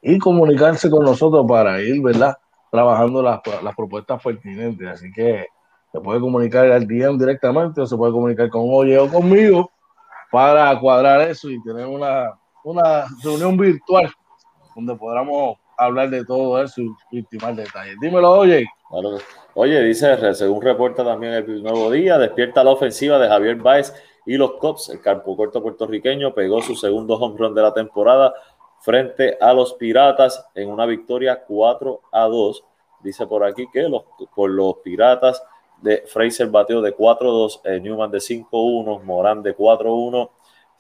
y 0.02 0.20
comunicarse 0.20 0.90
con 0.90 1.06
nosotros 1.06 1.46
para 1.48 1.82
ir, 1.82 2.02
¿verdad? 2.02 2.36
Trabajando 2.72 3.22
las, 3.22 3.40
las 3.64 3.76
propuestas 3.76 4.22
pertinentes. 4.22 4.88
Así 4.88 5.12
que 5.14 5.48
se 5.94 6.02
puede 6.02 6.20
comunicar 6.20 6.72
al 6.72 6.88
DM 6.88 7.20
directamente 7.20 7.80
o 7.80 7.86
se 7.86 7.96
puede 7.96 8.12
comunicar 8.12 8.50
con 8.50 8.64
Oye 8.66 8.98
o 8.98 9.08
conmigo 9.08 9.72
para 10.32 10.78
cuadrar 10.80 11.22
eso 11.22 11.52
y 11.52 11.62
tener 11.62 11.86
una, 11.86 12.34
una 12.64 13.06
reunión 13.24 13.56
virtual 13.56 14.12
donde 14.76 14.96
podamos 14.96 15.60
hablar 15.78 16.10
de 16.10 16.26
todo 16.26 16.62
eso 16.64 16.82
y 17.12 17.20
ultimar 17.20 17.56
detalles. 17.56 17.96
Dímelo, 18.02 18.32
oye. 18.32 18.66
Oye, 19.54 19.84
dice, 19.84 20.34
según 20.34 20.64
reporta 20.64 21.04
también 21.04 21.34
el 21.34 21.62
nuevo 21.62 21.92
día, 21.92 22.18
despierta 22.18 22.64
la 22.64 22.72
ofensiva 22.72 23.20
de 23.20 23.28
Javier 23.28 23.58
Baez 23.58 23.94
y 24.26 24.36
los 24.36 24.54
Cops. 24.54 24.90
El 24.90 25.00
campo 25.00 25.38
corto 25.38 25.62
puertorriqueño 25.62 26.34
pegó 26.34 26.60
su 26.64 26.76
segundo 26.76 27.18
home 27.18 27.38
run 27.38 27.54
de 27.54 27.62
la 27.62 27.74
temporada 27.74 28.34
frente 28.82 29.38
a 29.40 29.54
los 29.54 29.74
Piratas 29.76 30.44
en 30.56 30.72
una 30.72 30.88
victoria 30.88 31.44
4 31.48 32.02
a 32.12 32.24
2. 32.24 32.64
Dice 33.04 33.28
por 33.28 33.44
aquí 33.44 33.68
que 33.72 33.84
los, 33.84 34.04
por 34.34 34.50
los 34.50 34.78
Piratas 34.84 35.44
de 35.84 36.04
Fraser 36.08 36.48
batió 36.48 36.82
de 36.82 36.96
4-2, 36.96 37.62
eh, 37.66 37.80
Newman 37.82 38.10
de 38.10 38.20
5-1, 38.20 39.04
Morán 39.04 39.44
de 39.44 39.56
4-1, 39.56 40.30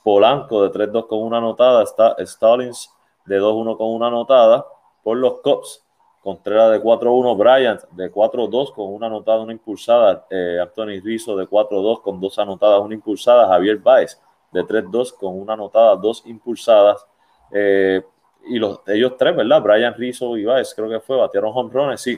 Polanco 0.01 0.64
de 0.64 0.72
3-2 0.72 1.08
con 1.08 1.20
una 1.20 1.38
anotada, 1.39 1.84
está 1.84 2.16
Stallings 2.26 2.89
de 3.26 3.39
2-1 3.39 3.78
con 3.78 3.89
una 3.89 4.08
anotada 4.08 4.66
por 5.04 5.18
los 5.18 5.41
Cubs. 5.41 5.84
Contreras 6.22 6.72
de 6.72 6.82
4-1, 6.82 7.38
Bryant 7.38 7.82
de 7.91 8.10
4-2 8.10 8.74
con 8.74 8.93
una 8.93 9.08
anotada, 9.08 9.41
una 9.41 9.51
impulsada, 9.51 10.26
eh, 10.30 10.58
Anthony 10.62 11.01
Rizzo 11.04 11.36
de 11.36 11.45
4-2 11.45 12.01
con 12.01 12.22
dos 12.22 12.39
anotadas, 12.39 12.80
una 12.80 12.93
impulsada, 12.93 13.45
Javier 13.49 13.80
Baez 13.80 14.22
de 14.54 14.64
3-2 14.64 15.12
con 15.18 15.38
una 15.38 15.54
anotada, 15.54 15.97
dos 15.97 16.24
impulsadas. 16.26 17.06
Eh, 17.51 18.01
y 18.45 18.58
los, 18.58 18.80
ellos 18.88 19.18
tres, 19.18 19.36
¿verdad? 19.36 19.62
Brian 19.62 19.93
Rizzo 19.95 20.38
y 20.38 20.45
Baez, 20.45 20.74
creo 20.74 20.89
que 20.89 21.01
fue, 21.01 21.18
batieron 21.18 21.51
home 21.54 21.72
runs, 21.74 21.99
sí. 21.99 22.18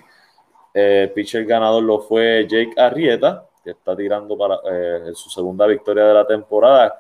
Eh, 0.78 1.10
pitcher 1.16 1.46
ganador 1.46 1.82
lo 1.82 2.00
fue 2.00 2.46
Jake 2.50 2.74
Arrieta, 2.76 3.48
que 3.64 3.72
está 3.72 3.96
tirando 3.96 4.38
para 4.38 4.60
eh, 4.70 5.12
su 5.14 5.30
segunda 5.30 5.66
victoria 5.66 6.04
de 6.04 6.14
la 6.14 6.28
temporada. 6.28 6.94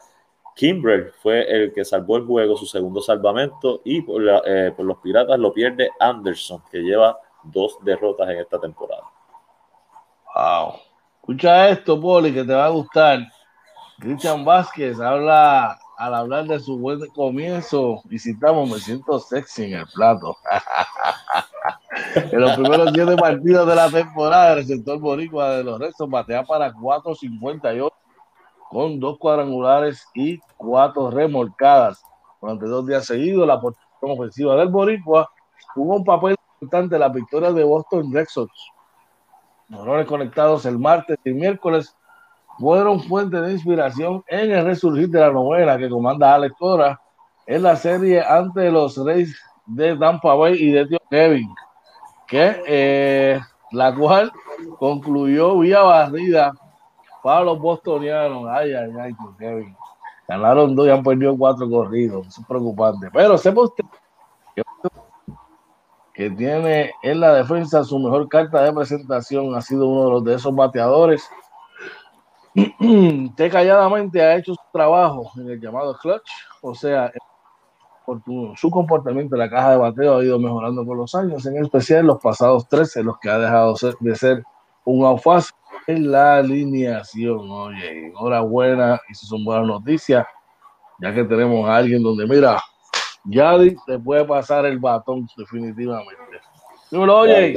Kimbrell 0.55 1.11
fue 1.21 1.41
el 1.41 1.73
que 1.73 1.83
salvó 1.83 2.15
el 2.15 2.25
juego, 2.25 2.55
su 2.55 2.65
segundo 2.65 3.01
salvamento, 3.01 3.81
y 3.83 4.01
por, 4.01 4.23
eh, 4.45 4.71
por, 4.71 4.85
los 4.85 4.99
Piratas 4.99 5.37
lo 5.37 5.51
pierde 5.51 5.89
Anderson, 5.99 6.63
que 6.71 6.79
lleva 6.79 7.19
dos 7.43 7.77
derrotas 7.83 8.29
en 8.29 8.39
esta 8.39 8.61
temporada. 8.61 9.03
Wow. 10.33 10.75
Escucha 11.19 11.67
esto, 11.67 11.99
Poli, 11.99 12.33
que 12.33 12.45
te 12.45 12.53
va 12.53 12.67
a 12.67 12.69
gustar. 12.69 13.19
Christian 13.99 14.45
Vázquez 14.45 15.01
habla 15.01 15.77
al 15.97 16.13
hablar 16.15 16.45
de 16.45 16.61
su 16.61 16.77
buen 16.77 17.05
comienzo 17.07 18.01
y 18.09 18.19
citamos, 18.19 18.69
me 18.69 18.79
siento 18.79 19.19
sexy 19.19 19.65
en 19.65 19.79
el 19.79 19.85
plato. 19.93 20.37
en 22.15 22.39
los 22.39 22.53
primeros 22.53 22.91
siete 22.93 23.15
partidos 23.15 23.67
de 23.67 23.75
la 23.75 23.89
temporada, 23.89 24.51
el 24.51 24.57
receptor 24.57 24.99
boricua 24.99 25.57
de 25.57 25.63
los 25.63 25.79
restos 25.79 26.09
batea 26.09 26.43
para 26.43 26.73
4.58 26.73 27.91
con 28.69 28.99
dos 28.99 29.17
cuadrangulares 29.17 30.07
y 30.13 30.39
cuatro 30.57 31.09
remolcadas. 31.11 32.03
Durante 32.41 32.65
dos 32.65 32.85
días 32.85 33.05
seguidos, 33.05 33.47
la 33.47 33.59
posición 33.59 34.11
ofensiva 34.11 34.55
del 34.55 34.69
boricua 34.69 35.29
jugó 35.73 35.95
un 35.95 36.03
papel 36.03 36.35
importante 36.59 36.95
en 36.95 37.01
la 37.01 37.09
victoria 37.09 37.51
de 37.51 37.63
Boston 37.63 38.11
Red 38.13 38.27
Sox. 38.29 38.51
Los 39.69 40.05
conectados 40.05 40.65
el 40.65 40.77
martes 40.77 41.17
y 41.25 41.31
miércoles 41.31 41.95
fueron 42.59 43.01
fuente 43.01 43.41
de 43.41 43.53
inspiración 43.53 44.23
en 44.27 44.51
el 44.51 44.65
resurgir 44.65 45.09
de 45.09 45.19
la 45.19 45.31
novela 45.31 45.77
que 45.77 45.89
comanda 45.89 46.35
Alex 46.35 46.55
Cora 46.57 47.01
en 47.47 47.63
la 47.63 47.75
serie 47.75 48.21
ante 48.21 48.71
los 48.71 48.97
Reyes 49.03 49.35
de 49.65 49.95
Tampa 49.97 50.33
Bay 50.35 50.55
y 50.59 50.71
de 50.71 50.99
Kevin, 51.09 51.49
que 52.27 52.61
eh, 52.67 53.39
la 53.71 53.93
cual 53.95 54.31
concluyó 54.79 55.59
vía 55.59 55.81
barrida 55.81 56.51
para 57.23 57.43
los 57.43 57.59
bostonianos. 57.59 58.45
Ay, 58.49 58.73
ay, 58.73 58.91
ay, 58.99 59.13
Kevin. 59.37 59.75
Ganaron 60.27 60.75
dos 60.75 60.87
y 60.87 60.89
han 60.89 61.03
perdido 61.03 61.37
cuatro 61.37 61.69
corridos. 61.69 62.27
es 62.27 62.45
preocupante. 62.45 63.09
Pero 63.13 63.37
sepa 63.37 63.61
usted 63.61 63.83
que 66.15 66.29
tiene 66.29 66.93
en 67.03 67.19
la 67.19 67.33
defensa 67.33 67.83
su 67.83 67.99
mejor 67.99 68.29
carta 68.29 68.63
de 68.63 68.73
presentación. 68.73 69.53
Ha 69.53 69.61
sido 69.61 69.87
uno 69.87 70.21
de 70.21 70.35
esos 70.35 70.55
bateadores 70.55 71.29
que 73.35 73.49
calladamente 73.49 74.21
ha 74.21 74.37
hecho 74.37 74.53
su 74.53 74.61
trabajo 74.71 75.29
en 75.35 75.49
el 75.49 75.59
llamado 75.59 75.97
clutch, 75.97 76.29
o 76.61 76.73
sea, 76.73 77.11
su 78.55 78.69
comportamiento 78.69 79.35
en 79.35 79.39
la 79.39 79.49
caja 79.49 79.71
de 79.71 79.77
bateo 79.77 80.17
ha 80.17 80.23
ido 80.23 80.39
mejorando 80.39 80.85
con 80.85 80.97
los 80.97 81.13
años, 81.15 81.45
en 81.45 81.57
especial 81.57 82.05
los 82.05 82.21
pasados 82.21 82.67
13, 82.67 83.03
los 83.03 83.17
que 83.19 83.29
ha 83.29 83.37
dejado 83.37 83.75
de 83.99 84.15
ser 84.15 84.43
un 84.83 85.05
outfast 85.05 85.51
en 85.87 86.11
la 86.11 86.37
alineación. 86.37 87.49
Oye, 87.49 88.07
enhorabuena, 88.07 88.99
y 89.07 89.11
eso 89.11 89.25
son 89.25 89.43
buenas 89.43 89.67
noticias, 89.67 90.25
ya 90.99 91.13
que 91.13 91.23
tenemos 91.23 91.67
a 91.67 91.77
alguien 91.77 92.01
donde, 92.01 92.25
mira, 92.27 92.61
Yadi 93.25 93.75
te 93.85 93.99
puede 93.99 94.23
pasar 94.25 94.65
el 94.65 94.79
batón 94.79 95.27
definitivamente. 95.35 96.39
oye. 96.91 97.55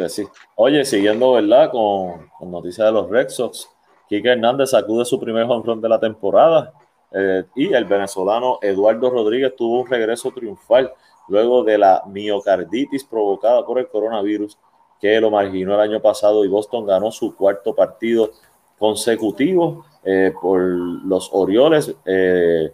oye, 0.56 0.84
siguiendo, 0.84 1.32
¿verdad? 1.32 1.70
Con, 1.70 2.28
con 2.38 2.50
noticias 2.50 2.86
de 2.86 2.92
los 2.92 3.08
Red 3.10 3.28
Sox 3.28 3.68
Kike 4.08 4.32
Hernández 4.32 4.70
sacude 4.70 5.04
su 5.04 5.20
primer 5.20 5.44
home 5.44 5.80
de 5.80 5.88
la 5.88 6.00
temporada 6.00 6.72
eh, 7.12 7.44
y 7.54 7.72
el 7.72 7.84
venezolano 7.84 8.58
Eduardo 8.60 9.10
Rodríguez 9.10 9.56
tuvo 9.56 9.80
un 9.80 9.88
regreso 9.88 10.30
triunfal 10.30 10.92
luego 11.28 11.64
de 11.64 11.78
la 11.78 12.02
miocarditis 12.06 13.04
provocada 13.04 13.64
por 13.64 13.78
el 13.78 13.88
coronavirus 13.88 14.58
que 15.00 15.20
lo 15.20 15.30
marginó 15.30 15.74
el 15.74 15.80
año 15.80 16.00
pasado 16.00 16.44
y 16.44 16.48
Boston 16.48 16.86
ganó 16.86 17.10
su 17.10 17.36
cuarto 17.36 17.74
partido 17.74 18.30
consecutivo 18.78 19.84
eh, 20.04 20.32
por 20.40 20.60
los 20.60 21.30
Orioles. 21.32 21.94
Eh, 22.04 22.72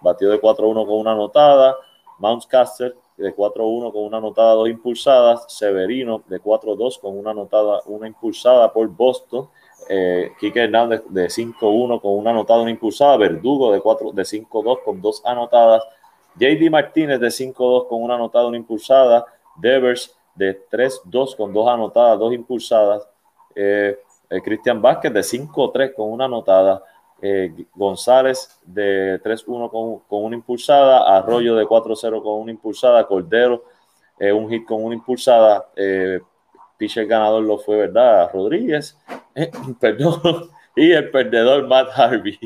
batió 0.00 0.30
de 0.30 0.40
4-1 0.40 0.86
con 0.86 0.98
una 0.98 1.12
anotada, 1.12 1.76
Mountcaster 2.18 2.96
de 3.16 3.34
4-1 3.34 3.92
con 3.92 4.04
una 4.04 4.18
anotada, 4.18 4.54
dos 4.54 4.68
impulsadas, 4.68 5.46
Severino 5.48 6.22
de 6.26 6.40
4-2 6.40 7.00
con 7.00 7.18
una 7.18 7.30
anotada, 7.30 7.80
una 7.86 8.06
impulsada 8.06 8.72
por 8.72 8.86
Boston 8.88 9.48
eh, 9.88 10.32
Hernández 10.40 11.02
de 11.08 11.26
5-1 11.26 12.00
con 12.00 12.16
una 12.16 12.30
anotada, 12.30 12.62
una 12.62 12.70
impulsada, 12.70 13.16
Verdugo 13.16 13.72
de, 13.72 13.80
4, 13.80 14.12
de 14.12 14.22
5-2 14.22 14.82
con 14.84 15.00
dos 15.00 15.22
anotadas, 15.24 15.82
JD 16.36 16.70
Martínez 16.70 17.20
de 17.20 17.28
5-2 17.28 17.88
con 17.88 18.02
una 18.02 18.14
anotada, 18.14 18.46
una 18.46 18.56
impulsada, 18.56 19.24
Devers 19.56 20.14
de 20.34 20.60
3-2 20.68 21.36
con 21.36 21.52
dos 21.52 21.68
anotadas, 21.68 22.18
dos 22.18 22.32
impulsadas, 22.34 23.08
eh, 23.54 23.98
eh, 24.28 24.42
Cristian 24.42 24.82
Vázquez 24.82 25.12
de 25.12 25.20
5-3 25.20 25.94
con 25.94 26.10
una 26.10 26.26
anotada, 26.26 26.82
eh, 27.22 27.52
González 27.74 28.60
de 28.64 29.20
3-1 29.22 29.70
con, 29.70 30.00
con, 30.00 30.24
una 30.24 30.36
impulsada, 30.36 31.16
Arroyo 31.16 31.56
de 31.56 31.64
4-0 31.64 32.22
con 32.22 32.40
una 32.40 32.50
impulsada, 32.50 33.06
Cordero 33.06 33.64
eh, 34.18 34.32
un 34.32 34.48
hit 34.50 34.64
con 34.64 34.82
una 34.82 34.94
impulsada, 34.94 35.68
eh, 35.76 36.20
pitcher 36.76 37.06
ganador 37.06 37.42
lo 37.42 37.58
fue, 37.58 37.76
¿verdad? 37.76 38.30
Rodríguez, 38.32 38.98
eh, 39.34 39.50
perdón, 39.80 40.50
y 40.76 40.92
el 40.92 41.10
perdedor 41.10 41.66
Matt 41.66 41.88
Harvey. 41.94 42.38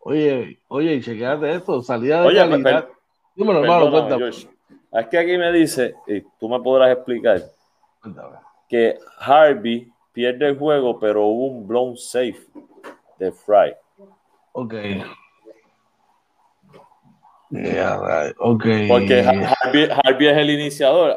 Oye, 0.00 0.58
oye, 0.68 1.00
chequeate 1.00 1.56
esto, 1.56 1.82
salida 1.82 2.22
de 2.22 2.28
oye, 2.28 2.38
calidad. 2.38 2.88
Dímelo, 3.34 3.62
hermano, 3.62 4.26
Es 4.28 5.06
que 5.10 5.18
aquí 5.18 5.38
me 5.38 5.52
dice, 5.52 5.94
y 6.06 6.22
tú 6.40 6.48
me 6.48 6.60
podrás 6.60 6.96
explicar, 6.96 7.42
que 8.68 8.98
Harvey 9.18 9.90
pierde 10.12 10.48
el 10.48 10.58
juego, 10.58 10.98
pero 10.98 11.26
hubo 11.26 11.46
un 11.46 11.66
blown 11.66 11.96
safe 11.96 12.40
de 13.18 13.30
Fry. 13.32 13.74
Ok. 14.52 14.74
Yeah, 17.50 17.96
right. 17.96 18.36
okay. 18.38 18.88
Porque 18.88 19.22
Harvey, 19.22 19.88
Harvey, 20.04 20.26
es 20.26 20.36
el 20.36 20.50
iniciador. 20.50 21.16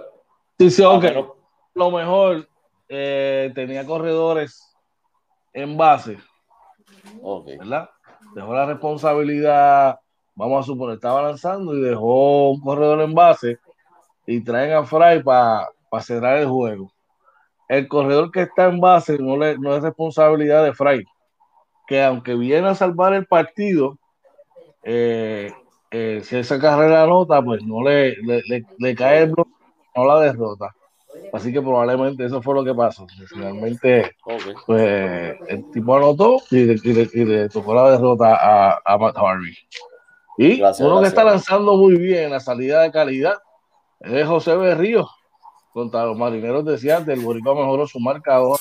Sí, 0.58 0.70
sí, 0.70 0.84
ok 0.84 1.41
lo 1.74 1.92
mejor 1.92 2.48
eh, 2.90 3.52
tenía 3.56 3.86
corredores 3.86 4.76
en 5.54 5.78
base. 5.78 6.18
¿Verdad? 7.46 7.90
Dejó 8.36 8.54
la 8.54 8.66
responsabilidad, 8.66 10.00
vamos 10.36 10.64
a 10.64 10.68
suponer, 10.68 10.96
estaba 10.96 11.22
lanzando 11.22 11.76
y 11.76 11.82
dejó 11.82 12.52
un 12.52 12.62
corredor 12.62 13.02
en 13.02 13.14
base 13.14 13.58
y 14.26 14.42
traen 14.42 14.74
a 14.74 14.84
Fry 14.84 15.24
para 15.24 15.70
cerrar 16.02 16.38
el 16.38 16.48
juego. 16.48 16.92
El 17.68 17.88
corredor 17.88 18.32
que 18.32 18.44
está 18.44 18.66
en 18.66 18.80
base 18.80 19.18
no, 19.18 19.38
le, 19.38 19.58
no 19.58 19.76
es 19.76 19.84
responsabilidad 19.84 20.64
de 20.64 20.74
Fry, 20.74 21.06
que 21.88 22.04
aunque 22.04 22.36
viene 22.36 22.68
a 22.68 22.76
salvar 22.76 23.14
el 23.14 23.26
partido, 23.26 23.98
eh, 24.84 25.54
eh, 25.90 26.22
si 26.24 26.38
esa 26.38 26.60
carrera 26.60 27.06
nota, 27.06 27.42
pues 27.42 27.64
no 27.64 27.82
le, 27.82 28.16
le, 28.78 28.96
cae 28.96 29.24
el 29.24 29.32
bloque, 29.32 29.52
no 29.96 30.06
la 30.06 30.20
derrota. 30.20 30.76
Así 31.34 31.54
que 31.54 31.62
probablemente 31.62 32.26
eso 32.26 32.42
fue 32.42 32.56
lo 32.56 32.64
que 32.64 32.74
pasó. 32.74 33.08
Finalmente, 33.30 34.16
pues 34.66 35.38
el 35.48 35.72
tipo 35.72 35.96
anotó 35.96 36.42
y 36.52 36.66
le, 36.66 37.50
tocó 37.50 37.74
la 37.74 37.92
derrota 37.92 38.80
a, 38.86 38.98
Matt 38.98 39.18
Harvey. 39.18 39.56
Y 40.38 40.62
uno 40.80 41.02
que 41.02 41.08
está 41.08 41.24
lanzando 41.24 41.78
muy 41.78 41.96
bien 41.96 42.32
la 42.32 42.40
salida 42.40 42.82
de 42.82 42.92
calidad 42.92 43.36
es 44.00 44.28
José 44.28 44.56
Berrío 44.56 45.08
contra 45.74 46.06
los 46.06 46.18
marineros 46.18 46.66
de 46.66 46.78
Seattle. 46.78 47.14
El 47.14 47.22
Boricua 47.22 47.56
mejoró 47.56 47.88
su 47.88 48.00
marcador 48.00 48.60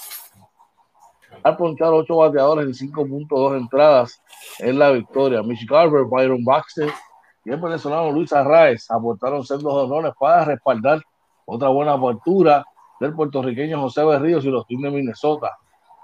al 1.42 1.56
ponchar 1.56 1.92
ocho 1.92 2.16
bateadores 2.16 2.66
en 2.66 2.92
5.2 2.92 3.56
entradas 3.56 4.22
en 4.58 4.78
la 4.78 4.90
victoria. 4.90 5.42
Mitch 5.42 5.66
Garber, 5.66 6.04
Byron 6.04 6.44
Baxter 6.44 6.92
y 7.44 7.50
el 7.50 7.56
venezolano 7.56 8.12
Luis 8.12 8.32
Arraez 8.32 8.90
aportaron 8.90 9.44
sendos 9.44 9.72
honores 9.72 10.12
para 10.18 10.44
respaldar 10.44 11.00
otra 11.51 11.68
buena 11.68 11.94
apertura 11.94 12.64
del 13.01 13.12
puertorriqueño 13.12 13.80
José 13.80 14.05
Berríos 14.05 14.44
y 14.44 14.51
los 14.51 14.66
Twins 14.66 14.82
de 14.82 14.90
Minnesota, 14.90 15.51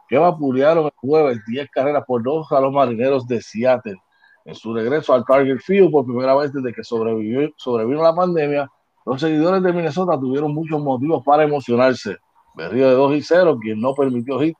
que 0.09 0.19
vapulearon 0.19 0.87
el 0.87 0.93
jueves 0.97 1.39
10 1.47 1.71
carreras 1.71 2.05
por 2.05 2.23
dos 2.23 2.51
a 2.51 2.61
los 2.61 2.73
marineros 2.73 3.27
de 3.29 3.41
Seattle. 3.41 3.97
En 4.45 4.55
su 4.55 4.75
regreso 4.75 5.15
al 5.15 5.25
Target 5.25 5.59
Field 5.59 5.93
por 5.93 6.05
primera 6.05 6.35
vez 6.35 6.53
desde 6.53 6.73
que 6.73 6.83
sobrevivió, 6.83 7.49
sobrevino 7.57 8.03
la 8.03 8.15
pandemia, 8.15 8.69
los 9.05 9.21
seguidores 9.21 9.63
de 9.63 9.73
Minnesota 9.73 10.19
tuvieron 10.19 10.53
muchos 10.53 10.81
motivos 10.81 11.23
para 11.25 11.45
emocionarse. 11.45 12.17
Berrío 12.55 12.89
de 12.89 12.95
2 12.95 13.17
y 13.17 13.23
0, 13.23 13.59
quien 13.61 13.81
no 13.81 13.95
permitió 13.95 14.41
hit, 14.41 14.57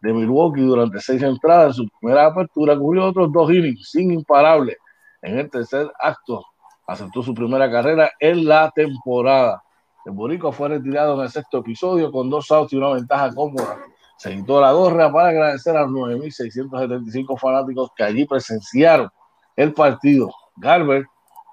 de 0.00 0.12
Milwaukee 0.12 0.62
durante 0.62 0.98
seis 1.00 1.22
entradas. 1.22 1.78
En 1.78 1.84
su 1.84 1.88
primera 2.00 2.26
apertura 2.26 2.76
cubrió 2.76 3.06
otros 3.06 3.30
dos 3.32 3.50
innings 3.50 3.90
sin 3.90 4.10
imparable. 4.10 4.76
En 5.22 5.38
el 5.38 5.50
tercer 5.50 5.90
acto 6.00 6.44
aceptó 6.86 7.22
su 7.22 7.34
primera 7.34 7.70
carrera 7.70 8.10
en 8.18 8.46
la 8.46 8.70
temporada. 8.74 9.62
El 10.06 10.12
Borico 10.12 10.52
fue 10.52 10.68
retirado 10.68 11.14
en 11.16 11.22
el 11.22 11.30
sexto 11.30 11.58
episodio 11.58 12.12
con 12.12 12.30
dos 12.30 12.48
outs 12.52 12.72
y 12.72 12.76
una 12.76 12.90
ventaja 12.90 13.34
cómoda. 13.34 13.76
Se 14.16 14.32
quitó 14.36 14.60
la 14.60 14.70
gorra 14.70 15.10
para 15.10 15.30
agradecer 15.30 15.76
a 15.76 15.82
los 15.82 15.90
9.675 15.90 17.36
fanáticos 17.36 17.90
que 17.96 18.04
allí 18.04 18.24
presenciaron 18.24 19.10
el 19.56 19.74
partido. 19.74 20.30
Garber 20.54 21.06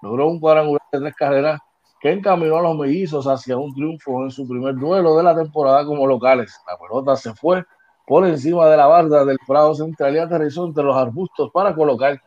logró 0.03 0.27
un 0.27 0.39
cuadrangular 0.39 0.83
de 0.91 0.99
tres 0.99 1.15
carreras 1.15 1.61
que 1.99 2.11
encaminó 2.11 2.57
a 2.57 2.61
los 2.61 2.77
mellizos 2.77 3.25
hacia 3.25 3.57
un 3.57 3.73
triunfo 3.73 4.23
en 4.23 4.29
su 4.29 4.47
primer 4.47 4.75
duelo 4.75 5.17
de 5.17 5.23
la 5.23 5.35
temporada 5.35 5.83
como 5.83 6.05
locales. 6.05 6.55
La 6.67 6.77
pelota 6.77 7.15
se 7.15 7.33
fue 7.33 7.65
por 8.05 8.23
encima 8.27 8.67
de 8.67 8.77
la 8.77 8.85
barda 8.85 9.25
del 9.25 9.39
Prado 9.47 9.73
Central 9.73 10.13
y 10.13 10.19
aterrizó 10.19 10.67
entre 10.67 10.83
los 10.83 10.95
arbustos 10.95 11.49
para 11.51 11.73
colocar 11.73 12.21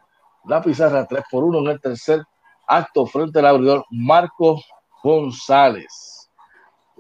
la 0.44 0.60
pizarra 0.60 1.06
3 1.06 1.22
por 1.30 1.44
1 1.44 1.60
en 1.60 1.66
el 1.68 1.80
tercer 1.80 2.24
acto 2.66 3.06
frente 3.06 3.38
al 3.38 3.46
abridor 3.46 3.84
Marco 3.90 4.60
González. 5.04 6.15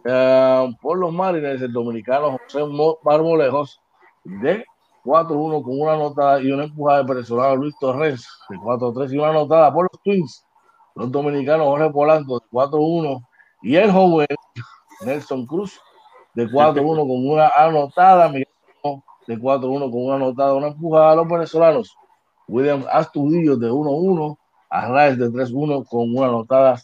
Uh, 0.06 0.72
por 0.80 0.98
los 0.98 1.12
Marines, 1.12 1.60
el 1.60 1.72
dominicano 1.72 2.38
José 2.38 2.60
Marmolejos 3.02 3.80
de 4.22 4.64
4-1 5.04 5.64
con 5.64 5.80
una 5.80 5.94
anotada 5.94 6.40
y 6.40 6.52
una 6.52 6.64
empujada 6.64 7.02
de 7.02 7.06
personal 7.06 7.56
Luis 7.56 7.74
Torres 7.80 8.24
de 8.48 8.56
4-3 8.56 9.12
y 9.12 9.18
una 9.18 9.30
anotada 9.30 9.72
por 9.72 9.88
los 9.90 10.00
Twins. 10.04 10.46
Los 10.94 11.10
dominicanos 11.10 11.66
Jorge 11.66 11.90
Polanco 11.90 12.38
de 12.38 12.46
4-1 12.52 13.26
y 13.62 13.74
el 13.74 13.90
joven 13.90 14.28
Nelson 15.04 15.44
Cruz 15.44 15.80
de 16.34 16.48
4-1 16.48 16.76
con 16.82 17.28
una 17.28 17.48
anotada. 17.48 18.28
Miguel 18.28 18.46
de 19.26 19.36
4-1 19.38 19.90
con 19.90 20.04
una 20.04 20.14
anotada, 20.14 20.54
una 20.54 20.68
empujada 20.68 21.12
a 21.12 21.16
los 21.16 21.26
venezolanos. 21.26 21.96
William 22.46 22.84
Astudillo 22.92 23.56
de 23.56 23.72
1-1, 23.72 24.38
Arraez 24.70 25.18
de 25.18 25.30
3-1 25.30 25.84
con 25.88 26.16
una 26.16 26.28
anotada, 26.28 26.80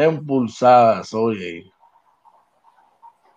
3 0.00 0.12
impulsadas. 0.14 1.12
Oye. 1.12 1.70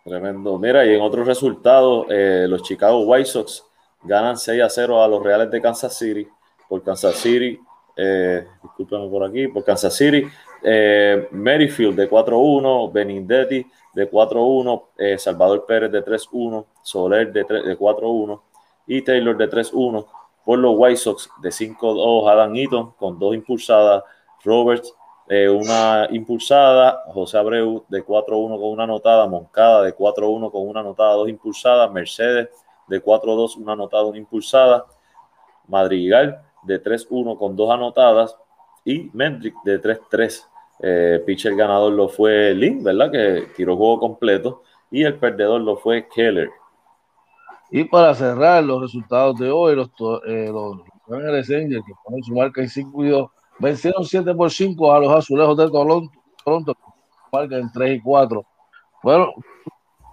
Tremendo. 0.05 0.57
Mira, 0.57 0.85
y 0.85 0.93
en 0.93 1.01
otros 1.01 1.27
resultados, 1.27 2.05
eh, 2.09 2.45
los 2.47 2.63
Chicago 2.63 3.01
White 3.01 3.25
Sox 3.25 3.65
ganan 4.03 4.37
6 4.37 4.61
a 4.61 4.69
0 4.69 5.01
a 5.01 5.07
los 5.07 5.21
Reales 5.21 5.51
de 5.51 5.61
Kansas 5.61 5.97
City. 5.97 6.27
Por 6.69 6.81
Kansas 6.83 7.15
City, 7.15 7.59
eh, 7.97 8.47
por 8.77 9.23
aquí, 9.25 9.47
por 9.49 9.63
Kansas 9.63 9.93
City, 9.95 10.25
eh, 10.63 11.27
Merrifield 11.31 11.95
de 11.97 12.09
4-1, 12.09 12.91
Benindetti 12.91 13.65
de 13.93 14.09
4-1, 14.09 14.83
eh, 14.97 15.17
Salvador 15.17 15.65
Pérez 15.65 15.91
de 15.91 16.01
3-1, 16.01 16.65
Soler 16.81 17.31
de, 17.31 17.43
de 17.43 17.77
4-1 17.77 18.41
y 18.87 19.01
Taylor 19.01 19.37
de 19.37 19.49
3-1. 19.49 20.05
Por 20.45 20.59
los 20.59 20.73
White 20.77 20.97
Sox 20.97 21.29
de 21.41 21.49
5-2, 21.49 22.29
Adam 22.29 22.55
Eaton 22.55 22.91
con 22.97 23.19
dos 23.19 23.35
impulsadas, 23.35 24.03
Roberts 24.43 24.93
eh, 25.29 25.49
una 25.49 26.07
impulsada, 26.11 27.03
José 27.13 27.37
Abreu 27.37 27.85
de 27.87 28.05
4-1 28.05 28.59
con 28.59 28.71
una 28.71 28.83
anotada, 28.83 29.27
Moncada 29.27 29.81
de 29.83 29.95
4-1 29.95 30.51
con 30.51 30.67
una 30.67 30.81
anotada, 30.81 31.13
dos 31.13 31.29
impulsadas, 31.29 31.91
Mercedes 31.91 32.49
de 32.87 33.03
4-2, 33.03 33.57
una 33.57 33.73
anotada, 33.73 34.03
una 34.03 34.17
impulsada, 34.17 34.85
Madrigal 35.67 36.41
de 36.63 36.81
3-1 36.81 37.37
con 37.37 37.55
dos 37.55 37.71
anotadas 37.71 38.37
y 38.85 39.09
Mendrick 39.13 39.55
de 39.63 39.81
3-3. 39.81 40.45
Eh, 40.81 41.23
pitcher 41.25 41.55
ganador 41.55 41.93
lo 41.93 42.09
fue 42.09 42.53
Lynn, 42.53 42.83
¿verdad? 42.83 43.11
Que 43.11 43.47
tiró 43.55 43.77
juego 43.77 43.99
completo. 43.99 44.63
Y 44.91 45.03
el 45.03 45.15
perdedor 45.15 45.61
lo 45.61 45.77
fue 45.77 46.07
Keller. 46.13 46.49
Y 47.71 47.85
para 47.85 48.13
cerrar 48.13 48.63
los 48.63 48.81
resultados 48.81 49.39
de 49.39 49.49
hoy, 49.49 49.75
los, 49.75 49.89
eh, 50.27 50.49
los 50.51 50.81
que 50.83 51.93
ponen 52.03 52.23
su 52.23 52.35
marca 52.35 52.61
en 52.61 52.69
5 52.69 53.05
y 53.05 53.09
2, 53.09 53.31
vencieron 53.63 54.03
7 54.03 54.35
por 54.35 54.51
5 54.51 54.93
a 54.93 54.99
los 54.99 55.11
azulejos 55.11 55.57
de 55.57 55.69
Toronto, 55.69 56.11
Toronto 56.43 56.75
en 57.33 57.71
3 57.71 57.97
y 57.97 58.01
4. 58.01 58.45
Fueron 59.01 59.29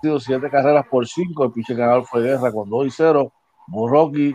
7 0.03 0.49
carreras 0.51 0.87
por 0.91 1.07
5. 1.07 1.45
El 1.45 1.53
pitcher 1.53 1.77
ganador 1.77 2.05
fue 2.07 2.23
Guerra 2.23 2.53
con 2.53 2.71
2 2.71 2.87
y 2.87 2.91
0. 2.91 3.33
Burrocky 3.67 4.35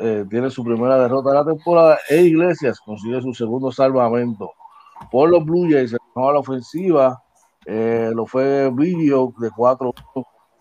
eh, 0.00 0.24
tiene 0.30 0.50
su 0.50 0.64
primera 0.64 0.98
derrota 0.98 1.30
de 1.30 1.34
la 1.36 1.44
temporada. 1.44 1.98
E 2.08 2.22
Iglesias 2.22 2.80
consigue 2.80 3.20
su 3.20 3.34
segundo 3.34 3.70
salvamento 3.70 4.52
por 5.10 5.30
los 5.30 5.44
Blue 5.44 5.68
Jays, 5.70 5.94
a 5.94 6.32
la 6.32 6.38
ofensiva, 6.38 7.22
eh, 7.66 8.10
lo 8.14 8.26
fue 8.26 8.70
Video 8.70 9.32
de 9.38 9.50
cuatro 9.50 9.92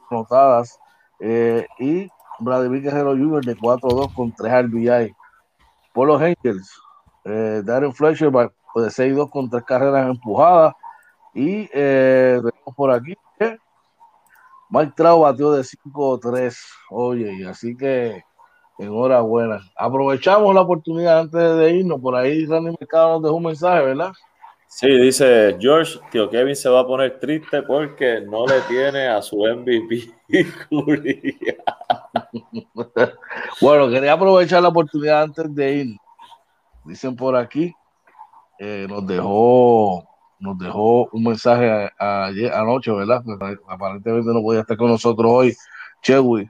anotadas 0.09 0.77
eh, 1.19 1.65
y 1.79 2.09
Vladimir 2.39 2.81
Guerrero 2.81 3.11
Jr. 3.11 3.45
de 3.45 3.55
4-2 3.55 4.13
con 4.13 4.33
3 4.33 4.65
RBI. 4.65 5.15
Por 5.93 6.07
los 6.07 6.21
Angels, 6.21 6.69
eh, 7.25 7.61
Darren 7.63 7.93
Fletcher 7.93 8.31
de 8.31 8.49
6-2 8.75 9.29
con 9.29 9.49
3 9.49 9.63
carreras 9.63 10.09
empujadas. 10.09 10.73
Y 11.33 11.69
eh, 11.73 12.41
por 12.75 12.91
aquí, 12.91 13.15
Mike 14.69 14.93
Trout 14.95 15.21
batió 15.21 15.51
de 15.51 15.63
5-3. 15.63 16.57
Oye, 16.89 17.47
así 17.47 17.75
que 17.75 18.23
enhorabuena. 18.77 19.59
Aprovechamos 19.75 20.53
la 20.53 20.61
oportunidad 20.61 21.19
antes 21.19 21.57
de 21.57 21.73
irnos. 21.73 21.99
Por 22.01 22.15
ahí 22.15 22.45
Randy 22.45 22.75
Mercado 22.79 23.13
nos 23.13 23.23
dejó 23.23 23.35
un 23.35 23.43
mensaje, 23.43 23.85
¿verdad? 23.85 24.11
Sí, 24.67 24.89
dice 24.89 25.55
George, 25.59 25.99
tío 26.11 26.29
Kevin 26.29 26.55
se 26.55 26.67
va 26.67 26.81
a 26.81 26.87
poner 26.87 27.19
triste 27.19 27.61
porque 27.61 28.19
no 28.21 28.45
le 28.45 28.59
tiene 28.61 29.07
a 29.07 29.21
su 29.21 29.37
MVP. 29.37 30.11
bueno, 33.61 33.89
quería 33.89 34.13
aprovechar 34.13 34.61
la 34.61 34.69
oportunidad 34.69 35.23
antes 35.23 35.55
de 35.55 35.73
ir. 35.73 35.95
Dicen 36.85 37.15
por 37.15 37.35
aquí, 37.35 37.73
eh, 38.59 38.87
nos 38.89 39.05
dejó 39.05 40.03
nos 40.37 40.57
dejó 40.59 41.07
un 41.11 41.23
mensaje 41.23 41.89
ayer 41.97 42.53
anoche, 42.53 42.91
¿verdad? 42.91 43.23
Aparentemente 43.67 44.31
no 44.31 44.41
podía 44.41 44.61
estar 44.61 44.77
con 44.77 44.89
nosotros 44.89 45.31
hoy, 45.31 45.55
Chewy. 46.03 46.47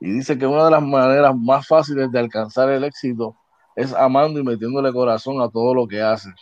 Y 0.00 0.10
dice 0.10 0.38
que 0.38 0.46
una 0.46 0.64
de 0.66 0.70
las 0.70 0.82
maneras 0.82 1.34
más 1.36 1.66
fáciles 1.66 2.10
de 2.10 2.18
alcanzar 2.18 2.70
el 2.70 2.84
éxito 2.84 3.36
es 3.76 3.92
amando 3.92 4.40
y 4.40 4.44
metiéndole 4.44 4.92
corazón 4.92 5.40
a 5.40 5.48
todo 5.48 5.74
lo 5.74 5.86
que 5.86 6.00
haces 6.00 6.34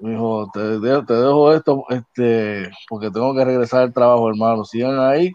me 0.00 0.16
te, 0.52 0.80
te, 1.06 1.14
dejo 1.14 1.52
esto 1.52 1.84
este, 1.90 2.70
porque 2.88 3.10
tengo 3.10 3.34
que 3.34 3.44
regresar 3.44 3.82
al 3.82 3.92
trabajo, 3.92 4.28
hermano. 4.28 4.64
Sigan 4.64 4.98
ahí. 4.98 5.32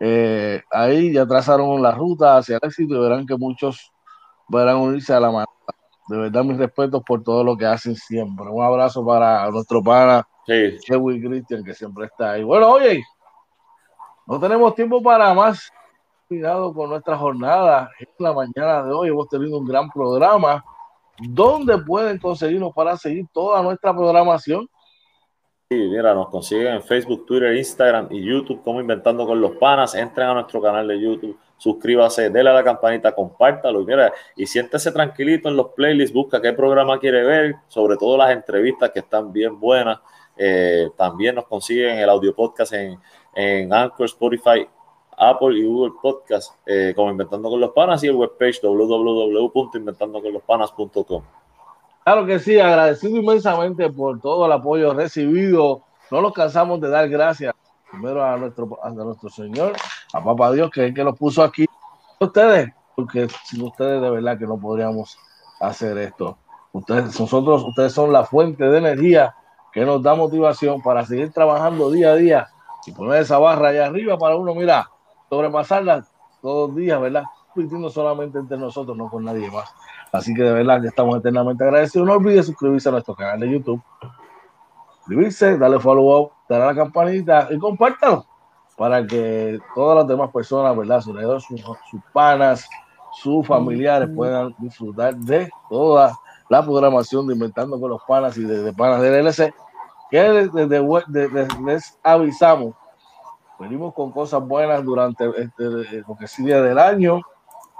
Eh, 0.00 0.62
ahí 0.70 1.12
ya 1.12 1.26
trazaron 1.26 1.82
la 1.82 1.92
ruta 1.92 2.36
hacia 2.36 2.56
el 2.56 2.68
éxito 2.68 2.94
y 2.94 2.98
verán 2.98 3.26
que 3.26 3.36
muchos 3.36 3.92
verán 4.48 4.76
unirse 4.76 5.12
a 5.12 5.20
la 5.20 5.30
mano. 5.30 5.46
De 6.08 6.18
verdad, 6.18 6.44
mis 6.44 6.58
respetos 6.58 7.02
por 7.02 7.22
todo 7.22 7.42
lo 7.42 7.56
que 7.56 7.66
hacen 7.66 7.96
siempre. 7.96 8.46
Un 8.48 8.62
abrazo 8.62 9.04
para 9.04 9.50
nuestro 9.50 9.82
pana, 9.82 10.26
sí. 10.46 10.76
Christian, 10.86 11.64
que 11.64 11.74
siempre 11.74 12.06
está 12.06 12.32
ahí. 12.32 12.42
Bueno, 12.42 12.68
oye, 12.70 13.02
no 14.26 14.38
tenemos 14.38 14.74
tiempo 14.74 15.02
para 15.02 15.32
más. 15.32 15.70
Cuidado 16.28 16.72
con 16.72 16.90
nuestra 16.90 17.16
jornada. 17.16 17.90
En 17.98 18.08
la 18.18 18.32
mañana 18.32 18.82
de 18.82 18.92
hoy 18.92 19.08
hemos 19.08 19.28
tenido 19.28 19.58
un 19.58 19.66
gran 19.66 19.90
programa 19.90 20.64
¿Dónde 21.18 21.78
pueden 21.78 22.18
conseguirnos 22.18 22.72
para 22.74 22.96
seguir 22.96 23.26
toda 23.32 23.62
nuestra 23.62 23.94
programación? 23.94 24.68
Sí, 25.70 25.76
mira, 25.76 26.12
nos 26.12 26.28
consiguen 26.28 26.74
en 26.74 26.82
Facebook, 26.82 27.24
Twitter, 27.24 27.56
Instagram 27.56 28.08
y 28.10 28.22
YouTube 28.22 28.62
como 28.62 28.80
Inventando 28.80 29.26
con 29.26 29.40
los 29.40 29.52
Panas. 29.52 29.94
Entren 29.94 30.28
a 30.28 30.34
nuestro 30.34 30.60
canal 30.60 30.86
de 30.88 31.00
YouTube, 31.00 31.38
suscríbase, 31.64 32.28
déle 32.28 32.50
a 32.50 32.52
la 32.52 32.62
campanita, 32.62 33.14
compártalo 33.14 33.80
y 33.80 33.86
mira, 33.86 34.12
y 34.36 34.46
siéntese 34.46 34.92
tranquilito 34.92 35.48
en 35.48 35.56
los 35.56 35.68
playlists, 35.68 36.12
busca 36.12 36.42
qué 36.42 36.52
programa 36.52 36.98
quiere 36.98 37.24
ver, 37.24 37.54
sobre 37.68 37.96
todo 37.96 38.18
las 38.18 38.32
entrevistas 38.32 38.90
que 38.90 38.98
están 38.98 39.32
bien 39.32 39.58
buenas. 39.58 39.98
Eh, 40.36 40.90
también 40.94 41.36
nos 41.36 41.46
consiguen 41.46 41.96
el 41.96 42.10
audio 42.10 42.34
podcast 42.34 42.74
en, 42.74 42.98
en 43.34 43.72
Anchor, 43.72 44.04
Spotify 44.04 44.68
Apple 45.16 45.58
y 45.58 45.64
Google 45.64 45.94
Podcast 46.02 46.52
eh, 46.66 46.92
como 46.94 47.10
Inventando 47.10 47.48
con 47.48 47.58
los 47.60 47.70
Panas 47.70 48.04
y 48.04 48.08
el 48.08 48.16
webpage 48.16 48.60
www.inventandoconlospanas.com. 48.62 51.22
Claro 52.04 52.26
que 52.26 52.40
sí, 52.40 52.60
agradecido 52.60 53.16
inmensamente 53.16 53.88
por 53.90 54.20
todo 54.20 54.44
el 54.44 54.52
apoyo 54.52 54.92
recibido. 54.92 55.80
No 56.10 56.20
nos 56.20 56.34
cansamos 56.34 56.78
de 56.80 56.90
dar 56.90 57.08
gracias 57.08 57.54
primero 57.94 58.24
a 58.24 58.36
nuestro, 58.36 58.78
a 58.82 58.90
nuestro 58.90 59.28
Señor, 59.28 59.72
a 60.12 60.22
Papá 60.22 60.52
Dios, 60.52 60.70
que 60.70 60.82
es 60.82 60.88
el 60.88 60.94
que 60.94 61.04
nos 61.04 61.18
puso 61.18 61.42
aquí. 61.42 61.66
Ustedes, 62.20 62.72
porque 62.94 63.28
sin 63.44 63.62
ustedes 63.62 64.00
de 64.00 64.10
verdad 64.10 64.38
que 64.38 64.46
no 64.46 64.58
podríamos 64.58 65.16
hacer 65.60 65.96
esto. 65.98 66.36
Ustedes, 66.72 67.18
nosotros, 67.18 67.62
ustedes 67.64 67.92
son 67.92 68.12
la 68.12 68.24
fuente 68.24 68.64
de 68.64 68.78
energía 68.78 69.34
que 69.72 69.84
nos 69.84 70.02
da 70.02 70.14
motivación 70.14 70.82
para 70.82 71.04
seguir 71.04 71.32
trabajando 71.32 71.90
día 71.90 72.10
a 72.10 72.14
día 72.16 72.48
y 72.86 72.92
poner 72.92 73.22
esa 73.22 73.38
barra 73.38 73.68
allá 73.68 73.86
arriba 73.86 74.18
para 74.18 74.36
uno, 74.36 74.54
mira, 74.54 74.90
sobrepasarla 75.28 76.04
todos 76.42 76.68
los 76.68 76.76
días, 76.76 77.00
¿verdad? 77.00 77.24
Compitiendo 77.52 77.90
solamente 77.90 78.38
entre 78.38 78.58
nosotros, 78.58 78.96
no 78.96 79.08
con 79.08 79.24
nadie 79.24 79.50
más. 79.50 79.72
Así 80.12 80.34
que 80.34 80.42
de 80.42 80.52
verdad 80.52 80.80
que 80.80 80.88
estamos 80.88 81.16
eternamente 81.16 81.64
agradecidos. 81.64 82.06
No 82.06 82.14
olvides 82.14 82.46
suscribirse 82.46 82.88
a 82.88 82.92
nuestro 82.92 83.14
canal 83.14 83.40
de 83.40 83.50
YouTube. 83.50 83.82
Suscribirse, 85.04 85.58
darle 85.58 85.78
follow 85.78 86.18
up, 86.18 86.32
darle 86.48 86.64
a 86.64 86.68
la 86.68 86.74
campanita 86.74 87.48
y 87.50 87.58
compártalo. 87.58 88.24
para 88.76 89.06
que 89.06 89.58
todas 89.74 89.98
las 89.98 90.08
demás 90.08 90.30
personas, 90.32 90.76
¿verdad? 90.76 91.00
Sus, 91.00 91.60
sus 91.60 92.00
panas, 92.12 92.68
sus 93.12 93.46
familiares 93.46 94.08
puedan 94.14 94.54
disfrutar 94.58 95.14
de 95.16 95.48
toda 95.68 96.18
la 96.48 96.62
programación 96.62 97.26
de 97.26 97.34
Inventando 97.34 97.78
con 97.78 97.90
los 97.90 98.02
Panas 98.02 98.36
y 98.36 98.44
de, 98.44 98.72
Panas 98.72 99.00
del 99.00 99.14
LC, 99.14 99.54
que 100.10 100.20
desde, 100.20 100.82
les 101.64 101.98
avisamos, 102.02 102.74
venimos 103.58 103.94
con 103.94 104.10
cosas 104.10 104.42
buenas 104.42 104.84
durante 104.84 105.28
este, 105.28 106.02
lo 106.06 106.16
que 106.18 106.26
sigue 106.26 106.60
del 106.60 106.78
año, 106.78 107.20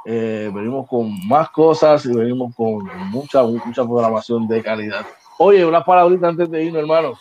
eh, 0.04 0.50
venimos 0.54 0.86
con 0.88 1.26
más 1.26 1.50
cosas 1.50 2.04
y 2.04 2.14
venimos 2.14 2.54
con 2.54 2.84
mucha, 3.10 3.42
mucha 3.42 3.84
programación 3.84 4.46
de 4.46 4.62
calidad. 4.62 5.04
Oye, 5.46 5.62
unas 5.62 5.84
palabritas 5.84 6.30
antes 6.30 6.50
de 6.50 6.64
irnos, 6.64 6.80
hermano. 6.80 7.18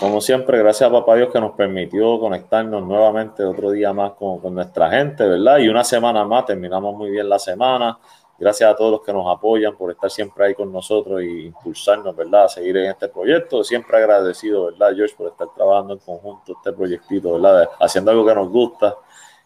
Como 0.00 0.20
siempre, 0.20 0.58
gracias 0.58 0.90
a 0.90 0.92
Papá 0.92 1.14
Dios 1.14 1.28
que 1.32 1.40
nos 1.40 1.52
permitió 1.52 2.18
conectarnos 2.18 2.84
nuevamente 2.84 3.44
otro 3.44 3.70
día 3.70 3.92
más 3.92 4.14
con, 4.14 4.40
con, 4.40 4.54
nuestra 4.54 4.90
gente, 4.90 5.24
¿verdad? 5.24 5.58
Y 5.58 5.68
una 5.68 5.84
semana 5.84 6.24
más, 6.24 6.46
terminamos 6.46 6.96
muy 6.96 7.10
bien 7.10 7.28
la 7.28 7.38
semana. 7.38 7.96
Gracias 8.36 8.68
a 8.68 8.74
todos 8.74 8.90
los 8.90 9.02
que 9.02 9.12
nos 9.12 9.24
apoyan 9.32 9.76
por 9.76 9.92
estar 9.92 10.10
siempre 10.10 10.46
ahí 10.46 10.54
con 10.54 10.72
nosotros 10.72 11.22
y 11.22 11.46
impulsarnos, 11.46 12.16
¿verdad? 12.16 12.46
A 12.46 12.48
seguir 12.48 12.76
en 12.76 12.90
este 12.90 13.06
proyecto. 13.06 13.62
Siempre 13.62 13.98
agradecido, 13.98 14.64
¿verdad, 14.72 14.96
George, 14.96 15.14
por 15.16 15.28
estar 15.28 15.46
trabajando 15.54 15.92
en 15.92 16.00
conjunto 16.00 16.54
este 16.56 16.72
proyectito, 16.72 17.34
¿verdad? 17.34 17.70
Haciendo 17.78 18.10
algo 18.10 18.26
que 18.26 18.34
nos 18.34 18.48
gusta. 18.48 18.96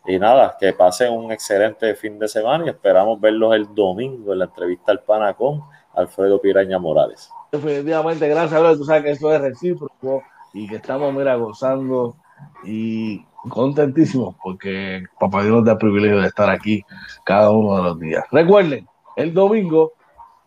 Y 0.06 0.18
nada, 0.18 0.56
que 0.58 0.72
pasen 0.72 1.12
un 1.12 1.30
excelente 1.30 1.94
fin 1.94 2.18
de 2.18 2.26
semana 2.26 2.64
y 2.64 2.70
esperamos 2.70 3.20
verlos 3.20 3.54
el 3.54 3.74
domingo 3.74 4.32
en 4.32 4.38
la 4.38 4.46
entrevista 4.46 4.92
al 4.92 5.00
PANA 5.00 5.34
con 5.34 5.62
Alfredo 5.94 6.40
Piraña 6.40 6.78
Morales. 6.78 7.30
Definitivamente, 7.50 8.28
gracias, 8.28 8.54
Alfredo. 8.54 8.78
Tú 8.78 8.84
sabes 8.84 9.02
que 9.04 9.10
esto 9.10 9.32
es 9.32 9.40
recíproco 9.40 10.22
y 10.52 10.68
que 10.68 10.76
estamos, 10.76 11.12
mira, 11.14 11.34
gozando 11.36 12.16
y 12.64 13.24
contentísimos 13.48 14.36
porque 14.42 15.04
Papá 15.18 15.42
Dios 15.42 15.56
nos 15.56 15.64
da 15.64 15.72
el 15.72 15.78
privilegio 15.78 16.20
de 16.20 16.28
estar 16.28 16.50
aquí 16.50 16.84
cada 17.24 17.50
uno 17.50 17.76
de 17.76 17.82
los 17.82 17.98
días. 17.98 18.24
Recuerden, 18.30 18.86
el 19.16 19.34
domingo, 19.34 19.92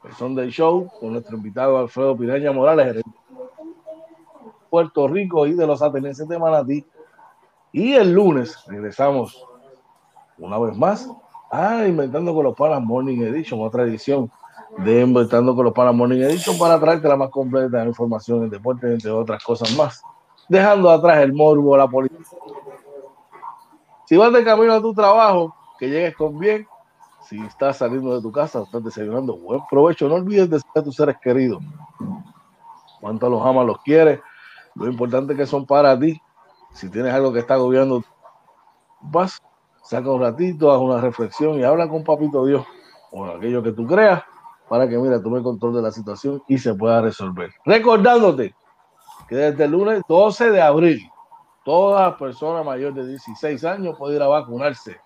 el 0.04 0.14
Sunday 0.14 0.50
Show 0.50 0.90
con 1.00 1.14
nuestro 1.14 1.38
invitado 1.38 1.78
Alfredo 1.78 2.18
Piraña 2.18 2.52
Morales, 2.52 2.96
de 2.96 3.04
Puerto 4.70 5.08
Rico 5.08 5.46
y 5.48 5.54
de 5.54 5.68
los 5.68 5.82
atenienses 5.82 6.28
de 6.28 6.40
Manatí. 6.40 6.86
Y 7.72 7.94
el 7.94 8.14
lunes 8.14 8.58
regresamos 8.68 9.46
una 10.38 10.58
vez 10.60 10.78
más 10.78 11.10
a 11.52 11.86
Inventando 11.86 12.34
con 12.34 12.46
los 12.46 12.56
Panas 12.56 12.82
Morning 12.82 13.22
Edition, 13.22 13.62
otra 13.62 13.84
edición 13.84 14.30
de 14.78 15.02
Inventando 15.02 15.56
con 15.56 15.66
los 15.66 15.74
Panas 15.74 15.96
Morning 15.96 16.22
Edition 16.22 16.58
para 16.58 16.80
traerte 16.80 17.08
la 17.08 17.16
más 17.16 17.30
completa 17.30 17.86
información 17.86 18.44
en 18.44 18.50
deporte, 18.50 18.92
entre 18.92 19.12
otras 19.12 19.44
cosas 19.44 19.76
más. 19.76 20.02
Dejando 20.50 20.90
atrás 20.90 21.20
el 21.20 21.34
morbo, 21.34 21.76
la 21.76 21.88
política 21.88 22.24
si 24.06 24.18
vas 24.18 24.32
de 24.32 24.44
camino 24.44 24.74
a 24.74 24.82
tu 24.82 24.94
trabajo, 24.94 25.56
que 25.80 25.90
llegues 25.90 26.16
con 26.16 26.38
bien. 26.38 26.68
Si 27.24 27.40
estás 27.40 27.78
saliendo 27.78 28.16
de 28.16 28.22
tu 28.22 28.32
casa, 28.32 28.62
estás 28.62 28.84
desayunando, 28.84 29.36
buen 29.36 29.62
provecho. 29.68 30.08
No 30.08 30.16
olvides 30.16 30.48
de 30.48 30.62
a 30.76 30.84
tus 30.84 30.96
seres 30.96 31.18
queridos. 31.20 31.64
Cuánto 33.02 33.28
los 33.30 33.44
amas, 33.44 33.66
los 33.66 33.80
quieres. 33.82 34.20
Lo 34.76 34.88
importante 34.88 35.36
que 35.36 35.48
son 35.48 35.66
para 35.66 35.98
ti. 36.00 36.22
Si 36.72 36.88
tienes 36.90 37.16
algo 37.16 37.34
que 37.34 37.40
está 37.40 37.56
agobiando, 37.56 38.04
vas, 39.02 39.42
saca 39.82 40.12
un 40.12 40.22
ratito, 40.22 40.72
haz 40.72 40.80
una 40.80 41.02
reflexión 41.02 41.60
y 41.60 41.64
habla 41.64 41.90
con 41.90 42.04
Papito 42.04 42.46
Dios 42.46 42.64
o 43.12 43.26
aquello 43.26 43.64
que 43.64 43.72
tú 43.72 43.88
creas 43.88 44.24
para 44.70 44.88
que, 44.88 44.98
mira, 44.98 45.22
tome 45.22 45.42
control 45.44 45.76
de 45.76 45.82
la 45.82 45.92
situación 45.92 46.42
y 46.48 46.58
se 46.58 46.74
pueda 46.74 47.02
resolver. 47.02 47.52
Recordándote 47.66 48.56
que 49.28 49.36
desde 49.36 49.66
el 49.66 49.72
lunes 49.72 50.02
12 50.08 50.52
de 50.52 50.62
abril 50.62 51.12
Toda 51.66 52.16
persona 52.16 52.62
mayor 52.62 52.94
de 52.94 53.08
16 53.08 53.66
años 53.66 53.96
puede 53.98 54.18
ir 54.18 54.22
a 54.22 54.28
vacunarse. 54.28 55.02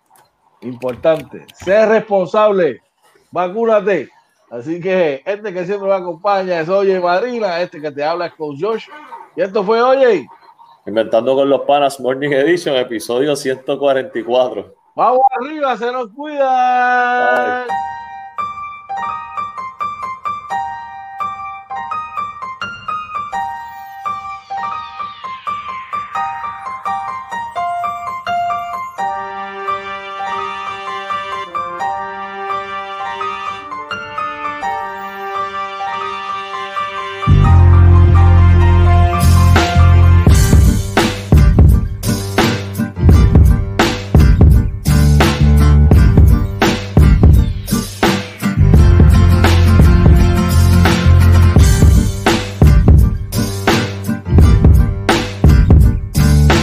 Importante, 0.60 1.45
ser 1.53 1.88
responsable, 1.88 2.82
vacúnate. 3.32 4.10
Así 4.51 4.82
que 4.82 5.24
este 5.26 5.53
que 5.53 5.66
siempre 5.66 5.88
me 5.88 5.95
acompaña 5.95 6.60
es 6.60 6.68
Oye 6.68 6.99
Marina, 6.99 7.62
este 7.62 7.80
que 7.80 7.89
te 7.91 8.03
habla 8.03 8.26
es 8.26 8.34
con 8.34 8.60
Josh. 8.60 8.88
Y 9.38 9.41
esto 9.41 9.64
fue 9.64 9.82
Oye. 9.82 10.28
Inventando 10.86 11.34
con 11.34 11.49
los 11.49 11.62
panas 11.62 11.97
Morning 11.97 12.32
Edition, 12.32 12.76
episodio 12.76 13.38
144. 13.38 14.76
Vamos 14.95 15.22
arriba, 15.39 15.78
se 15.78 15.89
nos 15.93 16.10
cuida. 16.10 17.68